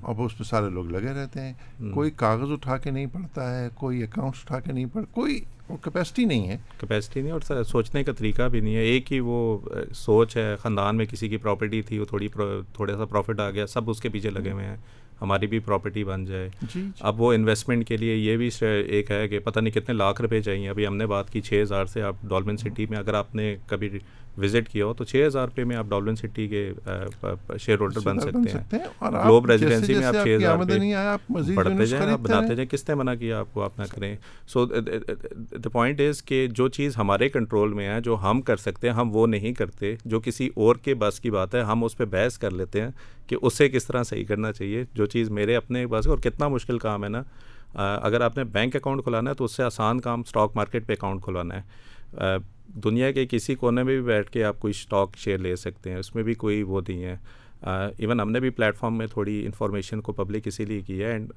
اور 0.00 0.24
اس 0.24 0.36
پہ 0.38 0.44
سارے 0.44 0.68
لوگ 0.70 0.86
لگے 0.90 1.12
رہتے 1.20 1.40
ہیں 1.40 1.90
کوئی 1.94 2.10
کاغذ 2.22 2.50
اٹھا 2.52 2.76
کے 2.78 2.90
نہیں 2.90 3.06
پڑھتا 3.12 3.54
ہے 3.58 3.68
کوئی 3.74 4.02
اکاؤنٹس 4.02 4.40
اٹھا 4.44 4.60
کے 4.60 4.72
نہیں 4.72 4.86
پڑھتا 4.92 5.12
کوئی 5.14 5.38
کیپیسٹی 5.84 6.24
نہیں 6.24 6.48
ہے 6.48 6.56
کیپیسٹی 6.80 7.20
نہیں 7.20 7.32
اور 7.32 7.62
سوچنے 7.70 8.02
کا 8.04 8.12
طریقہ 8.18 8.48
بھی 8.52 8.60
نہیں 8.60 8.74
ہے 8.76 8.80
ایک 8.88 9.12
ہی 9.12 9.20
وہ 9.30 9.36
سوچ 9.94 10.36
ہے 10.36 10.54
خاندان 10.62 10.96
میں 10.96 11.06
کسی 11.10 11.28
کی 11.28 11.36
پراپرٹی 11.44 11.80
تھی 11.82 11.98
وہ 11.98 12.04
تھوڑی 12.08 12.28
تھوڑا 12.72 12.96
سا 12.96 13.04
پروفٹ 13.04 13.40
آ 13.40 13.50
گیا 13.50 13.66
سب 13.66 13.90
اس 13.90 14.00
کے 14.00 14.08
پیچھے 14.16 14.30
لگے 14.30 14.50
ہوئے 14.52 14.66
ہیں 14.66 14.76
ہماری 15.20 15.46
بھی 15.46 15.58
پراپرٹی 15.66 16.04
بن 16.04 16.24
جائے 16.26 16.48
جی، 16.60 16.66
جی۔ 16.74 16.88
اب 17.10 17.20
وہ 17.20 17.32
انویسٹمنٹ 17.32 17.86
کے 17.88 17.96
لیے 17.96 18.14
یہ 18.16 18.36
بھی 18.36 18.48
ایک 18.64 19.10
ہے 19.10 19.26
کہ 19.28 19.38
پتہ 19.44 19.60
نہیں 19.60 19.74
کتنے 19.74 19.94
لاکھ 19.94 20.20
روپے 20.22 20.40
چاہیے 20.42 20.68
ابھی 20.68 20.86
ہم 20.86 20.96
نے 20.96 21.06
بات 21.14 21.30
کی 21.32 21.40
چھ 21.40 21.60
ہزار 21.62 21.86
سے 21.92 22.02
آپ 22.02 22.16
سٹی 22.64 22.86
میں 22.90 22.98
اگر 22.98 23.14
آپ 23.14 23.34
نے 23.34 23.54
کبھی 23.68 23.98
وزٹ 24.42 24.68
کیا 24.68 24.84
ہو 24.86 24.92
تو 24.94 25.04
چھ 25.04 25.24
ہزار 25.26 25.46
روپے 25.48 25.64
میں 25.64 25.76
آپ 25.76 25.92
سٹی 26.20 26.46
کے 26.48 26.62
شیئر 27.60 27.80
ہولڈر 27.80 28.00
بن 28.04 28.18
سکتے 28.20 28.48
ہیں 28.50 28.88
گلوب 29.02 29.46
میں 29.48 29.60
آپ 29.72 30.16
آپ 30.16 30.24
چھ 30.24 30.28
ہزار 30.28 30.56
بڑھتے 30.56 31.84
جائیں 31.84 31.86
جائیں 31.86 32.16
بناتے 32.22 32.66
کس 32.70 32.88
نے 32.88 32.94
منع 32.94 33.14
کیا 33.18 33.38
آپ 33.40 33.52
کو 33.54 33.62
آپ 33.62 33.78
نہ 33.78 33.84
کریں 33.90 34.14
سو 34.52 34.64
دا 34.66 35.68
پوائنٹ 35.72 36.00
از 36.08 36.22
کہ 36.22 36.46
جو 36.60 36.68
چیز 36.76 36.96
ہمارے 36.98 37.28
کنٹرول 37.28 37.72
میں 37.74 37.88
ہے 37.88 38.00
جو 38.04 38.16
ہم 38.22 38.40
کر 38.50 38.56
سکتے 38.64 38.88
ہیں 38.88 38.94
ہم 38.94 39.14
وہ 39.16 39.26
نہیں 39.26 39.52
کرتے 39.62 39.94
جو 40.04 40.20
کسی 40.24 40.48
اور 40.54 40.76
کے 40.84 40.94
بس 41.04 41.20
کی 41.20 41.30
بات 41.30 41.54
ہے 41.54 41.62
ہم 41.70 41.84
اس 41.84 41.96
پہ 41.96 42.04
بحث 42.12 42.38
کر 42.38 42.50
لیتے 42.54 42.80
ہیں 42.82 42.90
کہ 43.26 43.36
اسے 43.42 43.68
کس 43.68 43.86
طرح 43.86 44.02
صحیح 44.08 44.24
کرنا 44.28 44.52
چاہیے 44.52 44.84
جو 44.94 45.06
چیز 45.16 45.30
میرے 45.40 45.56
اپنے 45.56 45.86
پاس 45.90 46.06
اور 46.06 46.18
کتنا 46.22 46.48
مشکل 46.48 46.78
کام 46.78 47.04
ہے 47.04 47.08
نا 47.08 47.22
اگر 47.96 48.20
آپ 48.20 48.36
نے 48.36 48.44
بینک 48.54 48.76
اکاؤنٹ 48.76 49.02
کھلانا 49.04 49.30
ہے 49.30 49.34
تو 49.34 49.44
اس 49.44 49.56
سے 49.56 49.62
آسان 49.62 50.00
کام 50.00 50.20
اسٹاک 50.26 50.56
مارکیٹ 50.56 50.86
پہ 50.86 50.92
اکاؤنٹ 50.92 51.22
کھلانا 51.22 51.60
ہے 51.60 52.36
دنیا 52.84 53.10
کے 53.12 53.26
کسی 53.30 53.54
کونے 53.54 53.82
میں 53.82 53.94
بھی 53.96 54.02
بیٹھ 54.06 54.30
کے 54.32 54.44
آپ 54.44 54.58
کوئی 54.60 54.72
اسٹاک 54.76 55.16
شیئر 55.18 55.38
لے 55.38 55.54
سکتے 55.56 55.90
ہیں 55.90 55.96
اس 55.98 56.14
میں 56.14 56.22
بھی 56.22 56.34
کوئی 56.44 56.62
وہ 56.62 56.80
نہیں 56.88 57.04
ہے 57.04 57.16
ایون 57.98 58.20
ہم 58.20 58.30
نے 58.30 58.40
بھی 58.40 58.50
پلیٹ 58.56 58.76
فارم 58.78 58.96
میں 58.98 59.06
تھوڑی 59.12 59.44
انفارمیشن 59.46 60.00
کو 60.06 60.12
پبلک 60.12 60.46
اسی 60.46 60.64
لیے 60.64 60.80
کی 60.86 61.02
ہے 61.02 61.10
and 61.12 61.32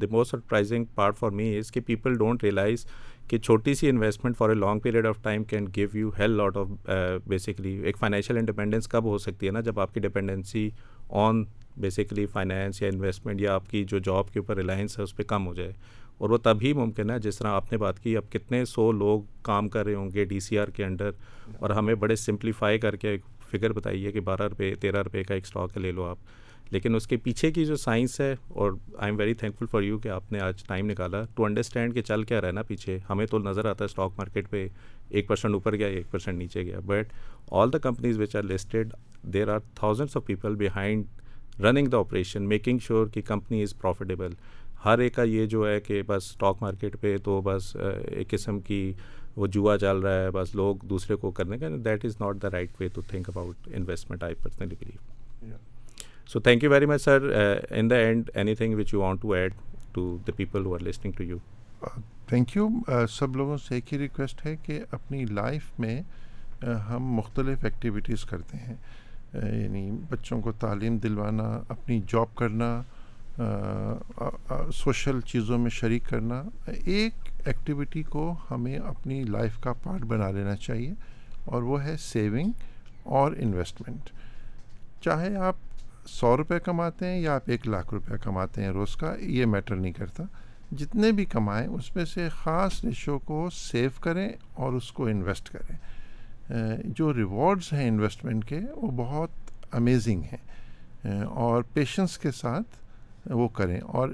the 0.00 0.06
most 0.10 0.30
surprising 0.30 0.84
part 0.94 1.16
for 1.18 1.30
me 1.40 1.56
is 1.56 1.70
کہ 1.72 1.80
پیپل 1.86 2.14
ڈونٹ 2.18 2.42
ریئلائز 2.42 2.84
کہ 3.28 3.38
چھوٹی 3.38 3.74
سی 3.74 3.88
investment 3.88 4.36
for 4.36 4.48
a 4.48 4.54
long 4.54 4.80
period 4.82 5.06
of 5.06 5.22
time 5.22 5.44
can 5.50 5.66
give 5.76 5.88
you 5.98 6.10
hell 6.18 6.30
lot 6.36 6.56
of 6.56 6.90
basically 7.28 7.76
ایک 7.84 7.98
فائنینشیل 7.98 8.36
انڈیپینڈنس 8.38 8.88
کب 8.96 9.04
ہو 9.10 9.18
سکتی 9.26 9.46
ہے 9.46 9.52
نا 9.52 9.60
جب 9.70 9.80
آپ 9.80 9.94
کی 9.94 10.00
ڈپینڈنسی 10.00 10.68
آن 11.10 11.42
بیسکلی 11.80 12.24
فائنینس 12.32 12.80
یا 12.82 12.88
انویسٹمنٹ 12.88 13.40
یا 13.40 13.54
آپ 13.54 13.68
کی 13.70 13.82
جو 13.88 13.98
جاب 14.04 14.30
کے 14.32 14.38
اوپر 14.38 14.56
ریلائنس 14.56 14.98
ہے 14.98 15.02
اس 15.04 15.14
پہ 15.16 15.22
کم 15.28 15.46
ہو 15.46 15.54
جائے 15.54 15.72
اور 16.18 16.30
وہ 16.30 16.38
تبھی 16.44 16.72
ممکن 16.74 17.10
ہے 17.10 17.18
جس 17.22 17.38
طرح 17.38 17.52
آپ 17.54 17.70
نے 17.72 17.78
بات 17.78 17.98
کی 18.02 18.16
اب 18.16 18.30
کتنے 18.32 18.64
سو 18.64 18.90
لوگ 18.92 19.22
کام 19.42 19.68
کر 19.74 19.84
رہے 19.86 19.94
ہوں 19.94 20.10
گے 20.14 20.24
ڈی 20.32 20.40
سی 20.40 20.58
آر 20.58 20.68
کے 20.76 20.84
انڈر 20.84 21.10
اور 21.58 21.70
ہمیں 21.78 21.94
بڑے 22.02 22.16
سمپلیفائی 22.16 22.78
کر 22.78 22.96
کے 22.96 23.08
ایک 23.10 23.22
فگر 23.50 23.72
بتائیے 23.72 24.12
کہ 24.12 24.20
بارہ 24.26 24.48
روپئے 24.50 24.74
تیرہ 24.80 25.02
روپئے 25.04 25.22
کا 25.24 25.34
ایک 25.34 25.44
اسٹاک 25.46 25.76
لے 25.78 25.92
لو 25.92 26.04
آپ 26.08 26.18
لیکن 26.72 26.94
اس 26.94 27.06
کے 27.06 27.16
پیچھے 27.22 27.50
کی 27.52 27.64
جو 27.66 27.76
سائنس 27.76 28.20
ہے 28.20 28.34
اور 28.48 28.72
I'm 29.12 29.16
very 29.20 29.34
thankful 29.58 29.66
for 29.70 29.82
you 29.82 29.98
کہ 29.98 30.08
آپ 30.08 30.30
نے 30.32 30.40
آج 30.40 30.62
ٹائم 30.66 30.90
نکالا 30.90 31.22
ٹو 31.34 31.44
انڈرسٹینڈ 31.44 31.94
کہ 31.94 32.02
چل 32.02 32.22
کیا 32.24 32.40
رہنا 32.40 32.62
پیچھے 32.68 32.98
ہمیں 33.08 33.24
تو 33.30 33.38
نظر 33.38 33.64
آتا 33.70 33.84
ہے 33.84 33.88
اسٹاک 33.90 34.12
مارکیٹ 34.18 34.50
پہ 34.50 34.66
ایک 35.10 35.26
پرسنٹ 35.28 35.54
اوپر 35.54 35.76
گیا 35.76 35.86
ایک 35.86 36.10
پرسینٹ 36.10 36.38
نیچے 36.38 36.62
گیا 36.64 36.78
but 36.86 37.12
all 37.60 37.72
the 37.72 37.78
companies 37.86 38.18
which 38.18 38.36
are 38.36 38.42
listed 38.42 38.92
there 39.32 39.48
are 39.54 39.58
thousands 39.74 40.16
of 40.16 40.24
people 40.26 40.54
behind 40.56 41.64
running 41.64 41.86
the 41.92 41.98
operation 41.98 42.48
making 42.48 42.78
sure 42.86 43.06
کہ 43.14 43.20
کمپنی 43.26 43.62
از 43.62 43.76
پروفیٹیبل 43.80 44.32
ہر 44.84 44.98
ایک 44.98 45.14
کا 45.14 45.22
یہ 45.22 45.46
جو 45.46 45.68
ہے 45.68 45.80
کہ 45.86 46.02
بس 46.06 46.26
اسٹاک 46.30 46.58
مارکیٹ 46.62 46.96
پہ 47.00 47.16
تو 47.24 47.40
بس 47.44 47.74
ایک 48.10 48.28
قسم 48.30 48.60
کی 48.68 48.92
وہ 49.36 49.46
جوا 49.54 49.76
چل 49.78 49.98
رہا 50.04 50.22
ہے 50.22 50.30
بس 50.34 50.54
لوگ 50.54 50.76
دوسرے 50.90 51.16
کو 51.16 51.30
کرنے 51.38 51.58
کا 51.58 51.68
that 51.84 52.04
is 52.04 52.20
not 52.20 52.42
the 52.42 52.50
right 52.52 52.80
way 52.80 52.88
to 52.94 53.00
think 53.08 53.28
about 53.28 53.68
investment 53.74 54.22
I 54.24 54.34
personally 54.42 54.74
believe 54.84 55.56
so 56.32 56.40
thank 56.40 56.64
you 56.64 56.70
very 56.70 56.86
much 56.86 57.02
sir 57.02 57.30
in 57.78 57.90
the 57.90 57.96
end 57.96 58.30
anything 58.54 58.74
which 58.78 58.94
you 58.94 59.00
want 59.00 59.20
to 59.22 59.32
add 59.32 59.54
to 59.92 60.16
the 60.26 60.32
people 60.36 60.66
who 60.66 60.74
are 60.74 60.80
listening 60.88 61.12
to 61.16 61.24
you 61.24 61.36
thank 62.28 62.54
you 62.56 62.66
uh, 62.90 63.04
سب 63.10 63.36
لوگوں 63.36 63.56
سے 63.66 63.74
ایک 63.74 63.92
ہی 63.92 63.98
request 63.98 64.44
ہے 64.46 64.54
کہ 64.62 64.78
اپنی 64.92 65.24
life 65.40 65.70
میں 65.80 66.00
uh, 66.02 66.74
ہم 66.88 67.04
مختلف 67.14 67.64
ایکٹیویٹیز 67.64 68.24
کرتے 68.30 68.56
ہیں 68.58 68.74
uh, 68.74 69.44
یعنی 69.54 69.90
بچوں 70.10 70.40
کو 70.42 70.52
تعلیم 70.64 70.96
دلوانا 71.02 71.48
اپنی 71.68 72.00
جاب 72.12 72.34
کرنا 72.38 72.80
سوشل 74.74 75.20
چیزوں 75.26 75.58
میں 75.58 75.70
شریک 75.70 76.08
کرنا 76.08 76.42
ایک 76.72 77.14
ایکٹیویٹی 77.46 78.02
کو 78.14 78.32
ہمیں 78.50 78.76
اپنی 78.78 79.22
لائف 79.24 79.58
کا 79.62 79.72
پارٹ 79.82 80.02
بنا 80.08 80.30
لینا 80.30 80.56
چاہیے 80.56 80.92
اور 81.52 81.62
وہ 81.62 81.82
ہے 81.84 81.96
سیونگ 82.00 82.50
اور 83.20 83.32
انویسٹمنٹ 83.40 84.10
چاہے 85.04 85.34
آپ 85.46 85.56
سو 86.08 86.36
روپے 86.36 86.58
کماتے 86.64 87.06
ہیں 87.08 87.20
یا 87.20 87.34
آپ 87.34 87.48
ایک 87.50 87.66
لاکھ 87.68 87.94
روپے 87.94 88.16
کماتے 88.24 88.62
ہیں 88.62 88.70
روز 88.72 88.96
کا 89.00 89.14
یہ 89.20 89.46
میٹر 89.54 89.76
نہیں 89.76 89.92
کرتا 89.98 90.24
جتنے 90.78 91.10
بھی 91.12 91.24
کمائیں 91.24 91.66
اس 91.66 91.94
میں 91.94 92.04
سے 92.12 92.28
خاص 92.42 92.72
ریشو 92.84 93.18
کو 93.28 93.48
سیو 93.52 93.88
کریں 94.00 94.28
اور 94.62 94.72
اس 94.78 94.90
کو 94.92 95.06
انویسٹ 95.08 95.48
کریں 95.52 96.82
جو 96.98 97.12
ریوارڈز 97.14 97.72
ہیں 97.72 97.86
انویسٹمنٹ 97.88 98.44
کے 98.48 98.60
وہ 98.76 98.90
بہت 98.96 99.50
امیزنگ 99.76 100.22
ہیں 100.32 101.20
اور 101.24 101.62
پیشنس 101.74 102.16
کے 102.18 102.30
ساتھ 102.40 102.76
وہ 103.36 103.48
کریں 103.58 103.80
اور 103.80 104.08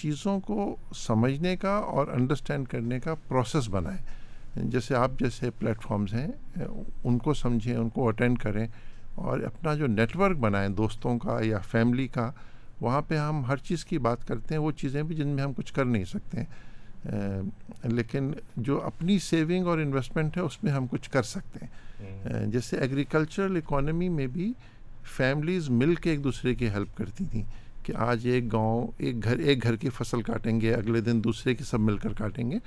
چیزوں 0.00 0.38
کو 0.46 0.74
سمجھنے 1.02 1.56
کا 1.62 1.76
اور 1.96 2.06
انڈرسٹینڈ 2.14 2.68
کرنے 2.68 2.98
کا 3.00 3.14
پروسیس 3.28 3.68
بنائیں 3.70 4.60
جیسے 4.70 4.94
آپ 4.96 5.10
جیسے 5.20 5.50
پلیٹ 5.58 5.82
فارمز 5.82 6.14
ہیں 6.14 6.28
ان 7.04 7.18
کو 7.18 7.34
سمجھیں 7.34 7.76
ان 7.76 7.88
کو 7.94 8.08
اٹینڈ 8.08 8.38
کریں 8.42 8.66
اور 9.14 9.40
اپنا 9.46 9.74
جو 9.74 9.86
نیٹ 9.86 10.16
ورک 10.16 10.36
بنائیں 10.46 10.68
دوستوں 10.82 11.18
کا 11.18 11.38
یا 11.44 11.58
فیملی 11.72 12.06
کا 12.18 12.30
وہاں 12.80 13.00
پہ 13.08 13.16
ہم 13.18 13.42
ہر 13.48 13.56
چیز 13.66 13.84
کی 13.84 13.98
بات 14.06 14.26
کرتے 14.28 14.54
ہیں 14.54 14.60
وہ 14.62 14.70
چیزیں 14.78 15.02
بھی 15.02 15.16
جن 15.16 15.28
میں 15.28 15.42
ہم 15.42 15.52
کچھ 15.56 15.72
کر 15.74 15.84
نہیں 15.84 16.04
سکتے 16.10 17.88
لیکن 17.90 18.30
جو 18.66 18.80
اپنی 18.86 19.18
سیونگ 19.28 19.66
اور 19.68 19.78
انویسٹمنٹ 19.78 20.36
ہے 20.36 20.42
اس 20.42 20.62
میں 20.62 20.72
ہم 20.72 20.86
کچھ 20.90 21.10
کر 21.10 21.22
سکتے 21.22 21.64
ہیں 22.00 22.46
جیسے 22.52 22.76
ایگریکلچرل 22.80 23.56
اکانومی 23.56 24.08
میں 24.08 24.26
بھی 24.32 24.52
فیملیز 25.16 25.68
مل 25.70 25.94
کے 25.94 26.10
ایک 26.10 26.22
دوسرے 26.24 26.54
کی 26.54 26.68
ہیلپ 26.74 26.96
کرتی 26.96 27.24
تھیں 27.30 27.42
کہ 27.84 27.92
آج 28.06 28.26
ایک 28.32 28.52
گاؤں 28.52 28.86
ایک 29.04 29.24
گھر 29.24 29.38
ایک 29.48 29.62
گھر 29.64 29.76
کی 29.76 29.88
فصل 29.96 30.22
کاٹیں 30.28 30.60
گے 30.60 30.72
اگلے 30.74 31.00
دن 31.08 31.22
دوسرے 31.24 31.54
کی 31.54 31.64
سب 31.70 31.80
مل 31.80 31.96
کر 32.02 32.12
کاٹیں 32.18 32.50
گے 32.50 32.58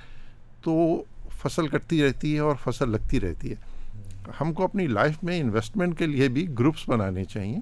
تو 0.64 1.02
فصل 1.42 1.66
کٹتی 1.68 2.02
رہتی 2.02 2.34
ہے 2.34 2.40
اور 2.40 2.54
فصل 2.64 2.90
لگتی 2.90 3.20
رہتی 3.20 3.50
ہے 3.52 4.30
ہم 4.40 4.52
کو 4.52 4.64
اپنی 4.64 4.86
لائف 4.86 5.16
میں 5.24 5.40
انویسٹمنٹ 5.40 5.98
کے 5.98 6.06
لیے 6.06 6.28
بھی 6.36 6.46
گروپس 6.58 6.88
بنانے 6.88 7.24
چاہیے 7.24 7.58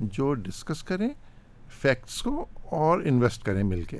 جو 0.00 0.32
ڈسکس 0.34 0.82
کریں 0.84 1.08
فیکٹس 1.84 2.20
کو 2.22 2.44
اور 2.80 3.00
انویسٹ 3.08 3.42
کریں 3.44 3.62
مل 3.62 3.82
کے 3.88 3.98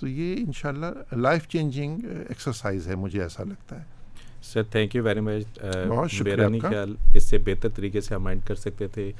تو 0.00 0.06
یہ 0.08 0.34
ان 0.44 0.52
شاء 0.58 0.68
اللہ 0.68 1.14
لائف 1.26 1.46
چینجنگ 1.52 2.04
ایکسرسائز 2.28 2.86
ہے 2.88 2.94
مجھے 3.02 3.20
ایسا 3.22 3.44
لگتا 3.50 3.78
ہے 3.80 4.42
sir 4.52 4.62
thank 4.72 4.94
you 4.96 5.02
very 5.04 5.20
much 5.26 5.58
شکریہ 6.16 6.58
خیال 6.62 6.94
اس 7.16 7.28
سے 7.30 7.38
بہتر 7.44 7.68
طریقے 7.76 8.00
سے 8.08 8.14
کر 8.46 8.54
سکتے 8.66 8.88
تھے 8.94 9.10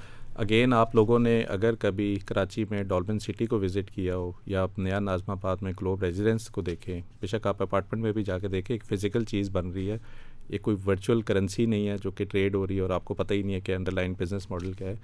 اگین 0.45 0.72
آپ 0.74 0.95
لوگوں 0.95 1.18
نے 1.18 1.35
اگر 1.53 1.74
کبھی 1.85 2.09
کراچی 2.27 2.64
میں 2.70 2.83
ڈالبن 2.89 3.18
سٹی 3.27 3.47
کو 3.53 3.59
وزٹ 3.61 3.91
کیا 3.91 4.16
ہو 4.16 4.31
یا 4.55 4.62
آپ 4.62 4.79
نیا 4.87 4.99
نازم 5.07 5.31
آباد 5.31 5.62
میں 5.66 5.72
گلوب 5.81 6.03
ریزیڈنس 6.05 6.49
کو 6.57 6.61
دیکھیں 6.62 7.01
بے 7.20 7.27
شک 7.27 7.47
آپ 7.53 7.62
اپارٹمنٹ 7.62 8.03
میں 8.03 8.12
بھی 8.16 8.24
جا 8.31 8.39
کے 8.39 8.49
دیکھیں 8.57 8.74
ایک 8.77 8.85
فزیکل 8.93 9.24
چیز 9.35 9.51
بن 9.53 9.70
رہی 9.74 9.91
ہے 9.91 9.97
یہ 10.51 10.59
کوئی 10.63 10.77
ورچوئل 10.87 11.21
کرنسی 11.29 11.67
نہیں 11.67 11.89
ہے 11.89 11.97
جو 12.03 12.11
کہ 12.19 12.25
ٹریڈ 12.31 12.55
ہو 12.55 12.67
رہی 12.67 12.77
ہے 12.77 12.81
اور 12.81 12.91
آپ 12.91 13.05
کو 13.05 13.15
پتہ 13.15 13.35
ہی 13.35 13.43
نہیں 13.43 13.55
ہے 13.55 13.61
کہ 13.61 13.75
انڈر 13.75 13.93
لائن 13.93 14.13
بزنس 14.19 14.51
ماڈل 14.51 14.73
کیا 14.79 14.89
ہے 14.89 14.95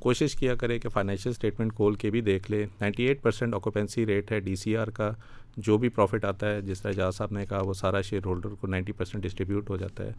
کوشش 0.00 0.34
کیا 0.36 0.54
کرے 0.60 0.78
کہ 0.78 0.88
فائنینشیل 0.92 1.30
اسٹیٹمنٹ 1.30 1.74
کھول 1.76 1.94
کے 1.94 2.10
بھی 2.10 2.20
دیکھ 2.28 2.50
لیں 2.50 2.64
ninety 2.80 3.02
eight 3.08 3.22
percent 3.22 3.54
occupancy 3.54 4.06
rate 4.06 4.32
ہے 4.32 4.40
ڈی 4.40 4.54
سی 4.56 4.76
آر 4.76 4.88
کا 4.94 5.10
جو 5.56 5.76
بھی 5.78 5.88
پروفٹ 5.88 6.24
آتا 6.24 6.50
ہے 6.54 6.60
جس 6.66 6.80
طرح 6.82 6.92
جہاز 6.92 7.16
صاحب 7.16 7.32
نے 7.32 7.44
کہا 7.48 7.60
وہ 7.66 7.72
سارا 7.80 8.00
شیئر 8.02 8.26
ہولڈر 8.26 8.54
کو 8.60 8.66
نائنٹی 8.66 8.92
پرسینٹ 8.96 9.24
ڈسٹریبیوٹ 9.24 9.70
ہو 9.70 9.76
جاتا 9.76 10.04
ہے 10.06 10.12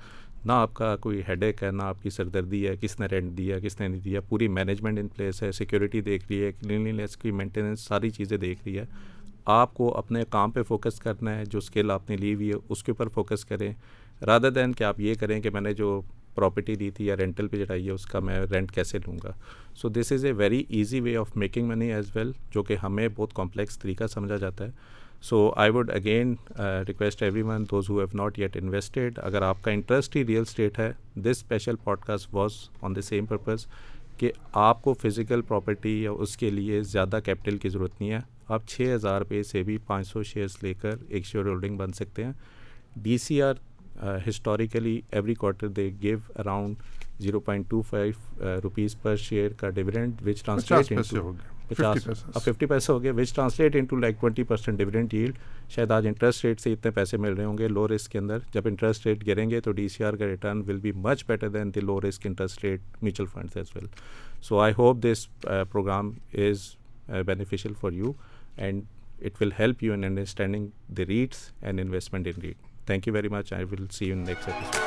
نہ 0.45 0.51
آپ 0.53 0.73
کا 0.73 0.95
کوئی 1.05 1.21
ہیڈ 1.27 1.43
ایک 1.43 1.63
ہے 1.63 1.71
نہ 1.71 1.83
آپ 1.83 2.01
کی 2.03 2.09
سردردی 2.09 2.67
ہے 2.67 2.75
کس 2.81 2.99
نے 2.99 3.05
رینٹ 3.11 3.37
دیا 3.37 3.59
کس 3.59 3.79
نے 3.79 3.87
نہیں 3.87 4.01
دیا 4.03 4.21
پوری 4.29 4.47
مینجمنٹ 4.59 4.99
ان 4.99 5.07
پلیس 5.15 5.43
ہے 5.43 5.51
سیکیورٹی 5.51 6.01
دیکھ 6.01 6.25
رہی 6.29 6.43
ہے 6.43 6.51
کلینلینیس 6.61 7.17
کی 7.21 7.31
مینٹیننس 7.39 7.81
ساری 7.87 8.09
چیزیں 8.09 8.37
دیکھ 8.37 8.61
رہی 8.65 8.77
ہے 8.79 8.85
آپ 9.53 9.73
کو 9.73 9.91
اپنے 9.97 10.23
کام 10.31 10.51
پہ 10.51 10.63
فوکس 10.67 10.99
کرنا 10.99 11.37
ہے 11.37 11.45
جو 11.51 11.57
اسکل 11.59 11.91
آپ 11.91 12.09
نے 12.09 12.17
لی 12.17 12.33
ہوئی 12.33 12.49
ہے 12.49 12.55
اس 12.69 12.83
کے 12.83 12.91
اوپر 12.91 13.07
فوکس 13.13 13.45
کریں 13.45 13.71
رادر 14.27 14.49
دین 14.51 14.73
کہ 14.73 14.83
آپ 14.83 14.99
یہ 14.99 15.13
کریں 15.19 15.39
کہ 15.41 15.49
میں 15.53 15.61
نے 15.61 15.73
جو 15.73 16.01
پراپرٹی 16.35 16.75
دی 16.75 16.89
تھی 16.91 17.05
یا 17.05 17.15
رینٹل 17.17 17.47
پہ 17.47 17.57
چڑھائی 17.65 17.85
ہے 17.85 17.91
اس 17.91 18.05
کا 18.11 18.19
میں 18.19 18.39
رینٹ 18.51 18.71
کیسے 18.75 18.97
لوں 19.05 19.17
گا 19.23 19.31
so 19.81 19.89
this 19.95 20.11
is 20.11 20.25
a 20.25 20.31
very 20.37 20.63
easy 20.77 20.99
way 21.01 21.15
of 21.17 21.35
making 21.37 21.67
money 21.67 21.91
as 21.93 22.11
well 22.15 22.31
جو 22.53 22.63
کہ 22.63 22.75
ہمیں 22.83 23.07
بہت 23.15 23.33
کمپلیکس 23.35 23.77
طریقہ 23.79 24.07
سمجھا 24.13 24.37
جاتا 24.37 24.65
ہے 24.65 24.71
so 25.23 25.49
I 25.61 25.71
would 25.71 25.91
again 25.95 26.33
request 26.87 27.21
everyone 27.41 27.63
those 27.71 27.89
who 27.89 27.97
have 27.99 28.17
not 28.17 28.39
yet 28.39 28.57
invested 28.61 29.19
اگر 29.23 29.41
آپ 29.41 29.61
کا 29.63 29.71
انٹرسٹ 29.71 30.15
ہی 30.15 30.25
ریئل 30.27 30.41
اسٹیٹ 30.47 30.79
ہے 30.79 30.91
this 31.21 31.27
special 31.29 31.75
podcast 32.05 32.33
was 32.33 32.53
on 32.81 32.95
the 32.95 33.01
same 33.01 33.25
purpose 33.25 33.65
کہ 34.17 34.31
آپ 34.69 34.81
کو 34.81 34.93
فزیکل 35.01 35.41
پراپرٹی 35.47 36.01
یا 36.03 36.11
اس 36.11 36.35
کے 36.37 36.49
لیے 36.49 36.81
زیادہ 36.91 37.19
کیپٹل 37.25 37.57
کی 37.57 37.69
ضرورت 37.69 38.01
نہیں 38.01 38.11
ہے 38.11 38.19
آپ 38.49 38.67
چھ 38.67 38.93
ہزار 38.95 39.19
روپے 39.19 39.43
سے 39.51 39.63
بھی 39.63 39.77
پانچ 39.87 40.07
سو 40.07 40.23
شیئرس 40.31 40.61
لے 40.63 40.73
کر 40.81 40.95
ایک 41.09 41.25
شیئر 41.25 41.45
ہولڈنگ 41.47 41.77
بن 41.77 41.93
سکتے 41.99 42.25
ہیں 42.25 42.31
D 43.03 43.17
C 43.17 43.41
R 43.41 43.53
historically 44.27 44.99
every 45.11 45.33
quarter 45.35 45.67
they 45.67 45.89
gave 46.01 46.17
around 46.39 46.75
zero 47.23 47.39
point 47.39 47.69
two 47.69 47.81
five 47.89 48.59
rupees 48.63 48.95
per 49.01 49.15
share 49.19 49.51
کا 49.57 49.69
ڈویڈنٹ 49.69 50.23
ففٹی 52.45 52.65
پیسے 52.67 52.91
ہو 52.91 53.01
گئے 53.03 53.11
which 53.17 53.33
translate 53.33 53.75
into 53.75 53.95
like 53.95 54.19
twenty 54.21 54.43
percent 54.47 55.13
شاید 55.69 55.91
آج 55.91 56.07
انٹرسٹ 56.07 56.43
ریٹ 56.45 56.61
سے 56.61 56.71
اتنے 56.73 56.91
پیسے 56.91 57.17
مل 57.17 57.33
رہے 57.33 57.45
ہوں 57.45 57.57
گے 57.57 57.67
لو 57.67 57.87
رسک 57.87 58.11
کے 58.11 58.17
اندر 58.17 58.39
جب 58.53 58.67
انٹرسٹ 58.67 59.05
ریٹ 59.07 59.25
گریں 59.27 59.49
گے 59.49 59.59
تو 59.61 59.71
ڈی 59.71 59.87
سی 59.89 60.03
آر 60.03 60.13
کا 60.17 60.25
return 60.27 60.61
will 60.67 60.79
be 60.79 60.91
much 61.05 61.23
better 61.27 61.49
than 61.49 61.73
the 61.75 61.79
low 61.81 61.99
risk 62.07 62.25
interest 62.27 62.63
rate 62.63 62.81
mutual 63.03 63.25
funds 63.33 63.57
as 63.57 63.71
well 63.75 63.85
so 64.47 64.59
I 64.61 64.73
hope 64.77 64.97
this 65.03 65.27
program 65.71 66.11
is 66.49 66.67
beneficial 67.25 67.73
for 67.79 67.91
you 67.91 68.11
and 68.57 68.83
it 69.25 69.41
will 69.41 69.51
help 69.59 69.83
you 69.83 69.93
in 69.93 70.03
understanding 70.03 70.67
the 70.97 71.05
rates 71.05 71.49
and 71.61 71.79
investment 71.79 72.27
in 72.35 72.41
rate 72.41 72.71
Thank 72.85 73.05
you 73.05 73.13
very 73.13 73.29
much. 73.29 73.51
I 73.51 73.63
will 73.63 73.87
see 73.89 74.05
you 74.05 74.13
in 74.13 74.23
the 74.23 74.33
next 74.33 74.47
episode. 74.47 74.81